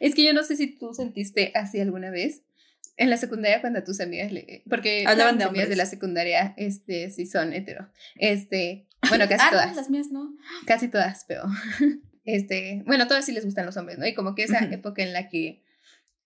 es 0.00 0.14
que 0.14 0.24
yo 0.24 0.32
no 0.32 0.42
sé 0.44 0.56
si 0.56 0.78
tú 0.78 0.94
sentiste 0.94 1.52
así 1.54 1.80
alguna 1.80 2.10
vez. 2.10 2.42
En 2.96 3.10
la 3.10 3.16
secundaria 3.16 3.60
cuando 3.60 3.80
a 3.80 3.84
tus 3.84 3.98
amigas 4.00 4.30
le... 4.30 4.62
Porque 4.70 5.04
Hablaban 5.04 5.36
de 5.36 5.44
amigas 5.44 5.68
de 5.68 5.74
la 5.74 5.84
secundaria, 5.84 6.54
este, 6.56 7.10
sí 7.10 7.26
son 7.26 7.52
hetero. 7.52 7.90
Este, 8.14 8.86
bueno, 9.08 9.28
casi 9.28 9.42
ah, 9.42 9.50
no, 9.50 9.58
todas. 9.58 9.76
las 9.76 9.90
mías 9.90 10.06
no. 10.12 10.36
Casi 10.64 10.86
todas, 10.86 11.24
pero... 11.26 11.42
Este, 12.24 12.82
bueno, 12.86 13.06
todas 13.06 13.24
sí 13.26 13.32
les 13.32 13.44
gustan 13.44 13.66
los 13.66 13.76
hombres, 13.76 13.98
¿no? 13.98 14.06
Y 14.06 14.14
como 14.14 14.34
que 14.34 14.44
esa 14.44 14.58
época 14.64 15.02
en 15.02 15.12
la 15.12 15.28
que 15.28 15.62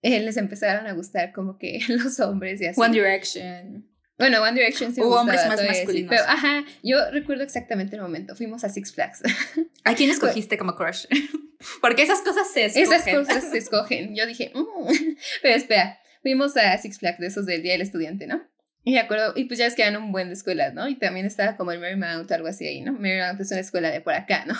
eh, 0.02 0.20
les 0.20 0.36
empezaron 0.36 0.86
a 0.86 0.92
gustar 0.92 1.32
como 1.32 1.58
que 1.58 1.80
los 1.88 2.20
hombres 2.20 2.60
y 2.60 2.66
así. 2.66 2.80
One 2.80 2.92
Direction. 2.94 3.88
Bueno, 4.16 4.42
One 4.42 4.52
Direction 4.52 4.92
sí 4.94 5.00
Hubo 5.00 5.20
hombres 5.20 5.46
más 5.46 5.62
masculinos. 5.62 6.10
pero, 6.10 6.22
ajá, 6.28 6.64
yo 6.82 6.98
recuerdo 7.12 7.44
exactamente 7.44 7.94
el 7.94 8.02
momento. 8.02 8.34
Fuimos 8.34 8.64
a 8.64 8.68
Six 8.68 8.92
Flags. 8.92 9.22
¿A 9.84 9.94
quién 9.94 10.10
escogiste 10.10 10.58
como 10.58 10.74
crush? 10.74 11.06
Porque 11.80 12.02
esas 12.02 12.20
cosas 12.22 12.50
se 12.52 12.64
escogen. 12.66 12.92
Esas 12.92 13.14
cosas 13.14 13.50
se 13.50 13.58
escogen. 13.58 14.14
Yo 14.16 14.26
dije, 14.26 14.52
"Mm". 14.54 15.14
pero 15.42 15.54
espera, 15.54 16.00
fuimos 16.22 16.56
a 16.56 16.76
Six 16.78 16.98
Flags 16.98 17.18
de 17.18 17.26
esos 17.28 17.46
del 17.46 17.62
Día 17.62 17.72
del 17.72 17.82
Estudiante, 17.82 18.26
¿no? 18.26 18.42
Y 18.84 18.92
me 18.92 19.00
acuerdo, 19.00 19.34
y 19.36 19.44
pues 19.44 19.58
ya 19.58 19.66
es 19.66 19.74
que 19.74 19.82
eran 19.82 19.96
un 20.02 20.12
buen 20.12 20.28
de 20.28 20.34
escuelas, 20.34 20.72
¿no? 20.74 20.88
Y 20.88 20.94
también 20.96 21.26
estaba 21.26 21.56
como 21.56 21.72
el 21.72 21.78
Marymount, 21.80 22.30
algo 22.32 22.48
así 22.48 22.66
ahí, 22.66 22.80
¿no? 22.80 22.92
Marymount 22.94 23.40
es 23.40 23.50
una 23.50 23.60
escuela 23.60 23.90
de 23.90 24.00
por 24.00 24.14
acá, 24.14 24.44
¿no? 24.46 24.54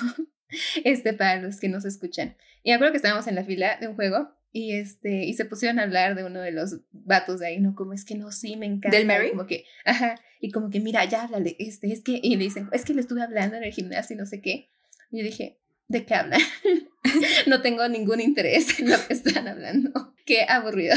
Este, 0.85 1.13
para 1.13 1.41
los 1.41 1.61
que 1.61 1.69
nos 1.69 1.85
escuchan. 1.85 2.37
Y 2.63 2.71
me 2.71 2.77
acuerdo 2.77 2.93
que 2.93 2.99
estábamos 2.99 3.27
en 3.27 3.35
la 3.35 3.45
fila 3.45 3.77
de 3.81 3.89
un 3.89 3.95
juego 3.95 4.31
y 4.51 4.73
este, 4.73 5.25
y 5.25 5.35
se 5.35 5.45
pusieron 5.45 5.79
a 5.79 5.83
hablar 5.83 6.15
de 6.15 6.25
uno 6.25 6.41
de 6.41 6.53
los 6.53 6.81
vatos 6.91 7.41
de 7.41 7.49
ahí, 7.49 7.61
¿no? 7.61 7.75
Como 7.75 7.93
es 7.93 8.05
que 8.05 8.15
no, 8.15 8.33
sí, 8.33 8.57
me 8.57 8.67
encanta. 8.67 8.97
¿Del 8.97 9.07
Mary? 9.07 9.31
Como 9.31 9.47
que, 9.47 9.65
ajá, 9.85 10.17
y 10.41 10.51
como 10.51 10.71
que, 10.71 10.81
mira, 10.81 11.05
ya 11.05 11.25
háblale, 11.25 11.57
este, 11.59 11.93
es 11.93 12.03
que, 12.03 12.19
y 12.23 12.37
le 12.37 12.45
dicen, 12.45 12.69
es 12.73 12.85
que 12.85 12.95
le 12.95 13.01
estuve 13.01 13.23
hablando 13.23 13.57
en 13.57 13.65
el 13.65 13.73
gimnasio 13.73 14.15
y 14.15 14.19
no 14.19 14.27
sé 14.27 14.41
qué. 14.41 14.71
Y 15.11 15.19
yo 15.19 15.25
dije, 15.25 15.59
¿de 15.89 16.05
qué 16.05 16.15
hablan? 16.15 16.41
no 17.47 17.61
tengo 17.63 17.89
ningún 17.89 18.21
interés 18.21 18.79
en 18.81 18.91
lo 18.91 18.97
que 19.07 19.13
están 19.13 19.49
hablando. 19.49 20.15
Qué 20.25 20.45
aburrido. 20.47 20.95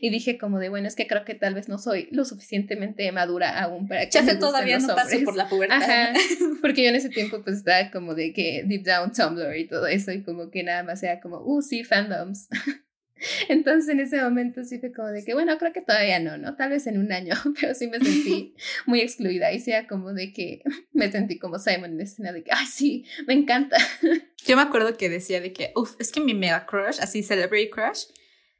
Y 0.00 0.10
dije 0.10 0.38
como 0.38 0.58
de, 0.58 0.68
bueno, 0.68 0.88
es 0.88 0.94
que 0.94 1.06
creo 1.06 1.24
que 1.24 1.34
tal 1.34 1.54
vez 1.54 1.68
no 1.68 1.78
soy 1.78 2.08
lo 2.10 2.24
suficientemente 2.24 3.10
madura 3.12 3.60
aún 3.60 3.88
para 3.88 4.04
que 4.06 4.10
Ya 4.12 4.22
sé, 4.22 4.36
todavía 4.36 4.78
no 4.78 4.94
paso 4.94 5.16
por 5.24 5.36
la 5.36 5.48
pubertad. 5.48 5.82
Ajá, 5.82 6.12
porque 6.60 6.82
yo 6.82 6.88
en 6.88 6.96
ese 6.96 7.08
tiempo 7.08 7.42
pues 7.42 7.56
estaba 7.56 7.90
como 7.90 8.14
de 8.14 8.32
que 8.32 8.64
deep 8.66 8.84
down 8.84 9.12
Tumblr 9.12 9.56
y 9.56 9.66
todo 9.66 9.86
eso 9.86 10.12
y 10.12 10.22
como 10.22 10.50
que 10.50 10.62
nada 10.62 10.82
más 10.82 11.02
era 11.02 11.20
como, 11.20 11.40
uh, 11.40 11.62
sí, 11.62 11.84
fandoms. 11.84 12.48
Entonces 13.48 13.88
en 13.88 14.00
ese 14.00 14.20
momento 14.20 14.64
sí 14.64 14.78
fue 14.78 14.92
como 14.92 15.08
de 15.08 15.24
que, 15.24 15.34
bueno, 15.34 15.56
creo 15.58 15.72
que 15.72 15.80
todavía 15.80 16.18
no, 16.20 16.36
¿no? 16.36 16.56
Tal 16.56 16.70
vez 16.70 16.86
en 16.86 16.98
un 16.98 17.12
año, 17.12 17.34
pero 17.60 17.74
sí 17.74 17.86
me 17.86 17.98
sentí 17.98 18.54
muy 18.86 19.00
excluida 19.00 19.52
y 19.52 19.60
sea 19.60 19.86
como 19.86 20.12
de 20.12 20.32
que 20.32 20.62
me 20.92 21.10
sentí 21.10 21.38
como 21.38 21.58
Simon 21.58 21.92
en 21.92 21.98
la 21.98 22.04
escena 22.04 22.32
de 22.32 22.42
que, 22.42 22.50
ay, 22.52 22.66
sí, 22.66 23.04
me 23.26 23.34
encanta. 23.34 23.76
Yo 24.46 24.56
me 24.56 24.62
acuerdo 24.62 24.96
que 24.96 25.08
decía 25.08 25.40
de 25.40 25.52
que, 25.52 25.72
uff, 25.74 25.94
es 25.98 26.12
que 26.12 26.20
mi 26.20 26.34
mega 26.34 26.66
crush, 26.66 26.98
así 27.00 27.22
celebrity 27.22 27.70
crush, 27.70 28.04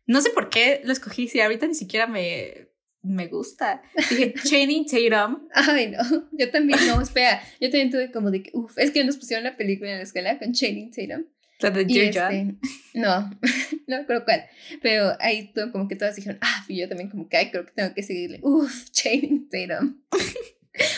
no 0.07 0.21
sé 0.21 0.31
por 0.31 0.51
qué 0.51 0.81
lo 0.85 0.93
escogí, 0.93 1.29
si 1.29 1.41
ahorita 1.41 1.67
ni 1.67 1.75
siquiera 1.75 2.07
me, 2.07 2.69
me 3.05 3.29
gusta. 3.29 3.83
Dije, 4.11 4.35
Channing 4.45 4.87
Tatum. 4.87 5.49
Ay, 5.53 5.91
no, 5.91 6.29
yo 6.33 6.51
también, 6.51 6.79
no, 6.89 7.01
espera, 7.01 7.43
yo 7.61 7.71
también 7.71 7.91
tuve 7.91 8.11
como 8.11 8.31
de 8.31 8.43
que, 8.43 8.51
uff, 8.55 8.77
es 8.79 8.91
que 8.91 9.05
nos 9.05 9.17
pusieron 9.17 9.45
la 9.45 9.57
película 9.57 9.91
en 9.91 9.99
la 9.99 10.03
escuela 10.03 10.39
con 10.39 10.53
Channing 10.53 10.91
Tatum. 10.91 11.25
La 11.61 11.71
de 11.71 11.85
Y 11.87 12.01
este, 12.01 12.57
no, 12.95 13.31
no 13.87 13.97
acuerdo 13.97 14.25
cuál, 14.25 14.45
pero 14.83 15.13
ahí 15.21 15.53
todo, 15.53 15.71
como 15.71 15.87
que 15.87 15.97
todas 15.97 16.17
dijeron, 16.17 16.39
ah, 16.41 16.65
y 16.69 16.79
yo 16.79 16.89
también 16.89 17.11
como 17.11 17.29
que, 17.29 17.37
ay, 17.37 17.51
creo 17.51 17.65
que 17.65 17.73
tengo 17.73 17.95
que 17.95 18.03
seguirle, 18.03 18.41
uff, 18.43 18.91
Channing 18.91 19.49
Tatum, 19.49 20.03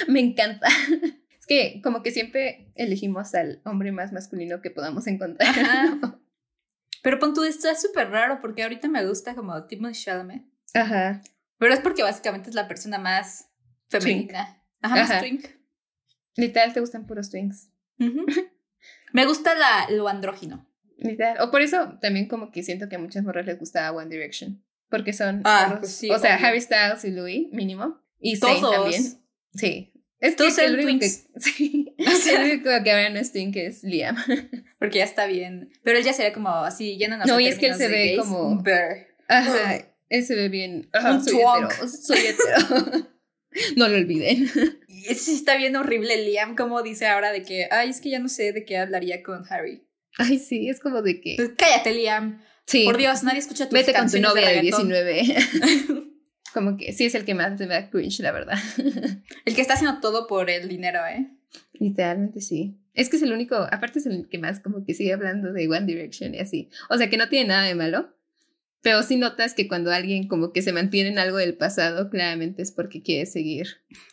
me 0.08 0.20
encanta. 0.20 0.68
Es 1.38 1.46
que 1.46 1.80
como 1.82 2.02
que 2.02 2.10
siempre 2.10 2.72
elegimos 2.74 3.34
al 3.34 3.60
hombre 3.64 3.92
más 3.92 4.12
masculino 4.12 4.62
que 4.62 4.70
podamos 4.70 5.06
encontrar. 5.06 5.54
Pero 7.06 7.20
pon 7.20 7.34
tú, 7.34 7.44
esto 7.44 7.70
es 7.70 7.80
súper 7.80 8.10
raro 8.10 8.40
porque 8.40 8.64
ahorita 8.64 8.88
me 8.88 9.06
gusta 9.06 9.36
como 9.36 9.64
Timothée 9.68 9.94
Chalamet. 9.94 10.42
Ajá. 10.74 11.22
Pero 11.56 11.72
es 11.72 11.78
porque 11.78 12.02
básicamente 12.02 12.48
es 12.50 12.56
la 12.56 12.66
persona 12.66 12.98
más 12.98 13.48
femenina. 13.88 14.60
Ajá, 14.82 14.96
más 14.96 15.10
Ajá. 15.12 15.20
twink. 15.20 15.44
Literal, 16.34 16.72
te 16.72 16.80
gustan 16.80 17.06
puros 17.06 17.30
twins. 17.30 17.70
Ujú. 18.00 18.26
Me 19.12 19.24
gusta 19.24 19.54
la, 19.54 19.88
lo 19.88 20.08
andrógino. 20.08 20.66
Literal. 20.96 21.36
O 21.42 21.52
por 21.52 21.60
eso 21.62 21.96
también 22.00 22.26
como 22.26 22.50
que 22.50 22.64
siento 22.64 22.88
que 22.88 22.96
a 22.96 22.98
muchas 22.98 23.22
morras 23.22 23.46
les 23.46 23.56
gusta 23.56 23.92
One 23.92 24.10
Direction. 24.10 24.64
Porque 24.90 25.12
son... 25.12 25.42
Ah, 25.44 25.76
pues 25.78 25.92
sí, 25.92 26.10
o 26.10 26.18
sea, 26.18 26.34
obvio. 26.34 26.46
Harry 26.48 26.60
Styles 26.60 27.04
y 27.04 27.12
Louis, 27.12 27.52
mínimo. 27.52 28.02
Y 28.18 28.34
Zayn 28.34 28.60
también. 28.60 29.24
Sí. 29.54 29.92
Es 30.20 30.34
que 30.36 30.44
el 30.64 30.78
único 30.80 31.00
que, 31.00 31.08
sí, 31.08 31.94
O 31.98 32.10
sea- 32.10 32.42
el 32.42 32.50
único 32.52 32.70
que 32.82 32.90
ahora 32.90 33.10
no 33.10 33.18
es 33.18 33.32
twin 33.32 33.52
que 33.52 33.66
es 33.66 33.82
Liam. 33.82 34.16
Porque 34.78 34.98
ya 34.98 35.04
está 35.04 35.26
bien. 35.26 35.70
Pero 35.82 35.98
él 35.98 36.04
ya 36.04 36.12
sería 36.12 36.32
como 36.32 36.48
así, 36.50 36.96
lleno 36.96 37.18
No, 37.18 37.40
y 37.40 37.46
es 37.48 37.58
que 37.58 37.66
él 37.68 37.74
se 37.74 37.88
ve 37.88 38.16
como- 38.18 38.48
Un 38.48 38.62
bear. 38.62 39.08
Ajá. 39.28 39.84
Él 40.08 40.24
se 40.24 40.34
ve 40.36 40.48
bien. 40.48 40.88
Ajá, 40.92 41.20
soy 41.20 41.34
hetero. 41.36 41.68
Soy 41.88 42.18
hetero. 42.18 43.08
no 43.76 43.88
lo 43.88 43.96
olviden. 43.96 44.48
Y 44.88 45.14
sí 45.14 45.34
está 45.34 45.56
bien 45.56 45.74
horrible 45.76 46.16
Liam, 46.24 46.54
como 46.56 46.82
dice 46.82 47.06
ahora 47.06 47.32
de 47.32 47.42
que, 47.42 47.68
ay, 47.70 47.90
es 47.90 48.00
que 48.00 48.10
ya 48.10 48.18
no 48.18 48.28
sé 48.28 48.52
de 48.52 48.64
qué 48.64 48.76
hablaría 48.78 49.22
con 49.22 49.44
Harry. 49.50 49.82
Ay, 50.18 50.38
sí, 50.38 50.68
es 50.68 50.78
como 50.80 51.02
de 51.02 51.20
que. 51.20 51.34
Pues 51.36 51.50
cállate, 51.56 51.92
Liam. 51.92 52.42
Sí. 52.66 52.84
Por 52.84 52.96
Dios, 52.98 53.22
nadie 53.22 53.38
escucha 53.40 53.64
tus 53.68 53.72
Vete 53.72 53.92
con 53.92 54.10
tu 54.10 54.18
novia 54.20 54.48
de 54.48 54.54
reggaetón. 54.54 54.88
19. 54.88 56.05
Como 56.56 56.78
que 56.78 56.94
sí 56.94 57.04
es 57.04 57.14
el 57.14 57.26
que 57.26 57.34
más 57.34 57.60
me 57.60 57.66
da 57.66 57.90
cringe, 57.90 58.20
la 58.20 58.32
verdad. 58.32 58.56
El 59.44 59.54
que 59.54 59.60
está 59.60 59.74
haciendo 59.74 60.00
todo 60.00 60.26
por 60.26 60.48
el 60.48 60.70
dinero, 60.70 61.00
¿eh? 61.06 61.28
Literalmente 61.74 62.40
sí. 62.40 62.80
Es 62.94 63.10
que 63.10 63.18
es 63.18 63.22
el 63.22 63.34
único, 63.34 63.56
aparte 63.56 63.98
es 63.98 64.06
el 64.06 64.26
que 64.30 64.38
más 64.38 64.60
como 64.60 64.82
que 64.82 64.94
sigue 64.94 65.12
hablando 65.12 65.52
de 65.52 65.68
One 65.68 65.84
Direction 65.84 66.34
y 66.34 66.38
así. 66.38 66.70
O 66.88 66.96
sea 66.96 67.10
que 67.10 67.18
no 67.18 67.28
tiene 67.28 67.48
nada 67.48 67.64
de 67.64 67.74
malo. 67.74 68.16
Pero 68.80 69.02
sí 69.02 69.16
notas 69.16 69.52
que 69.52 69.68
cuando 69.68 69.92
alguien 69.92 70.28
como 70.28 70.54
que 70.54 70.62
se 70.62 70.72
mantiene 70.72 71.10
en 71.10 71.18
algo 71.18 71.36
del 71.36 71.58
pasado, 71.58 72.08
claramente 72.08 72.62
es 72.62 72.72
porque 72.72 73.02
quiere 73.02 73.26
seguir. 73.26 73.66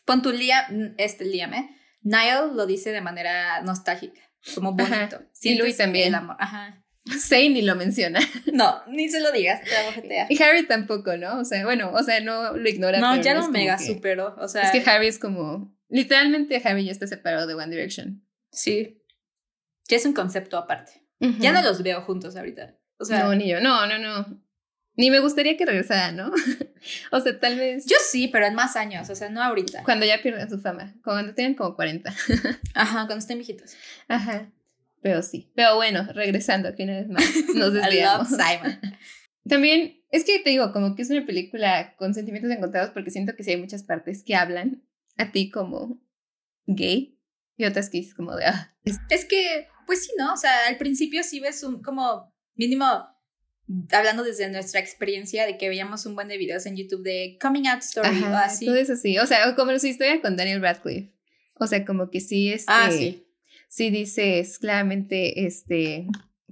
Pon 0.03 0.22
tu 0.22 0.34
Liam, 0.34 0.95
este 0.97 1.24
Liam, 1.24 1.53
¿eh? 1.53 1.70
Niall 2.01 2.57
lo 2.57 2.65
dice 2.65 2.91
de 2.91 2.99
manera 2.99 3.61
nostálgica, 3.61 4.20
como 4.53 4.74
bonito. 4.74 5.15
Ajá. 5.15 5.26
Y 5.43 5.55
Louis 5.55 5.78
también. 5.78 6.09
El 6.09 6.15
amor. 6.15 6.36
Ajá. 6.39 6.82
Zayn 7.20 7.54
ni 7.54 7.62
lo 7.62 7.76
menciona. 7.76 8.20
No, 8.54 8.84
ni 8.88 9.10
se 9.10 9.20
lo 9.20 9.32
digas, 9.32 9.62
te. 9.64 10.28
Y 10.30 10.41
Harry 10.43 10.68
tampoco, 10.68 11.18
¿no? 11.18 11.39
O 11.39 11.43
sea, 11.45 11.64
bueno, 11.66 11.91
o 11.91 12.04
sea, 12.04 12.20
no 12.20 12.54
lo 12.56 12.70
ignora. 12.70 12.99
No, 12.99 13.20
ya 13.20 13.34
lo 13.34 13.41
como 13.41 13.51
mega 13.54 13.78
que- 13.78 13.86
superó. 13.88 14.36
O 14.38 14.47
sea, 14.47 14.62
Es 14.64 14.72
que 14.84 14.88
Harry 14.89 15.08
es 15.08 15.18
como. 15.18 15.76
Literalmente 15.89 16.62
Harry 16.64 16.86
ya 16.86 16.91
está 16.91 17.08
separado 17.08 17.47
de 17.47 17.56
One 17.56 17.70
Direction. 17.76 18.24
sí. 18.51 18.99
Ya 19.89 19.97
es 19.97 20.06
un 20.06 20.14
concepto 20.14 20.58
aparte. 20.58 21.04
Ya 21.39 21.51
no 21.51 21.62
los 21.62 21.84
veo 21.84 22.01
juntos 22.04 22.38
ahorita. 22.38 22.78
O 22.99 23.06
sea, 23.06 23.24
no, 23.26 23.36
ni 23.36 23.49
yo. 23.49 23.60
No, 23.60 23.86
no, 23.86 23.97
no. 23.99 24.41
Ni 24.95 25.12
me 25.12 25.20
gustaría 25.20 25.58
que 25.58 25.66
regresara, 25.66 26.14
¿no? 26.14 26.32
o 27.12 27.20
sea, 27.20 27.38
tal 27.39 27.58
vez. 27.58 27.86
Yo 27.86 27.97
sí, 28.10 28.30
pero 28.30 28.45
en 28.45 28.56
más 28.56 28.78
años, 28.78 29.10
o 29.10 29.16
sea, 29.16 29.30
no 29.30 29.43
ahorita. 29.43 29.84
Cuando 29.84 30.06
ya 30.06 30.22
pierdan 30.22 30.49
su 30.49 30.60
fama, 30.62 30.93
cuando 31.04 31.34
tengan 31.36 31.56
como 31.56 31.76
40. 31.76 32.14
Ajá, 32.76 32.93
cuando 33.08 33.18
estén 33.18 33.39
viejitos. 33.39 33.76
Ajá. 34.08 34.49
Pero 35.04 35.22
sí. 35.22 35.51
Pero 35.54 35.76
bueno, 35.76 36.08
regresando 36.14 36.70
aquí 36.70 36.84
una 36.84 37.01
vez 37.01 37.10
más. 37.10 37.26
Nos 37.54 37.74
desviamos. 37.74 38.30
Simon. 38.30 38.80
También, 39.47 40.01
es 40.10 40.24
que 40.24 40.39
te 40.39 40.49
digo, 40.49 40.72
como 40.72 40.95
que 40.95 41.01
es 41.01 41.10
una 41.10 41.26
película 41.26 41.95
con 41.97 42.14
sentimientos 42.14 42.49
encontrados 42.51 42.91
porque 42.91 43.12
siento 43.12 43.36
que 43.36 43.43
sí 43.43 43.51
hay 43.51 43.58
muchas 43.58 43.84
partes 43.84 44.24
que 44.24 44.36
hablan 44.36 44.82
a 45.18 45.32
ti 45.32 45.49
como 45.49 46.01
gay 46.66 47.20
y 47.58 47.66
otras 47.66 47.89
que 47.89 47.99
es 47.99 48.16
como 48.16 48.36
de, 48.36 48.45
ah, 48.45 48.76
es 48.84 49.26
que, 49.26 49.68
pues 49.86 50.06
sí, 50.06 50.12
¿no? 50.18 50.34
O 50.34 50.38
sea, 50.38 50.68
al 50.68 50.78
principio 50.78 51.24
sí 51.24 51.39
ves 51.39 51.64
un, 51.64 51.82
como, 51.82 52.34
mínimo, 52.56 52.86
hablando 53.91 54.24
desde 54.24 54.49
nuestra 54.49 54.80
experiencia 54.80 55.45
de 55.45 55.58
que 55.58 55.70
veíamos 55.70 56.06
un 56.06 56.16
buen 56.16 56.28
de 56.28 56.38
videos 56.38 56.66
en 56.66 56.76
YouTube 56.76 57.04
de 57.04 57.38
coming 57.41 57.68
out 57.68 57.82
story 57.82 58.24
o 58.24 58.36
así. 58.36 58.66
Todo 58.66 58.76
eso 58.76 58.95
sí, 58.95 59.18
o 59.20 59.26
sea, 59.28 59.56
como 59.56 59.78
su 59.78 59.88
historia 59.88 60.22
con 60.22 60.36
Daniel 60.36 60.62
Radcliffe. 60.62 61.14
O 61.60 61.68
sea, 61.68 61.86
como 61.86 62.10
que 62.10 62.20
sí, 62.22 62.51
este, 62.51 62.72
ah, 62.72 62.89
sí. 62.89 63.28
Sí 63.74 63.89
dices 63.89 64.59
claramente, 64.59 65.47
este, 65.47 66.05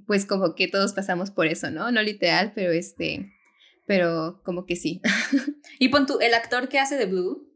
pues 0.07 0.25
como 0.25 0.55
que 0.55 0.67
todos 0.67 0.93
pasamos 0.93 1.29
por 1.29 1.45
eso, 1.45 1.69
¿no? 1.69 1.91
No 1.91 2.01
literal, 2.01 2.51
pero 2.55 2.71
este, 2.71 3.31
pero 3.85 4.41
como 4.43 4.65
que 4.65 4.75
sí. 4.75 5.01
y 5.79 5.89
pon 5.89 6.07
tú, 6.07 6.17
el 6.19 6.33
actor 6.33 6.67
que 6.67 6.79
hace 6.79 6.97
de 6.97 7.05
Blue. 7.05 7.47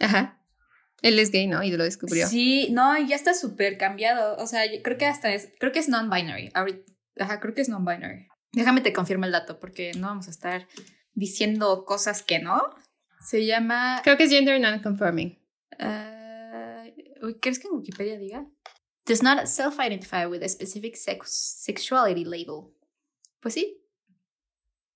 Ajá. 0.00 0.42
Él 1.02 1.18
es 1.18 1.30
gay, 1.30 1.46
¿no? 1.46 1.62
Y 1.62 1.70
lo 1.72 1.84
descubrió. 1.84 2.26
Sí, 2.26 2.68
no, 2.70 2.98
ya 3.06 3.16
está 3.16 3.34
súper 3.34 3.76
cambiado. 3.76 4.34
O 4.42 4.46
sea, 4.46 4.62
creo 4.82 4.96
que 4.96 5.04
hasta 5.04 5.30
es, 5.34 5.50
creo 5.60 5.72
que 5.72 5.78
es 5.78 5.90
non-binary. 5.90 6.50
Ajá, 7.18 7.38
creo 7.38 7.52
que 7.52 7.60
es 7.60 7.68
non-binary. 7.68 8.28
Déjame 8.52 8.80
te 8.80 8.94
confirmo 8.94 9.26
el 9.26 9.32
dato 9.32 9.60
porque 9.60 9.92
no 9.92 10.06
vamos 10.06 10.28
a 10.28 10.30
estar 10.30 10.68
diciendo 11.12 11.84
cosas 11.84 12.22
que 12.22 12.38
no. 12.38 12.62
Se 13.20 13.44
llama... 13.44 14.00
Creo 14.04 14.16
que 14.16 14.24
es 14.24 14.30
gender 14.30 14.58
non-conforming. 14.58 15.38
Uh, 15.78 17.34
¿Crees 17.40 17.58
que 17.58 17.68
en 17.68 17.74
Wikipedia 17.74 18.18
diga? 18.18 18.46
Does 19.06 19.22
not 19.22 19.46
self-identify 19.46 20.26
with 20.26 20.42
a 20.42 20.48
specific 20.48 20.96
sex 20.96 21.30
sexuality 21.30 22.24
label. 22.24 22.72
Pues 23.40 23.54
sí. 23.54 23.80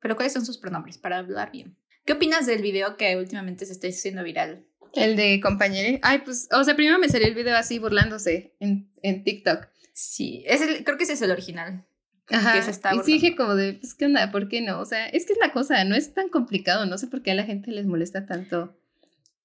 Pero 0.01 0.17
¿cuáles 0.17 0.33
son 0.33 0.45
sus 0.45 0.59
pronombres 0.59 0.99
para 0.99 1.19
hablar 1.19 1.53
bien? 1.53 1.77
¿Qué 2.05 2.15
opinas 2.15 2.47
del 2.47 2.63
video 2.63 2.97
que 2.97 3.17
últimamente 3.17 3.67
se 3.67 3.73
está 3.73 3.87
haciendo 3.87 4.25
viral? 4.25 4.67
El 4.95 5.15
de 5.15 5.41
compañero. 5.41 5.99
Ay, 6.03 6.23
pues, 6.25 6.49
o 6.51 6.65
sea, 6.65 6.75
primero 6.75 6.99
me 6.99 7.09
salió 7.09 7.29
el 7.29 7.35
video 7.35 7.57
así 7.57 7.79
burlándose 7.79 8.57
en, 8.59 8.91
en 9.03 9.23
TikTok. 9.23 9.69
Sí, 9.93 10.43
es 10.47 10.61
el, 10.61 10.83
creo 10.83 10.97
que 10.97 11.05
ese 11.05 11.13
es 11.13 11.23
el 11.23 11.31
original. 11.31 11.87
Ajá. 12.29 12.59
y 12.59 13.05
sí 13.05 13.13
dije 13.15 13.35
como 13.37 13.55
de, 13.55 13.75
pues, 13.75 13.95
¿qué 13.95 14.07
onda? 14.07 14.31
¿Por 14.31 14.49
qué 14.49 14.61
no? 14.61 14.81
O 14.81 14.85
sea, 14.85 15.09
es 15.09 15.27
que 15.27 15.33
es 15.33 15.39
la 15.39 15.53
cosa, 15.53 15.85
no 15.85 15.95
es 15.95 16.15
tan 16.15 16.29
complicado. 16.29 16.87
No 16.87 16.97
sé 16.99 17.07
por 17.07 17.23
qué 17.23 17.33
a 17.33 17.35
la 17.35 17.45
gente 17.45 17.71
les 17.71 17.87
molesta 17.87 18.25
tanto 18.25 18.77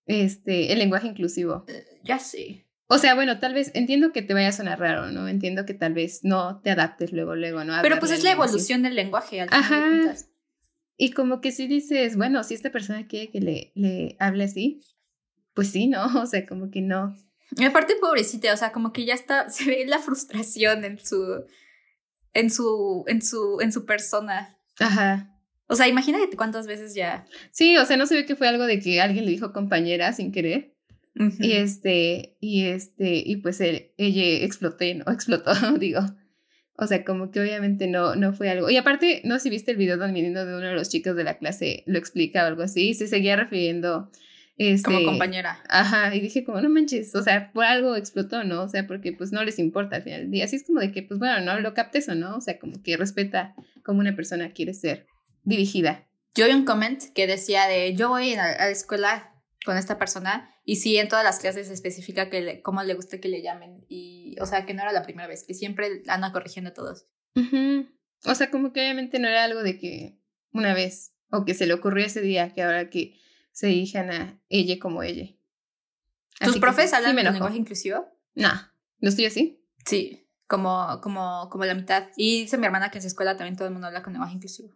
este, 0.06 0.72
el 0.72 0.80
lenguaje 0.80 1.08
inclusivo. 1.08 1.66
Eh, 1.68 1.86
ya 2.04 2.20
sé. 2.20 2.65
O 2.88 2.98
sea, 3.00 3.16
bueno, 3.16 3.40
tal 3.40 3.54
vez 3.54 3.72
entiendo 3.74 4.12
que 4.12 4.22
te 4.22 4.34
vaya 4.34 4.50
a 4.50 4.52
sonar 4.52 4.80
raro, 4.80 5.12
¿no? 5.12 5.28
Entiendo 5.28 5.66
que 5.66 5.74
tal 5.74 5.94
vez 5.94 6.24
no 6.24 6.62
te 6.62 6.70
adaptes 6.70 7.12
luego, 7.12 7.36
luego, 7.36 7.64
¿no? 7.64 7.74
Pero 7.82 8.00
pues 8.00 8.12
es 8.12 8.24
la 8.24 8.32
evolución 8.32 8.84
del 8.84 8.96
lenguaje. 8.96 9.42
Al 9.42 9.50
Ajá. 9.52 10.16
Y 10.98 11.12
como 11.12 11.42
que 11.42 11.52
si 11.52 11.68
dices, 11.68 12.16
bueno, 12.16 12.44
si 12.44 12.54
esta 12.54 12.72
persona 12.72 13.08
quiere 13.08 13.32
que 13.32 13.42
le, 13.42 13.72
le 13.76 14.16
hable 14.20 14.44
así, 14.44 14.82
pues 15.54 15.72
sí, 15.72 15.88
¿no? 15.88 16.06
O 16.22 16.26
sea, 16.28 16.46
como 16.46 16.70
que 16.70 16.82
no. 16.82 17.16
Y 17.58 17.64
aparte, 17.64 17.96
pobrecita, 18.00 18.54
o 18.54 18.58
sea, 18.58 18.72
como 18.72 18.94
que 18.94 19.06
ya 19.06 19.16
está, 19.16 19.50
se 19.50 19.66
ve 19.66 19.86
la 19.88 20.00
frustración 20.00 20.86
en 20.86 21.04
su, 21.04 21.44
en 22.34 22.52
su, 22.52 23.04
en 23.08 23.22
su, 23.22 23.60
en 23.62 23.72
su 23.72 23.86
persona. 23.86 24.58
Ajá. 24.80 25.32
O 25.68 25.76
sea, 25.76 25.88
imagínate 25.88 26.38
cuántas 26.38 26.68
veces 26.68 26.94
ya. 26.94 27.26
Sí, 27.52 27.76
o 27.78 27.86
sea, 27.86 27.98
no 27.98 28.06
se 28.06 28.14
ve 28.14 28.26
que 28.28 28.36
fue 28.36 28.48
algo 28.48 28.66
de 28.66 28.80
que 28.80 29.02
alguien 29.02 29.26
le 29.26 29.32
dijo 29.32 29.52
compañera 29.52 30.14
sin 30.14 30.32
querer. 30.32 30.75
Y 31.16 31.54
este, 31.54 32.36
y 32.42 32.66
este, 32.66 33.24
y 33.26 33.38
pues 33.38 33.62
él, 33.62 33.92
ella 33.98 34.46
exploté, 34.46 34.96
¿no? 34.96 35.06
Explotó, 35.12 35.54
digo. 35.80 36.02
O 36.78 36.88
sea, 36.88 37.06
como 37.06 37.32
que 37.32 37.40
obviamente 37.40 37.88
no, 37.88 38.16
no 38.16 38.34
fue 38.34 38.50
algo. 38.50 38.70
Y 38.70 38.76
aparte, 38.76 39.22
no 39.24 39.36
sé 39.36 39.44
si 39.44 39.50
viste 39.50 39.72
el 39.72 39.78
video 39.78 39.98
donde 39.98 40.22
de 40.22 40.30
uno 40.30 40.60
de 40.60 40.74
los 40.74 40.90
chicos 40.90 41.16
de 41.16 41.24
la 41.24 41.38
clase 41.38 41.84
lo 41.86 41.98
explica 41.98 42.44
o 42.44 42.48
algo 42.48 42.64
así, 42.64 42.90
y 42.90 42.94
se 42.96 43.08
seguía 43.08 43.38
refiriendo 43.38 44.12
como 44.84 44.98
este, 44.98 45.06
compañera. 45.06 45.60
Ajá, 45.68 46.16
y 46.16 46.22
dije 46.22 46.46
como, 46.46 46.62
no 46.62 46.70
manches, 46.70 47.14
o 47.14 47.22
sea, 47.22 47.52
por 47.52 47.66
algo 47.66 47.96
explotó, 47.96 48.44
¿no? 48.44 48.64
O 48.64 48.70
sea, 48.70 48.88
porque 48.88 49.12
pues 49.12 49.32
no 49.32 49.44
les 49.44 49.60
importa 49.60 49.98
al 49.98 50.04
final 50.04 50.22
del 50.22 50.32
día. 50.32 50.46
Así 50.46 50.56
es 50.56 50.66
como 50.66 50.80
de 50.80 50.92
que, 50.92 51.04
pues 51.04 51.20
bueno, 51.20 51.42
no 51.42 51.60
lo 51.60 51.74
captes 51.74 52.08
o 52.08 52.16
no, 52.16 52.38
o 52.38 52.42
sea, 52.42 52.58
como 52.58 52.82
que 52.82 52.96
respeta 52.96 53.54
cómo 53.84 54.00
una 54.00 54.16
persona 54.16 54.52
quiere 54.52 54.74
ser 54.74 55.08
dirigida. 55.44 56.08
Yo 56.36 56.46
vi 56.46 56.54
un 56.54 56.66
comment 56.66 57.02
que 57.14 57.28
decía 57.28 57.68
de, 57.68 57.96
yo 57.96 58.10
voy 58.10 58.34
a, 58.34 58.58
la 58.58 58.70
escuela 58.70 59.34
con 59.66 59.78
esta 59.78 59.98
persona 59.98 60.55
y 60.66 60.78
sí 60.78 60.98
en 60.98 61.08
todas 61.08 61.24
las 61.24 61.40
clases 61.40 61.70
especifica 61.70 62.30
que 62.30 62.42
le, 62.42 62.62
cómo 62.64 62.82
le 62.82 62.96
gusta 62.96 63.20
que 63.20 63.30
le 63.30 63.44
llamen 63.44 63.86
y, 63.88 64.36
o 64.42 64.48
sea, 64.48 64.66
que 64.66 64.74
no 64.74 64.82
era 64.82 64.92
la 64.92 65.04
primera 65.04 65.28
vez, 65.28 65.44
que 65.44 65.54
siempre 65.54 66.02
anda 66.08 66.32
corrigiendo 66.32 66.72
a 66.72 66.74
todos. 66.74 67.06
O 68.26 68.36
sea, 68.36 68.50
como 68.50 68.74
que 68.74 68.82
obviamente 68.82 69.20
no 69.20 69.28
era 69.28 69.44
algo 69.44 69.62
de 69.62 69.78
que 69.78 70.18
una 70.52 70.74
vez 70.74 71.14
o 71.30 71.46
que 71.46 71.54
se 71.54 71.68
le 71.68 71.74
ocurrió 71.76 72.06
ese 72.06 72.22
día, 72.22 72.52
que 72.52 72.64
ahora 72.64 72.90
que 72.90 73.20
se 73.52 73.68
dirigen 73.68 74.10
a 74.10 74.42
ella 74.50 74.80
como 74.80 75.04
ella. 75.04 75.32
¿Tus 76.40 76.58
profes 76.58 76.94
hablan 76.94 77.16
de 77.16 77.24
lenguaje 77.24 77.58
inclusivo? 77.58 78.08
No. 78.34 78.50
¿Lo 79.00 79.10
estoy 79.10 79.26
así? 79.26 79.64
Sí, 79.86 80.28
como, 80.48 81.00
como, 81.02 81.48
como 81.52 81.66
la 81.66 81.76
mitad. 81.76 82.08
Y 82.18 82.42
dice 82.42 82.58
mi 82.58 82.66
hermana 82.66 82.90
que 82.90 82.98
en 82.98 83.04
su 83.04 83.08
escuela 83.08 83.38
también 83.38 83.56
todo 83.56 83.68
el 83.68 83.74
mundo 83.74 83.88
habla 83.88 84.02
con 84.02 84.14
lenguaje 84.14 84.36
inclusivo. 84.36 84.76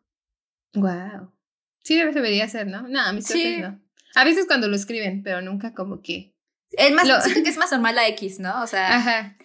Wow. 0.73 1.33
Sí, 1.81 1.97
debería 1.97 2.47
ser, 2.47 2.67
¿no? 2.67 2.87
No, 2.87 3.11
mis 3.13 3.25
profes 3.25 3.61
no. 3.61 3.81
A 4.15 4.23
veces 4.23 4.45
cuando 4.47 4.67
lo 4.67 4.75
escriben, 4.75 5.23
pero 5.23 5.41
nunca 5.41 5.73
como 5.73 6.01
que. 6.01 6.35
Es 6.71 6.91
más, 6.93 7.07
siento 7.23 7.43
que 7.43 7.49
es 7.49 7.57
más 7.57 7.71
normal 7.71 7.95
la 7.95 8.07
X, 8.09 8.39
¿no? 8.39 8.61
O 8.61 8.67
sea, 8.67 8.95
Ajá. 8.95 9.35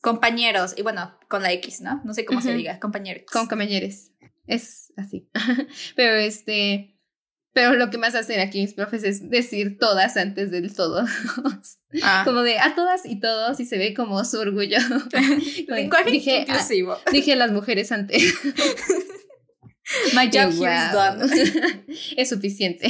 compañeros, 0.00 0.74
y 0.76 0.82
bueno, 0.82 1.18
con 1.28 1.42
la 1.42 1.52
X, 1.52 1.80
¿no? 1.80 2.00
No 2.04 2.14
sé 2.14 2.24
cómo 2.24 2.40
se 2.40 2.54
diga, 2.54 2.78
compañeros. 2.78 3.24
Con 3.30 3.46
compañeros. 3.46 4.10
Es 4.46 4.92
así. 4.96 5.28
pero 5.96 6.16
este. 6.16 6.96
Pero 7.52 7.74
lo 7.74 7.90
que 7.90 7.98
más 7.98 8.14
hacen 8.14 8.38
aquí 8.38 8.60
mis 8.60 8.74
profes 8.74 9.02
es 9.02 9.28
decir 9.28 9.76
todas 9.78 10.16
antes 10.16 10.50
del 10.50 10.74
todo. 10.74 11.04
Ah. 12.04 12.22
Como 12.24 12.42
de 12.42 12.56
a 12.56 12.76
todas 12.76 13.04
y 13.04 13.18
todos 13.18 13.58
y 13.58 13.66
se 13.66 13.76
ve 13.76 13.94
como 13.94 14.24
su 14.24 14.38
orgullo. 14.38 14.78
dije, 16.06 16.46
ah, 16.48 16.52
inclusivo. 16.52 16.96
dije 17.10 17.34
las 17.34 17.50
mujeres 17.50 17.90
antes. 17.90 18.22
My 20.14 20.26
job 20.26 20.52
here 20.52 20.72
is 20.72 20.92
done. 20.92 21.20
es 22.16 22.28
suficiente. 22.28 22.88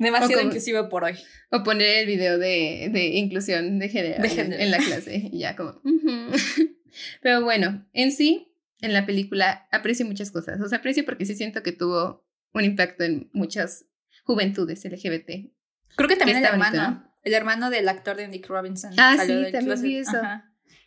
Demasiado 0.00 0.42
inclusivo 0.42 0.88
por 0.88 1.04
hoy. 1.04 1.14
O 1.50 1.62
poner 1.62 1.98
el 1.98 2.06
video 2.06 2.38
de, 2.38 2.90
de 2.92 3.06
inclusión 3.18 3.78
de 3.78 3.88
género, 3.88 4.24
En, 4.24 4.70
la 4.70 4.78
clase. 4.78 5.28
Y 5.30 5.40
ya 5.40 5.54
como. 5.54 5.80
Pero 7.22 7.44
bueno, 7.44 7.86
en 7.92 8.10
sí, 8.10 8.56
en 8.80 8.94
la 8.94 9.06
película 9.06 9.68
aprecio 9.70 10.06
muchas 10.06 10.30
cosas. 10.30 10.60
O 10.60 10.68
sea, 10.68 10.78
aprecio 10.78 11.04
porque 11.04 11.26
sí 11.26 11.34
siento 11.34 11.62
que 11.62 11.72
tuvo 11.72 12.26
un 12.54 12.64
impacto 12.64 13.04
en 13.04 13.30
muchas 13.34 13.84
juventudes 14.24 14.84
LGBT. 14.84 15.52
Creo 15.96 16.08
que 16.08 16.16
también 16.16 16.38
el 16.38 16.44
hermano, 16.44 17.12
el 17.22 17.34
hermano 17.34 17.68
del 17.68 17.88
actor 17.88 18.16
de 18.16 18.26
Nick 18.26 18.48
Robinson. 18.48 18.92
Ah, 18.96 19.16
sí, 19.24 19.52
también 19.52 19.82
vi 19.82 19.96
eso. 19.98 20.18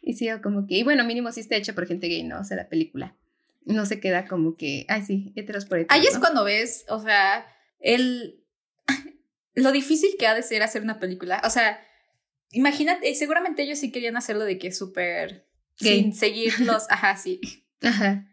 Y 0.01 0.15
sí, 0.15 0.27
como 0.41 0.65
que, 0.65 0.79
y 0.79 0.83
bueno, 0.83 1.05
mínimo 1.05 1.31
sí 1.31 1.39
está 1.39 1.55
hecho 1.55 1.75
por 1.75 1.85
gente 1.85 2.07
gay, 2.07 2.23
¿no? 2.23 2.39
O 2.39 2.43
sea, 2.43 2.57
la 2.57 2.67
película. 2.67 3.15
No 3.65 3.85
se 3.85 3.99
queda 4.01 4.27
como 4.27 4.57
que, 4.57 4.85
ay, 4.89 5.03
sí, 5.03 5.31
heteros 5.35 5.65
por 5.65 5.85
Ahí 5.87 6.05
es 6.05 6.17
cuando 6.19 6.43
ves, 6.43 6.85
o 6.89 6.99
sea, 6.99 7.45
el. 7.79 8.42
Lo 9.53 9.71
difícil 9.71 10.11
que 10.17 10.27
ha 10.27 10.35
de 10.35 10.43
ser 10.43 10.63
hacer 10.63 10.81
una 10.81 10.99
película. 10.99 11.41
O 11.45 11.49
sea, 11.49 11.81
imagínate, 12.51 13.13
seguramente 13.15 13.63
ellos 13.63 13.79
sí 13.79 13.91
querían 13.91 14.17
hacerlo 14.17 14.45
de 14.45 14.57
que 14.57 14.71
súper. 14.71 15.47
Sin 15.75 16.13
seguir 16.13 16.59
los. 16.59 16.85
Ajá, 16.89 17.17
sí. 17.17 17.41
Ajá. 17.81 18.27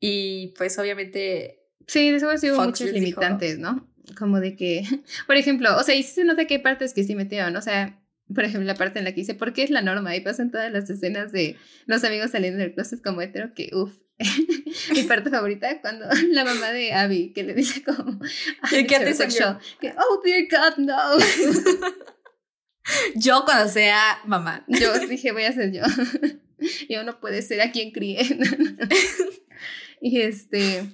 Y 0.00 0.48
pues 0.58 0.78
obviamente 0.78 1.62
Sí, 1.86 2.10
de 2.10 2.20
seguro 2.20 2.38
sí 2.38 2.50
hubo 2.50 2.64
muchos 2.64 2.90
limitantes, 2.90 3.58
¿no? 3.58 3.88
Como 4.18 4.40
de 4.40 4.56
que, 4.56 4.82
por 5.26 5.36
ejemplo, 5.36 5.76
o 5.76 5.82
sea, 5.82 5.94
y 5.94 6.02
sí 6.02 6.14
se 6.14 6.24
nota 6.24 6.46
que 6.46 6.54
hay 6.54 6.62
partes 6.62 6.94
que 6.94 7.04
sí 7.04 7.14
metieron, 7.14 7.56
o 7.56 7.62
sea, 7.62 8.01
por 8.34 8.44
ejemplo, 8.44 8.66
la 8.66 8.74
parte 8.74 8.98
en 8.98 9.04
la 9.04 9.12
que 9.12 9.20
dice, 9.20 9.34
¿por 9.34 9.52
qué 9.52 9.62
es 9.62 9.70
la 9.70 9.82
norma? 9.82 10.14
Y 10.16 10.20
pasan 10.20 10.50
todas 10.50 10.72
las 10.72 10.88
escenas 10.88 11.32
de 11.32 11.56
los 11.86 12.04
amigos 12.04 12.30
saliendo 12.30 12.58
del 12.58 12.74
closet 12.74 13.02
como 13.02 13.22
hetero, 13.22 13.54
que 13.54 13.70
uff. 13.72 13.92
Mi 14.94 15.02
parte 15.02 15.30
favorita 15.30 15.80
cuando 15.80 16.06
la 16.30 16.44
mamá 16.44 16.70
de 16.70 16.92
Abby, 16.92 17.32
que 17.32 17.42
le 17.42 17.54
dice 17.54 17.82
como, 17.82 18.20
¿qué 18.70 18.84
te 18.84 19.14
salió? 19.14 19.58
Que, 19.80 19.92
oh, 19.96 20.22
dear 20.24 20.46
God, 20.50 20.78
no. 20.78 21.18
yo 23.16 23.44
cuando 23.44 23.68
sea 23.68 24.18
mamá. 24.26 24.64
Yo 24.68 24.98
dije, 25.06 25.32
voy 25.32 25.44
a 25.44 25.52
ser 25.52 25.72
yo. 25.72 25.82
yo 26.88 27.02
no 27.04 27.20
puede 27.20 27.42
ser 27.42 27.60
a 27.60 27.72
quien 27.72 27.90
críe. 27.90 28.20
y 30.00 30.20
este, 30.20 30.84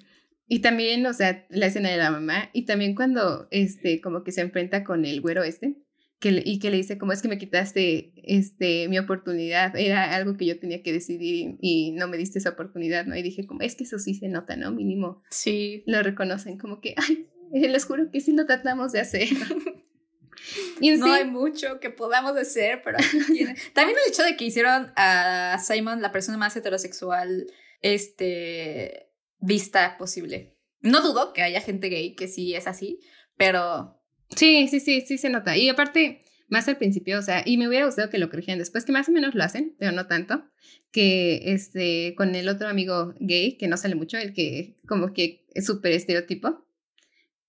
y 0.47 0.61
también, 0.61 1.05
o 1.05 1.13
sea, 1.13 1.47
la 1.51 1.67
escena 1.67 1.91
de 1.91 1.99
la 1.99 2.11
mamá, 2.11 2.49
y 2.55 2.65
también 2.65 2.95
cuando, 2.95 3.49
este, 3.51 4.01
como 4.01 4.25
que 4.25 4.33
se 4.33 4.41
enfrenta 4.41 4.83
con 4.83 5.05
el 5.05 5.21
güero 5.21 5.43
este, 5.43 5.77
que, 6.21 6.43
y 6.45 6.59
que 6.59 6.71
le 6.71 6.77
dice 6.79 6.99
como 6.99 7.13
es 7.13 7.23
que 7.23 7.29
me 7.29 7.39
quitaste 7.39 8.13
este, 8.25 8.89
mi 8.89 8.99
oportunidad, 8.99 9.77
era 9.77 10.15
algo 10.17 10.37
que 10.37 10.47
yo 10.47 10.59
tenía 10.59 10.83
que 10.83 10.93
decidir 10.93 11.57
y, 11.61 11.89
y 11.89 11.91
no 11.93 12.09
me 12.09 12.17
diste 12.17 12.39
esa 12.39 12.51
oportunidad, 12.51 13.07
¿no? 13.07 13.17
Y 13.17 13.23
dije 13.23 13.47
como, 13.47 13.61
es 13.63 13.77
que 13.77 13.85
eso 13.85 13.99
sí 13.99 14.15
se 14.15 14.29
nota, 14.29 14.57
¿no? 14.57 14.73
Mínimo 14.73 15.23
Sí. 15.31 15.85
lo 15.87 16.03
reconocen 16.03 16.59
como 16.59 16.81
que, 16.81 16.95
ay, 16.97 17.29
eh, 17.55 17.69
les 17.69 17.85
juro 17.85 18.11
que 18.11 18.21
sí 18.21 18.33
lo 18.33 18.47
tratamos 18.47 18.93
de 18.93 19.01
hacer. 19.01 19.29
y 20.81 20.91
No 20.97 21.07
sí, 21.07 21.13
hay 21.13 21.25
mucho 21.25 21.81
que 21.81 21.91
podamos 21.91 22.37
hacer, 22.37 22.83
pero 22.85 22.99
también 23.75 23.99
el 23.99 24.13
hecho 24.13 24.23
de 24.23 24.37
que 24.37 24.45
hicieron 24.45 24.93
a 24.97 25.59
Simon 25.63 26.03
la 26.03 26.13
persona 26.13 26.39
más 26.39 26.57
heterosexual 26.57 27.47
este 27.81 29.11
vista 29.41 29.97
posible. 29.99 30.57
No 30.81 31.01
dudo 31.01 31.33
que 31.33 31.43
haya 31.43 31.61
gente 31.61 31.89
gay 31.89 32.15
que 32.15 32.29
sí 32.29 32.55
es 32.55 32.67
así, 32.67 33.01
pero 33.37 33.98
sí, 34.35 34.69
sí, 34.69 34.81
sí, 34.81 35.01
sí 35.03 35.19
se 35.19 35.31
nota. 35.31 35.57
Y 35.57 35.69
aparte, 35.69 36.21
más 36.49 36.69
al 36.69 36.77
principio, 36.77 37.19
o 37.19 37.23
sea, 37.23 37.43
y 37.45 37.57
me 37.57 37.69
hubiera 37.69 37.87
gustado 37.87 38.11
que 38.11 38.19
lo 38.19 38.31
corrigieran 38.31 38.59
después, 38.59 38.85
que 38.85 38.93
más 38.93 39.09
o 39.09 39.13
menos 39.13 39.35
lo 39.35 39.45
hacen, 39.45 39.75
pero 39.79 39.93
no 39.93 40.07
tanto, 40.07 40.45
que 40.91 41.53
este, 41.53 42.15
con 42.17 42.35
el 42.35 42.49
otro 42.49 42.69
amigo 42.69 43.15
gay, 43.21 43.57
que 43.57 43.69
no 43.69 43.77
sale 43.77 43.95
mucho, 43.95 44.17
el 44.19 44.33
que 44.33 44.77
como 44.87 45.13
que 45.13 45.45
es 45.55 45.67
súper 45.67 45.93
estereotipo, 45.93 46.65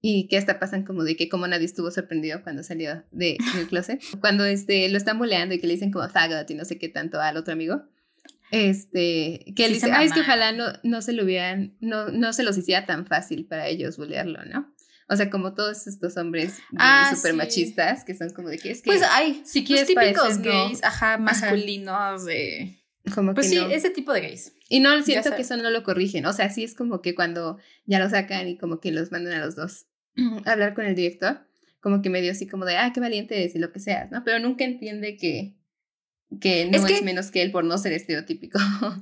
y 0.01 0.27
que 0.27 0.37
hasta 0.37 0.59
pasan 0.59 0.83
como 0.85 1.03
de 1.03 1.15
que 1.15 1.27
como 1.27 1.47
nadie 1.47 1.65
estuvo 1.65 1.91
sorprendido 1.91 2.41
cuando 2.43 2.63
salió 2.63 3.03
de, 3.11 3.37
del 3.55 3.67
closet, 3.67 4.01
cuando 4.21 4.45
este, 4.45 4.87
lo 4.89 4.97
están 4.97 5.19
boleando 5.19 5.55
y 5.55 5.59
que 5.59 5.67
le 5.67 5.73
dicen 5.73 5.91
como 5.91 6.07
fagot 6.09 6.49
y 6.49 6.55
no 6.55 6.65
sé 6.65 6.77
qué 6.77 6.87
tanto 6.87 7.19
al 7.19 7.35
otro 7.37 7.53
amigo, 7.53 7.83
este, 8.51 9.45
que 9.55 9.65
él 9.65 9.71
Sí 9.71 9.73
dice, 9.75 9.91
ay, 9.91 10.07
es 10.07 10.13
que 10.13 10.21
mama". 10.21 10.33
ojalá 10.33 10.51
no, 10.53 10.65
no 10.83 11.01
se 11.01 11.13
lo 11.13 11.23
hubieran, 11.23 11.75
no, 11.81 12.09
no 12.09 12.33
se 12.33 12.43
los 12.43 12.57
hiciera 12.57 12.85
tan 12.85 13.05
fácil 13.05 13.45
para 13.45 13.67
ellos 13.67 13.97
bolearlo, 13.97 14.43
¿no? 14.45 14.73
O 15.09 15.15
sea, 15.15 15.29
como 15.29 15.53
todos 15.55 15.87
estos 15.87 16.15
hombres 16.17 16.59
Ah, 16.77 17.11
súper 17.15 17.31
sí. 17.31 17.37
machistas 17.37 18.03
que 18.03 18.13
son 18.15 18.29
como 18.31 18.49
de 18.49 18.59
que 18.59 18.71
es 18.71 18.81
que 18.81 18.91
pues 18.91 19.01
hay 19.01 19.41
si 19.43 19.61
los 19.61 19.67
quieres 19.67 19.87
típicos 19.87 20.21
parecer, 20.21 20.45
no. 20.45 20.51
gays, 20.67 20.83
ajá, 20.83 21.17
masculinos 21.17 22.25
de 22.25 22.75
como 23.15 23.33
Pues 23.33 23.47
que 23.47 23.55
sí, 23.55 23.59
no. 23.61 23.69
ese 23.69 23.89
tipo 23.89 24.13
de 24.13 24.21
gays. 24.21 24.53
Y 24.69 24.81
no 24.81 25.01
siento 25.03 25.35
que 25.35 25.41
eso 25.41 25.57
no 25.57 25.69
lo 25.71 25.83
corrigen. 25.83 26.25
O 26.27 26.33
sea, 26.33 26.49
sí 26.51 26.63
es 26.63 26.75
como 26.75 27.01
que 27.01 27.15
cuando 27.15 27.57
ya 27.85 27.97
lo 27.97 28.07
sacan 28.09 28.47
y 28.47 28.57
como 28.57 28.79
que 28.79 28.91
los 28.91 29.11
mandan 29.11 29.33
a 29.33 29.43
los 29.45 29.55
dos 29.55 29.87
a 30.45 30.51
hablar 30.51 30.75
con 30.75 30.85
el 30.85 30.93
director, 30.95 31.39
como 31.79 32.01
que 32.03 32.09
medio 32.11 32.31
así 32.31 32.45
como 32.47 32.65
de, 32.65 32.77
ah, 32.77 32.91
qué 32.93 32.99
valiente 32.99 33.43
es 33.45 33.55
y 33.55 33.59
lo 33.59 33.71
que 33.71 33.79
seas, 33.79 34.11
¿no? 34.11 34.23
Pero 34.23 34.37
nunca 34.37 34.63
entiende 34.63 35.17
que, 35.17 35.55
que 36.39 36.65
no 36.69 36.77
Es 36.77 36.83
es, 36.83 36.99
que- 36.99 37.05
menos 37.05 37.31
que 37.31 37.41
él 37.41 37.51
por 37.51 37.63
no 37.63 37.77
ser 37.79 37.93
estereotípico. 37.93 38.59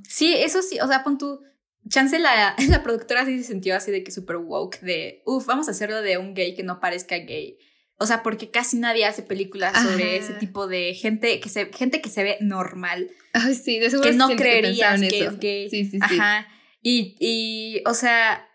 Sí, 0.08 0.34
eso 0.38 0.62
sí, 0.62 0.80
o 0.80 0.88
sea, 0.88 1.04
pon 1.04 1.18
tu 1.18 1.42
chance 1.90 2.20
la, 2.20 2.56
la 2.70 2.84
productora 2.84 3.26
sí 3.26 3.38
se 3.38 3.46
sintió 3.52 3.76
así 3.76 3.92
de 3.92 4.04
que 4.04 4.12
super 4.12 4.38
woke 4.38 4.80
de, 4.82 5.22
uff, 5.26 5.46
vamos 5.46 5.68
a 5.68 5.72
hacerlo 5.72 6.02
de 6.02 6.18
un 6.18 6.34
gay 6.34 6.56
que 6.56 6.64
no 6.64 6.80
parezca 6.80 7.18
gay. 7.18 7.58
O 8.00 8.06
sea, 8.06 8.22
porque 8.22 8.52
casi 8.52 8.78
nadie 8.78 9.06
hace 9.06 9.24
películas 9.24 9.74
sobre 9.82 10.04
Ajá. 10.04 10.26
ese 10.26 10.34
tipo 10.34 10.68
de 10.68 10.94
gente 10.94 11.40
que 11.40 11.50
se 11.50 11.74
gente 11.74 12.00
que 12.00 12.10
se 12.10 12.24
ve 12.24 12.38
normal, 12.42 13.10
Ay, 13.34 13.56
sí, 13.56 13.80
de 13.80 13.90
seguro 13.90 14.10
que 14.12 14.16
no 14.16 14.30
creerías 14.36 15.00
que 15.02 15.08
eso. 15.08 15.32
es 15.32 15.40
gay. 15.40 15.70
Sí, 15.70 15.86
sí, 15.86 16.00
sí. 16.08 16.20
Ajá. 16.20 16.48
Y, 16.82 17.16
y, 17.20 17.82
o 17.88 17.96
sea, 17.96 18.48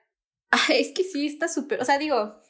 ay, 0.51 0.81
es 0.81 0.93
que 0.93 1.03
sí 1.03 1.27
está 1.27 1.49
súper, 1.49 1.81
o 1.81 1.85
sea, 1.85 1.99
digo, 1.99 2.41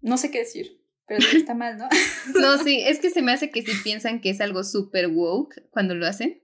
no 0.00 0.16
sé 0.16 0.30
qué 0.30 0.38
decir, 0.38 0.82
pero 1.06 1.20
está 1.34 1.54
mal, 1.54 1.76
¿no? 1.76 1.88
No, 2.40 2.56
sí, 2.64 2.80
es 2.82 2.98
que 2.98 3.10
se 3.10 3.20
me 3.22 3.32
hace 3.32 3.50
que 3.50 3.62
sí 3.62 3.72
piensan 3.84 4.20
que 4.20 4.30
es 4.30 4.40
algo 4.40 4.64
súper 4.64 5.08
woke 5.08 5.68
cuando 5.70 5.94
lo 5.94 6.06
hacen, 6.06 6.42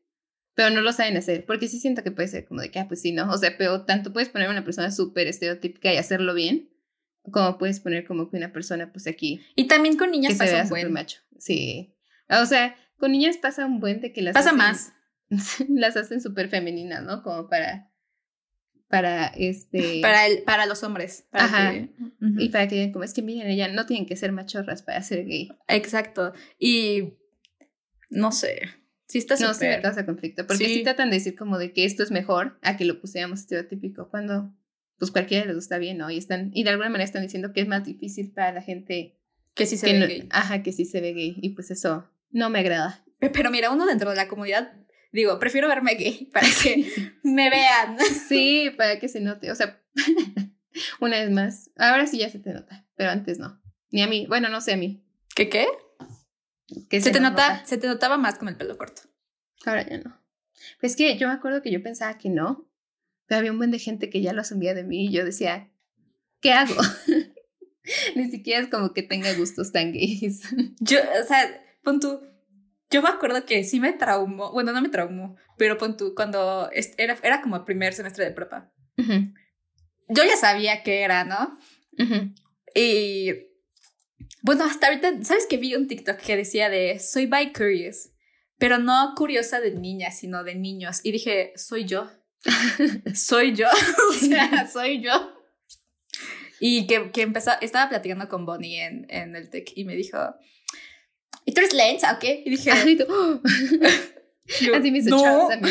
pero 0.55 0.71
no 0.71 0.81
lo 0.81 0.93
saben 0.93 1.17
hacer, 1.17 1.45
porque 1.47 1.69
sí 1.69 1.81
siento 1.81 2.03
que 2.03 2.11
puede 2.11 2.29
ser 2.29 2.45
como 2.47 2.61
de 2.61 2.71
que, 2.71 2.79
ah, 2.79 2.87
pues 2.89 3.01
sí, 3.01 3.13
¿no? 3.13 3.31
O 3.31 3.37
sea, 3.39 3.57
pero 3.57 3.85
tanto 3.85 4.13
puedes 4.13 4.29
poner 4.29 4.49
una 4.51 4.65
persona 4.65 4.91
súper 4.91 5.27
estereotípica 5.27 5.93
y 5.93 5.97
hacerlo 5.97 6.35
bien, 6.35 6.69
como 7.31 7.57
puedes 7.59 7.81
poner 7.81 8.05
como 8.07 8.31
que 8.31 8.37
una 8.37 8.53
persona, 8.53 8.93
pues 8.93 9.07
aquí, 9.07 9.41
Y 9.57 9.67
también 9.69 9.97
con 9.97 10.11
niñas 10.11 10.33
que 10.33 10.39
se 10.39 10.45
pasa 10.45 10.55
vea 10.55 10.63
un 10.65 10.69
buen. 10.71 10.93
macho. 10.93 11.21
Sí. 11.39 11.95
O 12.29 12.47
sea, 12.47 12.77
con 12.99 13.13
niñas 13.13 13.37
pasa 13.39 13.65
un 13.67 13.81
buen 13.81 14.01
de 14.01 14.13
que 14.13 14.23
las 14.23 14.35
Pasa 14.35 14.51
hacen- 14.51 14.59
más. 14.59 14.93
las 15.69 15.97
hacen 15.97 16.21
súper 16.21 16.49
femeninas, 16.49 17.03
¿no? 17.03 17.23
Como 17.23 17.49
para, 17.49 17.91
para 18.89 19.27
este... 19.29 20.01
Para, 20.03 20.27
el, 20.27 20.43
para 20.43 20.67
los 20.67 20.83
hombres. 20.83 21.27
Para 21.31 21.45
Ajá. 21.45 21.73
que- 21.73 21.91
Ujú. 22.21 22.41
Y 22.41 22.49
para 22.51 22.69
que 22.69 22.75
digan 22.77 22.93
como 22.93 23.05
es 23.05 23.15
que 23.15 23.23
miren, 23.23 23.49
ella 23.49 23.69
no 23.69 23.87
tienen 23.87 24.07
que 24.07 24.17
ser 24.17 24.33
machorras 24.33 24.83
para 24.83 25.03
ser 25.03 25.25
gay. 25.25 25.49
Exacto. 25.69 26.33
Y 26.59 27.15
no 28.11 28.33
sé. 28.33 28.61
Sí 29.13 29.19
está 29.19 29.35
No, 29.37 29.53
sí 29.53 29.67
me 29.67 29.81
causa 29.83 30.07
conflicto. 30.07 30.47
Porque 30.47 30.65
Sí. 30.65 30.75
sí. 30.77 30.83
tratan 30.83 31.11
de 31.11 31.17
decir 31.17 31.37
como 31.37 31.59
de 31.59 31.75
que 31.75 31.85
esto 31.85 32.03
es 32.03 32.11
mejor 32.11 32.59
a 32.63 32.79
que 32.79 32.87
lo 32.87 32.99
pusiéramos 32.99 33.41
estereotípico 33.41 34.09
cuando 34.09 34.51
pues 34.99 35.11
cualquiera 35.11 35.45
les 35.45 35.55
gusta 35.55 35.77
bien, 35.77 35.99
¿no? 35.99 36.09
Y 36.11 36.17
están, 36.17 36.51
y 36.55 36.63
de 36.65 36.71
alguna 36.71 36.89
manera 36.89 37.05
están 37.05 37.23
diciendo 37.23 37.53
que 37.53 37.61
es 37.61 37.69
más 37.69 37.85
difícil 37.85 38.33
para 38.33 38.53
la 38.53 38.63
gente 38.63 39.19
que 39.55 39.67
sí 39.67 39.77
se 39.77 39.87
que 39.87 39.93
ve 39.93 39.99
no, 39.99 40.07
gay. 40.07 40.29
ajá, 40.31 40.63
que 40.63 40.73
sí 40.73 40.87
se 40.87 41.03
ve 41.03 41.13
gay. 41.13 41.37
Y 41.43 41.51
pues 41.51 41.71
eso 41.71 42.09
no 42.31 42.49
me 42.49 42.61
agrada. 42.61 43.05
Pero 43.19 43.51
mira, 43.51 43.71
uno 43.71 43.85
dentro 43.85 44.09
de 44.09 44.17
la 44.17 44.29
comunidad, 44.29 44.73
digo, 45.13 45.39
prefiero 45.39 45.69
verme 45.69 45.95
gay 45.97 46.31
para 46.33 46.47
que 46.63 46.87
me 47.23 47.51
vean. 47.51 47.99
Sí, 48.29 48.71
para 48.79 48.99
que 48.99 49.09
se 49.09 49.21
note. 49.21 49.51
O 49.51 49.55
sea, 49.55 49.79
una 51.01 51.19
vez 51.19 51.31
más, 51.31 51.71
ahora 51.77 52.07
sí 52.07 52.19
ya 52.19 52.31
se 52.31 52.39
te 52.39 52.53
nota, 52.53 52.87
pero 52.97 53.11
antes 53.11 53.39
no. 53.39 53.61
Ni 53.91 54.01
a 54.03 54.07
mí, 54.07 54.25
bueno, 54.27 54.49
no 54.49 54.61
sé 54.63 54.73
a 54.73 54.77
mí. 54.79 55.05
¿Qué 55.35 55.49
qué? 55.51 55.67
Que 56.89 57.01
Se 57.01 57.11
te, 57.11 57.21
nota, 57.21 57.65
se 57.65 57.79
te 57.79 57.87
notaba 57.87 58.17
más 58.17 58.39
con 58.39 58.49
el 58.49 58.57
pelo 58.57 58.77
corto. 58.79 59.03
Ahora 59.65 59.89
ya 59.89 59.99
no. 59.99 60.21
Pues 60.81 60.97
que 60.97 61.17
yo 61.19 61.29
me 61.29 61.35
acuerdo 61.35 61.63
que 61.63 61.71
yo 61.71 61.83
pensaba 61.83 62.19
que 62.19 62.29
no, 62.29 62.69
pero 63.27 63.39
había 63.39 63.53
un 63.53 63.59
buen 63.59 63.71
de 63.71 63.79
gente 63.79 64.11
que 64.11 64.21
ya 64.21 64.33
lo 64.33 64.43
asumía 64.43 64.75
de 64.75 64.85
mí 64.85 65.07
y 65.07 65.13
yo 65.13 65.25
decía, 65.25 65.71
¿qué 66.41 66.53
hago? 66.53 66.75
Ni 68.15 68.31
siquiera 68.31 68.61
es 68.63 68.69
como 68.69 68.93
que 68.93 69.03
tenga 69.03 69.33
gustos 69.35 69.73
tan 69.73 69.93
gays. 69.93 70.43
Yo, 70.81 70.99
o 71.01 71.27
sea, 71.27 71.65
pon 71.83 71.99
tú. 71.99 72.21
Yo 72.91 73.03
me 73.03 73.09
acuerdo 73.09 73.45
que 73.45 73.65
sí 73.65 73.81
me 73.81 73.93
traumó. 73.93 74.53
Bueno, 74.53 74.73
no 74.73 74.83
me 74.83 74.89
traumó, 74.89 75.37
pero 75.57 75.79
pon 75.79 75.97
tú, 75.97 76.15
cuando 76.15 76.71
era, 76.99 77.19
era 77.23 77.41
como 77.41 77.57
el 77.57 77.65
primer 77.65 77.95
semestre 77.95 78.25
de 78.25 78.33
prepa. 78.33 78.71
Yo 78.97 80.25
ya 80.25 80.37
sabía 80.37 80.83
qué 80.83 81.01
era, 81.01 81.25
¿no? 81.25 81.59
Y 82.75 83.33
bueno, 84.43 84.65
hasta 84.65 84.89
ahorita, 84.89 85.23
¿sabes 85.25 85.47
que 85.47 85.57
vi 85.57 85.75
un 85.75 85.87
TikTok 85.89 86.19
que 86.19 86.37
decía 86.37 86.69
de 86.69 86.99
soy 86.99 87.27
bi 87.27 87.53
curious, 87.53 88.11
pero 88.59 88.79
no 88.79 89.15
curiosa 89.17 89.61
de 89.61 89.73
niñas, 89.73 90.19
sino 90.19 90.45
de 90.45 90.55
niños? 90.55 91.01
Y 91.05 91.13
dije, 91.13 91.53
soy 91.57 91.85
yo. 91.85 92.11
soy 93.15 93.55
yo. 93.55 93.69
o 94.11 94.13
sea, 94.15 94.69
soy 94.71 95.01
yo. 95.01 95.33
Y 96.61 96.87
que, 96.87 97.11
que 97.11 97.23
empezó, 97.23 97.53
estaba 97.61 97.89
platicando 97.89 98.29
con 98.29 98.47
Bonnie 98.47 98.85
en, 98.85 99.07
en 99.09 99.35
el 99.35 99.49
TEC 99.51 99.73
y 99.77 99.85
me 99.85 99.97
dijo, 99.97 100.19
¿y 101.45 101.53
tú 101.55 101.61
eres 101.61 101.73
lencha 101.75 102.13
o 102.13 102.19
qué? 102.21 102.43
Y 102.47 102.51
dije, 102.51 102.71
tú, 102.97 103.05
¡oh! 103.09 103.41
yo, 104.61 104.75
Así 104.77 104.91
me 104.93 104.99
hizo 104.99 105.11
"No". 105.11 105.51
A 105.51 105.57
mí. 105.57 105.71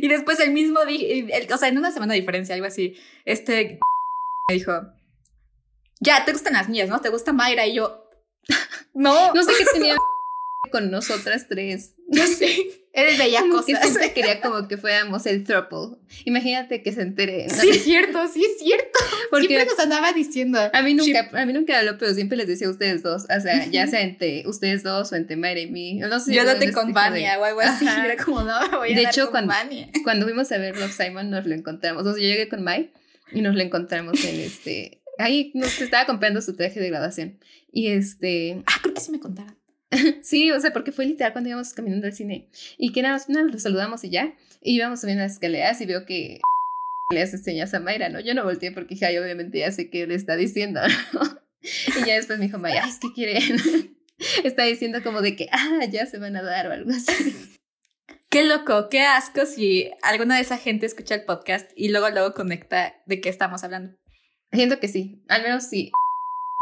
Y 0.00 0.08
después 0.08 0.40
el 0.40 0.52
mismo, 0.52 0.80
el- 0.82 1.52
o 1.52 1.56
sea, 1.58 1.68
en 1.68 1.78
una 1.78 1.92
semana 1.92 2.14
de 2.14 2.20
diferencia, 2.20 2.54
algo 2.54 2.66
así, 2.66 2.96
este 3.24 3.78
me 4.48 4.54
dijo, 4.54 4.72
ya, 6.00 6.24
te 6.24 6.32
gustan 6.32 6.52
las 6.54 6.68
niñas, 6.68 6.88
¿no? 6.88 7.00
¿Te 7.00 7.08
gusta 7.08 7.32
Mayra? 7.32 7.66
Y 7.66 7.74
yo, 7.74 8.08
no, 8.94 9.32
No 9.34 9.42
sé 9.42 9.52
qué 9.58 9.64
tenía 9.72 9.96
con 10.72 10.90
nosotras 10.90 11.46
tres. 11.48 11.94
yo 12.08 12.26
sé, 12.26 12.82
eres 12.92 13.16
bella 13.16 13.40
Como 13.40 13.64
que 13.64 13.74
siempre 13.76 14.12
quería 14.14 14.40
como 14.40 14.68
que 14.68 14.76
fuéramos 14.76 15.24
el 15.26 15.44
throuple. 15.44 15.96
Imagínate 16.24 16.82
que 16.82 16.92
se 16.92 17.02
entere. 17.02 17.46
¿no? 17.48 17.54
Sí, 17.54 17.70
es 17.70 17.84
cierto, 17.84 18.26
sí, 18.28 18.44
es 18.44 18.58
cierto. 18.58 18.98
Porque 19.30 19.46
Siempre 19.46 19.66
nos 19.66 19.78
andaba 19.78 20.12
diciendo. 20.12 20.58
a 20.72 20.82
mí 20.82 20.94
nunca, 20.94 21.30
a 21.32 21.46
mí 21.46 21.52
nunca 21.52 21.78
habló, 21.78 21.96
pero 21.96 22.12
siempre 22.12 22.36
les 22.36 22.48
decía 22.48 22.66
a 22.66 22.70
ustedes 22.70 23.02
dos. 23.02 23.24
O 23.24 23.40
sea, 23.40 23.64
ya 23.66 23.86
sea 23.86 24.00
entre 24.02 24.42
ustedes 24.46 24.82
dos 24.82 25.12
o 25.12 25.16
entre 25.16 25.36
Mayra 25.36 25.60
y 25.60 25.70
mí. 25.70 25.94
No 25.94 26.18
sé. 26.20 26.34
Yo 26.34 26.44
date 26.44 26.66
dónde 26.66 26.72
con 26.72 26.92
Vania 26.92 27.38
o 27.38 27.44
algo 27.44 27.60
así. 27.60 27.86
Ajá. 27.86 28.04
Era 28.06 28.22
como, 28.22 28.42
no, 28.42 28.58
voy 28.78 28.92
a 28.92 28.96
De 28.96 29.02
hecho, 29.04 29.24
con 29.24 29.30
cuando- 29.32 29.52
Vania. 29.54 29.88
Cuando 30.02 30.26
fuimos 30.26 30.50
a 30.52 30.58
ver 30.58 30.76
Love 30.76 30.92
Simon, 30.94 31.30
nos 31.30 31.46
lo 31.46 31.54
encontramos. 31.54 32.04
O 32.06 32.12
sea, 32.12 32.22
yo 32.22 32.28
llegué 32.28 32.48
con 32.48 32.62
Mai 32.62 32.90
y 33.32 33.40
nos 33.42 33.54
lo 33.54 33.62
encontramos 33.62 34.22
en 34.24 34.40
este. 34.40 34.97
Ahí 35.18 35.50
nos 35.54 35.80
estaba 35.80 36.06
comprando 36.06 36.40
su 36.40 36.56
traje 36.56 36.80
de 36.80 36.88
graduación. 36.88 37.38
Y 37.72 37.88
este. 37.88 38.62
Ah, 38.66 38.78
creo 38.82 38.94
que 38.94 39.00
sí 39.00 39.10
me 39.10 39.20
contaron. 39.20 39.56
Sí, 40.22 40.50
o 40.50 40.60
sea, 40.60 40.72
porque 40.72 40.92
fue 40.92 41.06
literal 41.06 41.32
cuando 41.32 41.48
íbamos 41.48 41.72
caminando 41.72 42.06
al 42.06 42.12
cine. 42.12 42.48
Y 42.76 42.92
que 42.92 43.02
nada 43.02 43.14
más 43.14 43.28
nos 43.28 43.62
saludamos 43.62 44.04
y 44.04 44.10
ya. 44.10 44.34
Y 44.60 44.76
íbamos 44.76 45.00
subiendo 45.00 45.22
las 45.22 45.32
escaleras 45.32 45.80
y 45.80 45.86
veo 45.86 46.04
que 46.04 46.40
le 47.10 47.22
hace 47.22 47.38
señas 47.38 47.72
a 47.74 47.80
Mayra, 47.80 48.08
¿no? 48.08 48.20
Yo 48.20 48.34
no 48.34 48.44
volteé 48.44 48.70
porque 48.72 48.96
ay, 49.02 49.18
obviamente 49.18 49.58
ya 49.58 49.72
sé 49.72 49.90
qué 49.90 50.06
le 50.06 50.14
está 50.14 50.36
diciendo, 50.36 50.80
¿no? 51.12 51.20
Y 51.62 52.06
ya 52.06 52.14
después 52.14 52.38
me 52.38 52.46
dijo, 52.46 52.58
Mayra, 52.58 52.84
"Ay, 52.84 52.90
es 52.90 52.98
que 52.98 53.12
quieren. 53.12 53.96
Está 54.44 54.64
diciendo 54.64 55.02
como 55.02 55.22
de 55.22 55.36
que, 55.36 55.48
ah, 55.52 55.84
ya 55.90 56.06
se 56.06 56.18
van 56.18 56.36
a 56.36 56.42
dar 56.42 56.66
o 56.68 56.72
algo 56.72 56.90
así. 56.90 57.34
Qué 58.30 58.44
loco, 58.44 58.88
qué 58.90 59.00
asco 59.02 59.46
si 59.46 59.90
alguna 60.02 60.36
de 60.36 60.42
esa 60.42 60.58
gente 60.58 60.84
escucha 60.86 61.14
el 61.14 61.24
podcast 61.24 61.70
y 61.74 61.88
luego 61.88 62.10
luego 62.10 62.34
conecta 62.34 62.94
de 63.06 63.20
qué 63.20 63.28
estamos 63.28 63.64
hablando. 63.64 63.96
Siento 64.52 64.80
que 64.80 64.88
sí, 64.88 65.22
al 65.28 65.42
menos 65.42 65.64
sí. 65.64 65.90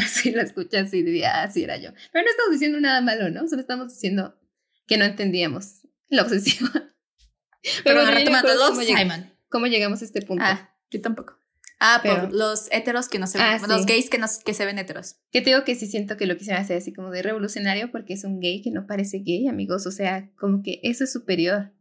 Si 0.07 0.30
la 0.30 0.43
escuchan, 0.43 0.89
sí 0.91 1.03
diría, 1.03 1.43
ah, 1.43 1.51
sí 1.51 1.64
era 1.64 1.76
yo. 1.78 1.91
Pero 2.12 2.24
no 2.24 2.30
estamos 2.30 2.53
diciendo 2.53 2.78
nada 2.80 3.01
malo, 3.01 3.30
¿no? 3.30 3.49
Solo 3.49 3.62
estamos 3.62 3.95
diciendo 3.95 4.39
que 4.87 4.99
no 4.99 5.05
entendíamos 5.07 5.82
la 6.09 6.22
obsesiva. 6.22 6.70
Pero 7.84 8.05
me 8.05 8.11
retomando, 8.11 8.55
Love 8.55 8.68
cómo 8.70 8.82
lleg-. 8.82 9.32
¿Cómo 9.49 9.66
llegamos 9.66 10.03
a 10.03 10.05
este 10.05 10.20
punto? 10.22 10.45
Ah, 10.47 10.70
yo 10.91 11.01
tampoco. 11.01 11.39
Ah, 11.80 12.01
por 12.03 12.14
Pero- 12.14 12.28
los 12.30 12.68
heteros 12.72 13.09
que 13.09 13.18
no 13.18 13.26
se 13.26 13.39
ven, 13.39 13.47
Ah, 13.47 13.59
los 13.66 13.82
sí. 13.82 13.87
gays 13.89 14.11
que, 14.11 14.18
no, 14.18 14.26
que 14.45 14.55
se 14.55 14.64
ven 14.66 14.78
heteros. 14.78 15.16
Que 15.30 15.41
te 15.41 15.51
digo 15.51 15.64
que 15.64 15.74
sí 15.74 15.87
siento 15.87 16.16
que 16.16 16.26
lo 16.26 16.37
quisieron 16.37 16.62
hacer 16.62 16.76
así 16.78 16.93
como 16.93 17.11
de 17.11 17.22
revolucionario 17.22 17.91
porque 17.91 18.14
es 18.14 18.24
un 18.24 18.41
gay 18.41 18.62
que 18.62 18.70
no 18.70 18.87
parece 18.87 19.18
gay, 19.18 19.49
amigos. 19.49 19.87
O 19.87 19.91
sea, 19.91 20.30
como 20.37 20.62
que 20.62 20.80
eso 20.82 21.05
es 21.05 21.12
superior. 21.12 21.72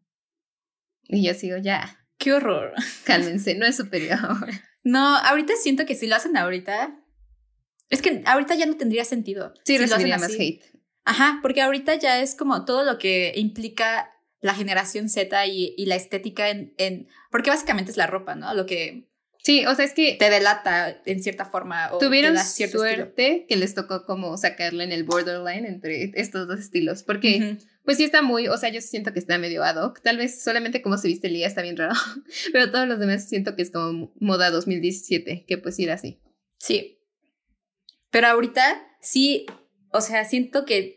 Y 1.08 1.24
yo 1.26 1.34
sigo, 1.34 1.58
ya, 1.58 2.00
Qué 2.18 2.32
horror. 2.34 2.74
cálmense, 3.06 3.56
no 3.56 3.66
es 3.66 3.76
superior. 3.76 4.20
No, 4.86 5.18
ahorita 5.18 5.54
siento 5.62 5.86
que 5.86 5.96
si 5.96 6.08
lo 6.08 6.16
hacen 6.16 6.38
ahorita, 6.38 6.98
es 7.90 8.02
que 8.02 8.24
ahorita 8.26 8.56
ya 8.56 8.66
no 8.66 8.78
tendría 8.78 9.04
sentido. 9.04 9.54
Sí, 9.66 9.78
si 9.78 9.86
lo 9.86 9.96
hacen 9.96 10.10
más 10.10 10.32
hate. 10.32 10.64
Ajá, 11.04 11.40
porque 11.42 11.62
ahorita 11.62 11.96
ya 11.96 12.22
es 12.22 12.36
como 12.36 12.64
todo 12.64 12.84
lo 12.84 12.98
que 12.98 13.34
implica 13.36 14.14
la 14.40 14.56
generación 14.56 15.10
Z 15.10 15.46
y, 15.48 15.74
y 15.78 15.86
la 15.88 15.96
estética 15.96 16.50
en, 16.50 16.74
en... 16.78 17.10
Porque 17.32 17.50
básicamente 17.50 17.92
es 17.92 17.98
la 17.98 18.08
ropa, 18.08 18.36
¿no? 18.36 18.54
Lo 18.54 18.66
que 18.66 19.10
Sí, 19.46 19.64
o 19.68 19.76
sea, 19.76 19.86
es 19.86 19.94
que 19.94 20.16
te 20.16 20.32
delata 20.32 21.04
en 21.06 21.22
cierta 21.22 21.46
forma 21.46 21.94
o 21.94 22.00
tuvieron 22.00 22.36
estilo. 22.36 22.80
suerte 22.80 23.46
que 23.48 23.56
les 23.58 23.76
tocó 23.76 24.04
como 24.04 24.38
sacarla 24.38 24.84
en 24.84 24.92
el 24.92 25.04
borderline 25.04 25.68
entre 25.68 26.12
estos 26.16 26.48
dos 26.48 26.60
estilos. 26.60 27.04
Porque. 27.04 27.60
Pues 27.86 27.98
sí 27.98 28.04
está 28.04 28.22
muy, 28.22 28.48
o 28.48 28.58
sea, 28.58 28.70
yo 28.70 28.82
siento 28.82 29.14
que 29.14 29.20
está 29.20 29.38
medio 29.38 29.64
ad 29.64 29.78
hoc. 29.82 30.02
Tal 30.02 30.18
vez 30.18 30.42
solamente 30.42 30.82
como 30.82 30.98
se 30.98 31.08
viste 31.08 31.30
Lía 31.30 31.48
está 31.48 31.62
bien 31.62 31.78
raro. 31.78 31.94
Pero 32.52 32.72
todos 32.72 32.88
los 32.88 33.00
demás 33.00 33.28
siento 33.30 33.56
que 33.56 33.62
es 33.62 33.72
como 33.72 34.12
moda 34.20 34.50
2017, 34.52 35.46
que 35.48 35.58
pues 35.58 35.78
ir 35.80 35.92
así. 35.92 36.20
Sí. 36.58 37.00
Pero 38.10 38.28
ahorita 38.28 38.64
sí, 39.02 39.46
o 39.92 40.02
sea, 40.02 40.26
siento 40.26 40.66
que 40.66 40.96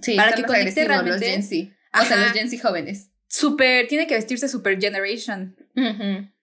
Sí, 0.00 0.14
Para 0.14 0.32
que 0.32 0.44
conecte 0.44 0.84
realmente- 0.86 1.10
los 1.10 1.20
Gen 1.20 1.42
Z. 1.42 1.76
O 2.00 2.04
sea, 2.04 2.16
los 2.18 2.32
Gen 2.32 2.48
Z 2.48 2.62
jóvenes. 2.62 3.10
super, 3.26 3.88
tiene 3.88 4.06
que 4.06 4.14
vestirse 4.14 4.48
super 4.48 4.80
generation. 4.80 5.56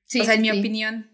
Sí, 0.03 0.20
o 0.20 0.26
sea, 0.26 0.34
en 0.34 0.41
sí, 0.41 0.47
mi 0.47 0.53
sí. 0.53 0.60
opinión. 0.60 1.10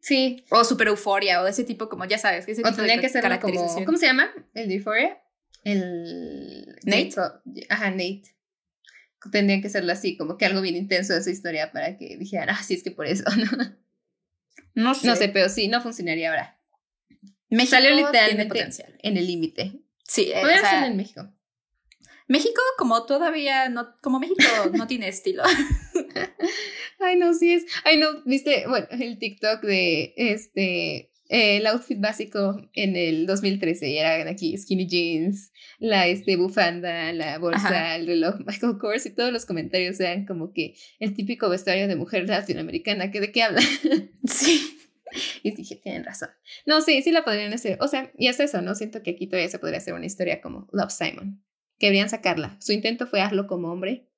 Sí. 0.00 0.44
O 0.50 0.64
super 0.64 0.88
euforia 0.88 1.42
o 1.42 1.46
ese 1.46 1.64
tipo 1.64 1.88
como, 1.90 2.04
ya 2.06 2.16
sabes, 2.18 2.48
ese 2.48 2.62
O 2.62 2.70
tipo 2.70 2.80
de 2.82 2.98
que 3.00 3.08
ser 3.10 3.22
como. 3.40 3.84
¿Cómo 3.84 3.98
se 3.98 4.06
llama? 4.06 4.30
¿El 4.54 4.68
de 4.68 4.76
Euphoria? 4.76 5.20
El. 5.64 6.76
Nate. 6.84 7.14
Ajá, 7.68 7.90
Nate. 7.90 8.34
Tendría 9.32 9.60
que 9.60 9.68
serlo 9.68 9.92
así, 9.92 10.16
como 10.16 10.36
que 10.36 10.46
algo 10.46 10.60
bien 10.60 10.76
intenso 10.76 11.12
de 11.12 11.22
su 11.22 11.30
historia 11.30 11.72
para 11.72 11.96
que 11.98 12.16
dijeran, 12.16 12.50
ah, 12.50 12.62
sí, 12.62 12.74
es 12.74 12.82
que 12.82 12.92
por 12.92 13.06
eso, 13.06 13.24
¿no? 13.36 13.76
No 14.74 14.94
sé. 14.94 15.06
No 15.06 15.16
sé, 15.16 15.28
pero 15.28 15.48
sí, 15.48 15.68
no 15.68 15.82
funcionaría 15.82 16.30
ahora. 16.30 16.60
México 17.50 17.70
Salió 17.70 17.88
tiene 17.88 18.06
literalmente 18.06 18.46
potencial. 18.48 18.98
en 19.02 19.16
el 19.16 19.26
límite. 19.26 19.72
Sí, 20.04 20.30
eh, 20.30 20.42
o 20.42 20.46
sea, 20.46 20.56
hacerlo 20.58 20.86
en 20.86 20.96
México. 20.96 21.34
México 22.28 22.60
como 22.76 23.06
todavía 23.06 23.68
no, 23.70 23.98
como 24.02 24.20
México 24.20 24.36
no 24.74 24.86
tiene 24.86 25.08
estilo. 25.08 25.42
Ay, 27.00 27.16
no, 27.16 27.32
sí 27.34 27.54
es. 27.54 27.64
Ay, 27.84 27.96
no, 27.96 28.22
viste, 28.24 28.66
bueno, 28.68 28.86
el 28.90 29.18
TikTok 29.18 29.62
de 29.62 30.14
este. 30.16 31.10
Eh, 31.28 31.58
el 31.58 31.66
outfit 31.66 32.00
básico 32.00 32.70
en 32.72 32.96
el 32.96 33.26
2013 33.26 33.88
y 33.90 33.98
eran 33.98 34.28
aquí 34.28 34.56
skinny 34.56 34.86
jeans, 34.86 35.52
la 35.78 36.06
este, 36.06 36.36
bufanda, 36.36 37.12
la 37.12 37.38
bolsa, 37.38 37.68
Ajá. 37.68 37.96
el 37.96 38.06
reloj 38.06 38.36
Michael 38.46 38.78
Kors 38.78 39.04
y 39.04 39.10
todos 39.10 39.30
los 39.30 39.44
comentarios 39.44 40.00
eran 40.00 40.24
como 40.24 40.52
que 40.54 40.74
el 40.98 41.14
típico 41.14 41.50
vestuario 41.50 41.86
de 41.86 41.96
mujer 41.96 42.26
latinoamericana, 42.26 43.10
que 43.10 43.20
de 43.20 43.30
qué 43.30 43.42
habla. 43.42 43.60
sí. 44.24 44.78
y 45.42 45.50
dije, 45.50 45.76
tienen 45.76 46.04
razón. 46.04 46.30
No, 46.64 46.80
sí, 46.80 47.02
sí 47.02 47.12
la 47.12 47.24
podrían 47.24 47.52
hacer. 47.52 47.76
O 47.80 47.88
sea, 47.88 48.10
y 48.16 48.28
hasta 48.28 48.44
eso, 48.44 48.62
¿no? 48.62 48.74
Siento 48.74 49.02
que 49.02 49.10
aquí 49.10 49.26
todavía 49.26 49.50
se 49.50 49.58
podría 49.58 49.78
hacer 49.78 49.92
una 49.92 50.06
historia 50.06 50.40
como 50.40 50.66
Love 50.72 50.92
Simon. 50.92 51.44
Que 51.78 51.86
deberían 51.86 52.08
sacarla. 52.08 52.56
Su 52.60 52.72
intento 52.72 53.06
fue 53.06 53.20
hazlo 53.20 53.46
como 53.46 53.70
hombre. 53.70 54.08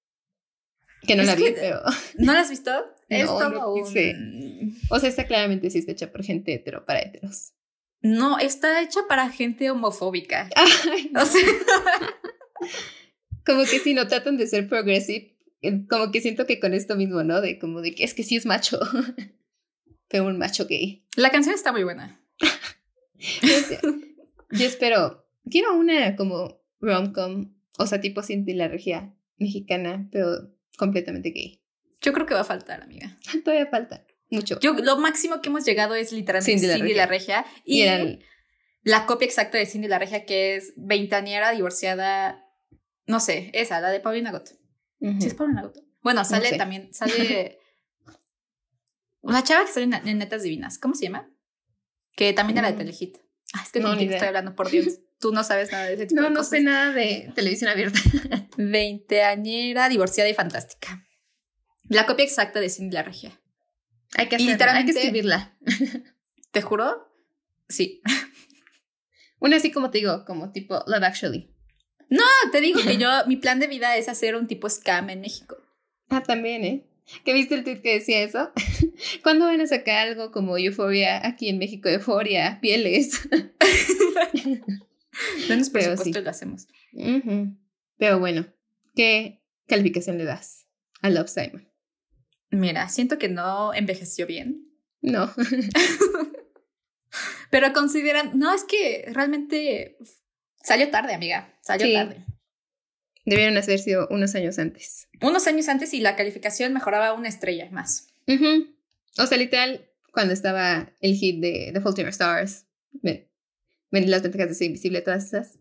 Que 1.02 1.16
no 1.16 1.22
Es 1.22 1.28
la 1.28 1.34
vi, 1.34 1.46
pero. 1.54 1.80
¿No 2.18 2.32
lo 2.32 2.38
has 2.38 2.50
visto? 2.50 2.70
Es 3.10 3.26
No, 3.26 3.74
un-. 3.74 4.76
O 4.88 4.98
sea, 4.98 5.08
está 5.08 5.26
claramente 5.26 5.68
sí 5.70 5.78
está 5.78 5.92
hecha 5.92 6.12
por 6.12 6.24
gente 6.24 6.54
hetero 6.54 6.86
para 6.86 7.00
heteros. 7.00 7.52
No, 8.00 8.38
está 8.38 8.82
hecha 8.82 9.00
para 9.08 9.28
gente 9.28 9.70
homofóbica. 9.70 10.48
Ay, 10.56 11.12
O 11.14 11.26
sea, 11.26 11.42
como 13.44 13.62
que 13.64 13.78
si 13.78 13.92
no 13.94 14.06
tratan 14.06 14.36
de 14.38 14.46
ser 14.46 14.68
progressive, 14.68 15.36
eh, 15.60 15.86
como 15.88 16.10
que 16.10 16.20
siento 16.20 16.46
que 16.46 16.60
con 16.60 16.72
esto 16.72 16.96
mismo, 16.96 17.22
¿no? 17.24 17.40
De 17.40 17.58
como 17.58 17.82
de 17.82 17.94
que 17.94 18.04
es 18.04 18.14
que 18.14 18.22
sí 18.22 18.36
es 18.36 18.46
macho, 18.46 18.78
pero 20.08 20.26
un 20.26 20.38
macho 20.38 20.66
gay. 20.66 21.04
la 21.16 21.30
canción 21.30 21.54
está 21.54 21.72
muy 21.72 21.84
buena. 21.84 22.24
Yo 24.52 24.66
espero, 24.66 25.26
quiero 25.50 25.76
una 25.76 26.16
como 26.16 26.62
rom-com, 26.80 27.54
o 27.78 27.86
sea, 27.86 28.00
tipo 28.00 28.22
Cindy 28.22 28.54
la 28.54 28.68
regia 28.68 29.14
mexicana, 29.36 30.08
pero 30.10 30.54
completamente 30.78 31.30
gay. 31.30 31.62
Yo 32.00 32.12
creo 32.12 32.26
que 32.26 32.34
va 32.34 32.40
a 32.40 32.44
faltar, 32.44 32.82
amiga. 32.82 33.16
Todavía 33.44 33.66
falta 33.66 34.04
mucho. 34.30 34.58
Yo, 34.60 34.72
lo 34.74 34.96
máximo 34.98 35.40
que 35.40 35.48
hemos 35.48 35.64
llegado 35.64 35.94
es 35.94 36.12
literalmente 36.12 36.60
Cindy 36.60 36.74
Cindy, 36.74 36.94
la 36.94 37.02
la, 37.02 37.06
Regia. 37.06 37.44
Y, 37.64 37.84
la 38.82 39.04
copia 39.06 39.26
exacta 39.26 39.58
de 39.58 39.66
Cindy 39.66 39.88
la 39.88 39.98
Regia, 39.98 40.24
que 40.24 40.56
es 40.56 40.72
veintañera, 40.76 41.50
divorciada. 41.50 42.44
No 43.06 43.20
sé, 43.20 43.50
esa, 43.54 43.80
la 43.80 43.90
de 43.90 44.00
Paulina 44.00 44.30
Goto. 44.30 44.52
ujú. 45.00 45.20
¿Sí 45.20 45.26
es 45.26 45.34
Paulina 45.34 45.62
Goto? 45.62 45.80
Bueno, 46.02 46.24
sale 46.24 46.48
sé. 46.50 46.56
también, 46.56 46.92
sale. 46.94 47.58
Una 49.22 49.42
chava 49.44 49.66
que 49.66 49.72
sale 49.72 49.84
en, 49.84 50.08
en 50.08 50.18
Netas 50.18 50.42
Divinas. 50.42 50.78
¿Cómo 50.78 50.94
se 50.94 51.04
llama? 51.06 51.28
Que 52.16 52.32
también 52.32 52.58
era 52.58 52.68
de 52.68 52.74
Mm. 52.74 52.78
Telehit. 52.78 53.18
Ah, 53.52 53.62
es 53.64 53.72
que 53.72 53.80
No, 53.80 53.94
ni 53.94 54.04
estoy 54.04 54.28
hablando, 54.28 54.54
por 54.54 54.70
Dios. 54.70 54.86
Tú 55.20 55.32
no 55.32 55.44
sabes 55.44 55.70
nada 55.70 55.84
de 55.86 55.94
ese 55.94 56.06
tipo 56.06 56.20
no, 56.22 56.28
de 56.28 56.32
no 56.34 56.40
cosas. 56.40 56.50
sé 56.50 56.60
nada 56.62 56.92
de 56.94 57.30
televisión 57.34 57.68
abierta. 57.70 57.98
Veinteañera, 58.56 59.88
divorciada 59.90 60.30
y 60.30 60.34
fantástica. 60.34 61.06
La 61.90 62.06
copia 62.06 62.24
exacta 62.24 62.60
de 62.60 62.70
Cindy 62.70 62.94
la 62.94 63.02
Regia. 63.02 63.40
Hay 64.16 64.28
que 64.28 64.36
hacerla, 64.36 64.76
hay 64.76 64.84
que 64.84 64.92
escribirla. 64.92 65.56
¿Te 66.52 66.62
juro? 66.62 67.12
Sí. 67.68 68.00
Una 69.40 69.56
así 69.56 69.72
como 69.72 69.90
te 69.90 69.98
digo, 69.98 70.24
como 70.24 70.52
tipo 70.52 70.84
Love 70.86 71.02
Actually. 71.02 71.50
Ah, 72.12 72.50
te 72.52 72.60
digo 72.60 72.80
que 72.80 72.96
yo, 72.96 73.08
mi 73.26 73.36
plan 73.36 73.58
de 73.58 73.66
vida 73.66 73.96
es 73.96 74.08
hacer 74.08 74.36
un 74.36 74.46
tipo 74.46 74.70
scam 74.70 75.10
en 75.10 75.20
México. 75.20 75.56
Ah, 76.10 76.22
también, 76.22 76.64
¿eh? 76.64 76.86
¿Que 77.24 77.32
viste 77.32 77.56
el 77.56 77.64
tweet 77.64 77.82
que 77.82 77.94
decía 77.94 78.20
eso? 78.20 78.52
¿Cuándo 79.24 79.46
van 79.46 79.60
a 79.60 79.66
sacar 79.66 80.06
algo 80.06 80.30
como 80.30 80.56
Euphoria 80.58 81.26
aquí 81.26 81.48
en 81.48 81.58
México? 81.58 81.88
Euphoria, 81.88 82.60
pieles. 82.60 83.28
Menos 85.48 85.70
Pero 85.70 85.96
presupuesto 85.96 86.20
sí. 86.20 86.24
lo 86.24 86.30
hacemos. 86.30 86.68
Pero 87.98 88.20
bueno, 88.20 88.46
¿qué 88.94 89.42
calificación 89.66 90.18
le 90.18 90.24
das 90.24 90.68
a 91.02 91.10
Love 91.10 91.28
Simon? 91.28 91.69
Mira, 92.50 92.88
siento 92.88 93.18
que 93.18 93.28
no 93.28 93.74
envejeció 93.74 94.26
bien. 94.26 94.66
No. 95.02 95.32
Pero 97.50 97.72
consideran, 97.72 98.38
no, 98.38 98.52
es 98.54 98.64
que 98.64 99.04
realmente 99.12 99.96
salió 100.62 100.90
tarde, 100.90 101.14
amiga. 101.14 101.56
Salió 101.62 101.86
Sí. 101.86 101.94
tarde. 101.94 102.24
Debieron 103.24 103.56
haber 103.56 103.78
sido 103.78 104.08
unos 104.10 104.34
años 104.34 104.58
antes. 104.58 105.08
Unos 105.20 105.46
años 105.46 105.68
antes 105.68 105.92
y 105.94 106.00
la 106.00 106.16
calificación 106.16 106.72
mejoraba 106.72 107.12
una 107.12 107.28
estrella 107.28 107.68
más. 107.70 108.08
O 109.18 109.26
sea, 109.26 109.38
literal, 109.38 109.88
cuando 110.12 110.32
estaba 110.32 110.92
el 111.00 111.14
hit 111.14 111.40
de 111.40 111.70
The 111.72 111.80
Fault 111.80 111.98
in 111.98 112.04
Our 112.06 112.10
Stars, 112.10 112.66
ven, 112.92 113.28
ven 113.90 114.10
las 114.10 114.22
ventajas 114.22 114.48
de 114.48 114.54
ser 114.54 114.66
invisible, 114.68 115.00
todas 115.02 115.26
esas. 115.26 115.58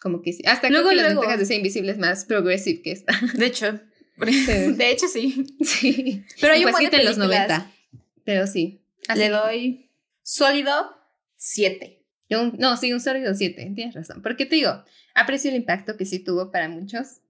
Como 0.00 0.22
que 0.22 0.32
sí. 0.32 0.42
Hasta 0.46 0.70
Luego, 0.70 0.88
creo 0.88 0.90
que 0.90 0.96
las 0.96 1.04
luego. 1.06 1.20
ventajas 1.22 1.40
de 1.40 1.46
ser 1.46 1.56
invisible 1.56 1.92
es 1.92 1.98
más 1.98 2.24
progressive 2.24 2.82
que 2.82 2.92
esta. 2.92 3.12
De 3.34 3.46
hecho. 3.46 3.80
De 4.18 4.90
hecho, 4.90 5.08
sí. 5.08 5.46
sí. 5.60 6.24
Pero 6.40 6.54
hay 6.54 6.64
un 6.64 6.70
buen 6.72 6.90
de 6.90 7.04
los 7.04 7.16
películas. 7.16 7.18
90. 7.18 7.72
Pero 8.24 8.46
sí. 8.46 8.82
Así. 9.08 9.20
Le 9.20 9.28
doy 9.28 9.90
sólido 10.22 10.72
7. 11.36 12.04
Yo 12.28 12.42
un- 12.42 12.56
no, 12.58 12.76
sí, 12.76 12.92
un 12.92 13.00
sólido 13.00 13.34
7. 13.34 13.72
Tienes 13.74 13.94
razón. 13.94 14.22
Porque 14.22 14.46
te 14.46 14.56
digo, 14.56 14.82
aprecio 15.14 15.50
el 15.50 15.56
impacto 15.56 15.96
que 15.96 16.04
sí 16.06 16.18
tuvo 16.18 16.50
para 16.50 16.68
muchos. 16.68 17.20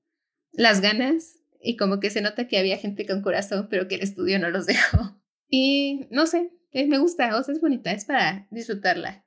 Las 0.53 0.81
ganas. 0.81 1.39
Y 1.61 1.77
como 1.77 1.99
que 2.01 2.11
se 2.11 2.21
nota 2.21 2.47
que 2.47 2.59
había 2.59 2.77
gente 2.79 3.07
con 3.07 3.23
corazón, 3.23 3.67
pero 3.69 3.89
que 3.89 3.97
el 3.97 4.03
estudio 4.03 4.39
no 4.39 4.51
los 4.51 4.67
dejó. 4.67 5.21
Y 5.49 6.07
no 6.11 6.27
sé, 6.27 6.51
eh, 6.73 6.87
me 6.87 6.99
gusta. 6.99 7.37
O 7.37 7.43
sea, 7.43 7.55
es 7.55 7.61
bonita. 7.61 7.91
Es 7.93 8.05
para 8.05 8.47
disfrutarla. 8.51 9.25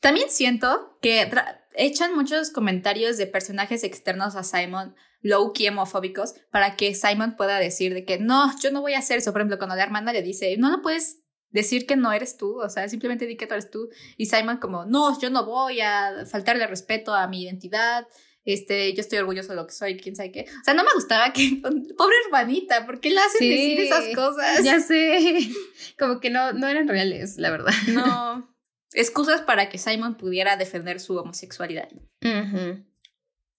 También 0.00 0.28
siento 0.30 0.98
que 1.02 1.28
echan 1.74 2.14
muchos 2.14 2.50
comentarios 2.50 3.16
de 3.18 3.26
personajes 3.26 3.82
externos 3.82 4.36
a 4.36 4.44
Simon 4.44 4.94
low-key 5.22 5.68
homofóbicos 5.68 6.34
para 6.50 6.76
que 6.76 6.94
Simon 6.94 7.36
pueda 7.36 7.58
decir 7.58 7.94
de 7.94 8.04
que 8.04 8.18
no, 8.18 8.52
yo 8.60 8.70
no 8.70 8.80
voy 8.80 8.94
a 8.94 8.98
hacer 8.98 9.18
eso. 9.18 9.32
Por 9.32 9.40
ejemplo, 9.40 9.58
cuando 9.58 9.76
la 9.76 9.82
hermana 9.84 10.12
le 10.12 10.22
dice, 10.22 10.56
no, 10.58 10.70
no 10.70 10.82
puedes 10.82 11.18
decir 11.50 11.86
que 11.86 11.96
no 11.96 12.12
eres 12.12 12.36
tú, 12.36 12.60
o 12.60 12.68
sea, 12.68 12.88
simplemente 12.88 13.26
di 13.26 13.36
que 13.36 13.46
tú 13.46 13.54
eres 13.54 13.70
tú. 13.70 13.88
Y 14.16 14.26
Simon 14.26 14.56
como, 14.58 14.84
no, 14.84 15.18
yo 15.20 15.30
no 15.30 15.44
voy 15.44 15.80
a 15.80 16.24
faltarle 16.30 16.66
respeto 16.66 17.14
a 17.14 17.26
mi 17.28 17.42
identidad. 17.42 18.06
Este, 18.44 18.92
yo 18.94 19.00
estoy 19.02 19.18
orgulloso 19.18 19.50
de 19.50 19.54
lo 19.56 19.66
que 19.68 19.72
soy, 19.74 19.96
quién 19.98 20.16
sabe 20.16 20.32
qué. 20.32 20.46
O 20.60 20.64
sea, 20.64 20.74
no 20.74 20.82
me 20.82 20.92
gustaba 20.94 21.32
que, 21.32 21.60
pobre 21.96 22.16
hermanita, 22.26 22.84
¿por 22.86 22.98
qué 23.00 23.10
le 23.10 23.20
hacen 23.20 23.38
Sí. 23.38 23.48
decir 23.50 23.80
esas 23.80 24.04
cosas? 24.16 24.64
Ya 24.64 24.80
sé. 24.80 25.38
Como 25.98 26.18
que 26.18 26.30
no, 26.30 26.52
no 26.52 26.66
eran 26.66 26.88
reales, 26.88 27.36
la 27.38 27.50
verdad. 27.50 27.72
No. 27.88 28.52
Excusas 28.94 29.42
para 29.42 29.68
que 29.68 29.78
Simon 29.78 30.16
pudiera 30.16 30.56
defender 30.56 30.98
su 31.00 31.16
homosexualidad. 31.16 31.88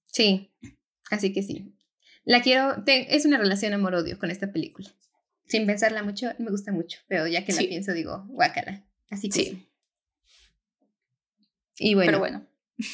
Sí. 0.05 0.51
Así 1.13 1.33
que 1.33 1.43
sí. 1.43 1.73
La 2.25 2.41
quiero. 2.41 2.83
te- 2.85 3.15
es 3.15 3.25
una 3.25 3.37
relación 3.37 3.73
amor-odio 3.73 4.17
con 4.19 4.31
esta 4.31 4.51
película. 4.51 4.89
Sin 5.47 5.65
pensarla 5.65 6.03
mucho, 6.03 6.31
me 6.39 6.49
gusta 6.51 6.71
mucho, 6.71 6.99
pero 7.07 7.27
ya 7.27 7.43
que 7.45 7.51
Sí. 7.51 7.63
la 7.63 7.69
pienso 7.69 7.93
digo, 7.93 8.25
guácala. 8.29 8.85
Así 9.09 9.29
que 9.29 9.35
sí. 9.43 9.67
Sí, 11.73 11.89
Y 11.89 11.93
bueno, 11.95 12.07
pero 12.07 12.19
bueno. 12.19 12.47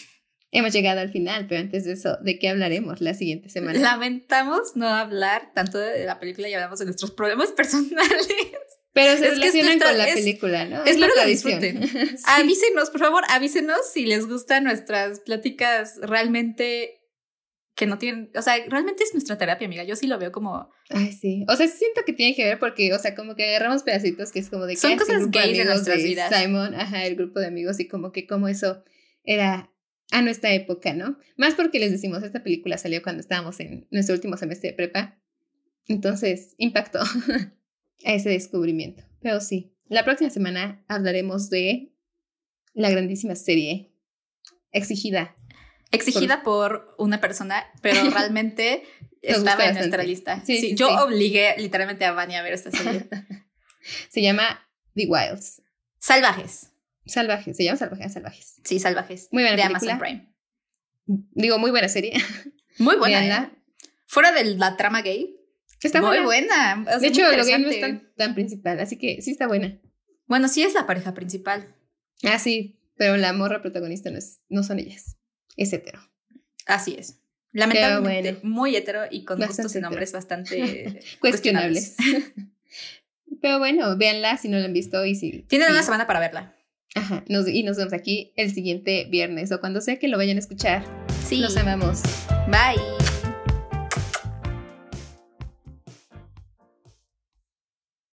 hemos 0.51 0.73
llegado 0.73 0.99
al 1.01 1.11
final, 1.11 1.47
pero 1.47 1.61
antes 1.61 1.85
de 1.85 1.93
eso, 1.93 2.17
¿de 2.21 2.39
qué 2.39 2.49
hablaremos 2.49 3.01
la 3.01 3.13
siguiente 3.13 3.49
semana? 3.49 3.79
Lamentamos 3.79 4.75
no 4.75 4.87
hablar 4.87 5.51
tanto 5.53 5.77
de 5.77 6.05
la 6.05 6.19
película 6.19 6.49
y 6.49 6.53
hablamos 6.53 6.79
de 6.79 6.85
nuestros 6.85 7.11
problemas 7.11 7.51
personales. 7.57 8.27
Pero 8.93 9.11
se 9.17 9.25
Es 9.25 9.31
es 9.33 9.37
relacionan 9.37 9.65
nuestra- 9.77 9.87
con 9.89 9.97
la 9.99 10.07
es- 10.09 10.15
película, 10.15 10.65
¿no? 10.65 10.77
espero 10.83 10.99
la 11.01 11.07
lo 11.07 11.13
tradición. 11.13 11.61
disfruten. 11.61 12.17
Sí. 12.17 12.23
Avísenos, 12.25 12.89
por 12.89 12.99
favor, 13.01 13.23
avísenos 13.29 13.77
si 13.93 14.05
les 14.05 14.27
gustan 14.27 14.63
nuestras 14.63 15.19
pláticas 15.19 15.97
realmente 16.01 16.98
que 17.79 17.87
no 17.87 17.97
tienen, 17.97 18.29
o 18.35 18.41
sea, 18.41 18.55
realmente 18.67 19.05
es 19.05 19.13
nuestra 19.13 19.37
terapia, 19.37 19.65
amiga. 19.65 19.85
Yo 19.85 19.95
sí 19.95 20.05
lo 20.05 20.19
veo 20.19 20.33
como 20.33 20.69
Ay, 20.89 21.13
sí. 21.13 21.45
O 21.47 21.55
sea, 21.55 21.65
siento 21.65 22.01
que 22.05 22.11
tiene 22.11 22.35
que 22.35 22.43
ver 22.43 22.59
porque, 22.59 22.93
o 22.93 22.99
sea, 22.99 23.15
como 23.15 23.35
que 23.35 23.47
agarramos 23.47 23.83
pedacitos 23.83 24.33
que 24.33 24.39
es 24.39 24.49
como 24.49 24.65
de 24.65 24.73
que 24.73 24.81
Son 24.81 24.97
cosas 24.97 25.21
grupo 25.21 25.39
gays 25.39 25.55
de 25.55 25.61
amigos 25.61 25.75
nuestras 25.75 26.03
vidas. 26.03 26.35
Simon, 26.35 26.75
ajá, 26.75 27.05
el 27.05 27.15
grupo 27.15 27.39
de 27.39 27.47
amigos 27.47 27.79
y 27.79 27.87
como 27.87 28.11
que 28.11 28.27
como 28.27 28.49
eso 28.49 28.83
era 29.23 29.71
a 30.11 30.21
nuestra 30.21 30.51
época, 30.51 30.93
¿no? 30.93 31.17
Más 31.37 31.55
porque 31.55 31.79
les 31.79 31.93
decimos, 31.93 32.21
esta 32.21 32.43
película 32.43 32.77
salió 32.77 33.01
cuando 33.01 33.21
estábamos 33.21 33.57
en 33.61 33.87
nuestro 33.91 34.13
último 34.13 34.35
semestre 34.35 34.71
de 34.71 34.75
prepa. 34.75 35.17
Entonces, 35.87 36.55
impactó 36.57 36.99
a 38.03 38.13
ese 38.13 38.27
descubrimiento. 38.27 39.03
Pero 39.21 39.39
sí, 39.39 39.73
la 39.87 40.03
próxima 40.03 40.31
semana 40.31 40.83
hablaremos 40.89 41.49
de 41.49 41.93
la 42.73 42.89
grandísima 42.89 43.35
serie 43.35 43.93
exigida. 44.73 45.37
Exigida 45.91 46.43
por 46.43 46.95
una 46.97 47.21
persona, 47.21 47.65
pero 47.81 48.01
realmente 48.11 48.83
estaba 49.21 49.65
en 49.65 49.75
nuestra 49.75 50.03
lista. 50.03 50.41
Sí, 50.45 50.59
Sí, 50.59 50.69
sí, 50.69 50.75
yo 50.75 50.87
sí. 50.87 50.95
obligué 50.99 51.55
literalmente 51.57 52.05
a 52.05 52.11
Vania 52.11 52.39
a 52.39 52.43
ver 52.43 52.53
esta 52.53 52.71
serie. 52.71 53.07
Se 54.09 54.21
llama 54.21 54.67
The 54.95 55.07
Wilds. 55.07 55.61
Salvajes. 55.99 56.71
Salvajes, 57.05 57.57
se 57.57 57.63
llama 57.63 57.77
Salvajes, 57.77 58.13
Salvajes. 58.13 58.55
Sí, 58.63 58.79
Salvajes. 58.79 59.29
Muy 59.31 59.41
buena 59.43 59.55
de 59.57 59.63
película. 59.63 59.93
Amazon 59.93 59.99
Prime. 59.99 60.35
Digo, 61.31 61.57
muy 61.57 61.71
buena 61.71 61.89
serie. 61.89 62.13
Muy 62.77 62.95
buena. 62.95 63.43
¿eh? 63.43 63.49
Fuera 64.05 64.31
de 64.31 64.55
la 64.55 64.77
trama 64.77 65.01
gay. 65.01 65.35
Está 65.81 66.01
muy 66.01 66.19
buena. 66.19 66.85
De 67.01 67.07
hecho, 67.07 67.23
lo 67.29 67.43
gay 67.43 67.61
no 67.61 67.69
es 67.69 68.15
tan 68.15 68.35
principal, 68.35 68.79
así 68.79 68.97
que 68.97 69.21
sí 69.21 69.31
está 69.31 69.47
buena. 69.47 69.79
Bueno, 70.27 70.47
sí 70.47 70.61
es 70.63 70.73
la 70.73 70.85
pareja 70.87 71.13
principal. 71.13 71.75
Ah, 72.23 72.39
sí, 72.39 72.79
pero 72.95 73.17
la 73.17 73.33
morra 73.33 73.61
protagonista 73.61 74.11
no, 74.11 74.17
es, 74.17 74.39
no 74.47 74.63
son 74.63 74.79
ellas. 74.79 75.17
Es 75.59 75.73
hetero. 75.73 75.99
Así 76.65 76.95
es. 76.97 77.19
Lamentablemente, 77.51 78.33
bueno. 78.33 78.49
muy 78.55 78.75
hetero 78.75 79.01
y 79.09 79.25
con 79.25 79.39
gustos 79.39 79.75
y 79.75 79.79
nombres 79.81 80.11
bastante 80.13 81.01
Cuestionables. 81.19 81.95
pero 83.41 83.59
bueno, 83.59 83.97
véanla 83.97 84.37
si 84.37 84.47
no 84.49 84.57
la 84.57 84.65
han 84.65 84.73
visto 84.73 85.03
y 85.05 85.15
si. 85.15 85.41
Tienen 85.43 85.69
una 85.71 85.83
semana 85.83 86.07
para 86.07 86.19
verla. 86.19 86.55
Ajá, 86.95 87.23
nos- 87.27 87.47
y 87.47 87.63
nos 87.63 87.77
vemos 87.77 87.93
aquí 87.93 88.33
el 88.35 88.51
siguiente 88.53 89.05
viernes 89.09 89.51
o 89.51 89.59
cuando 89.59 89.81
sea 89.81 89.99
que 89.99 90.07
lo 90.07 90.17
vayan 90.17 90.37
a 90.37 90.39
escuchar. 90.39 90.83
Sí. 91.27 91.37
Los 91.37 91.57
amamos. 91.57 92.01
Bye. 92.47 92.98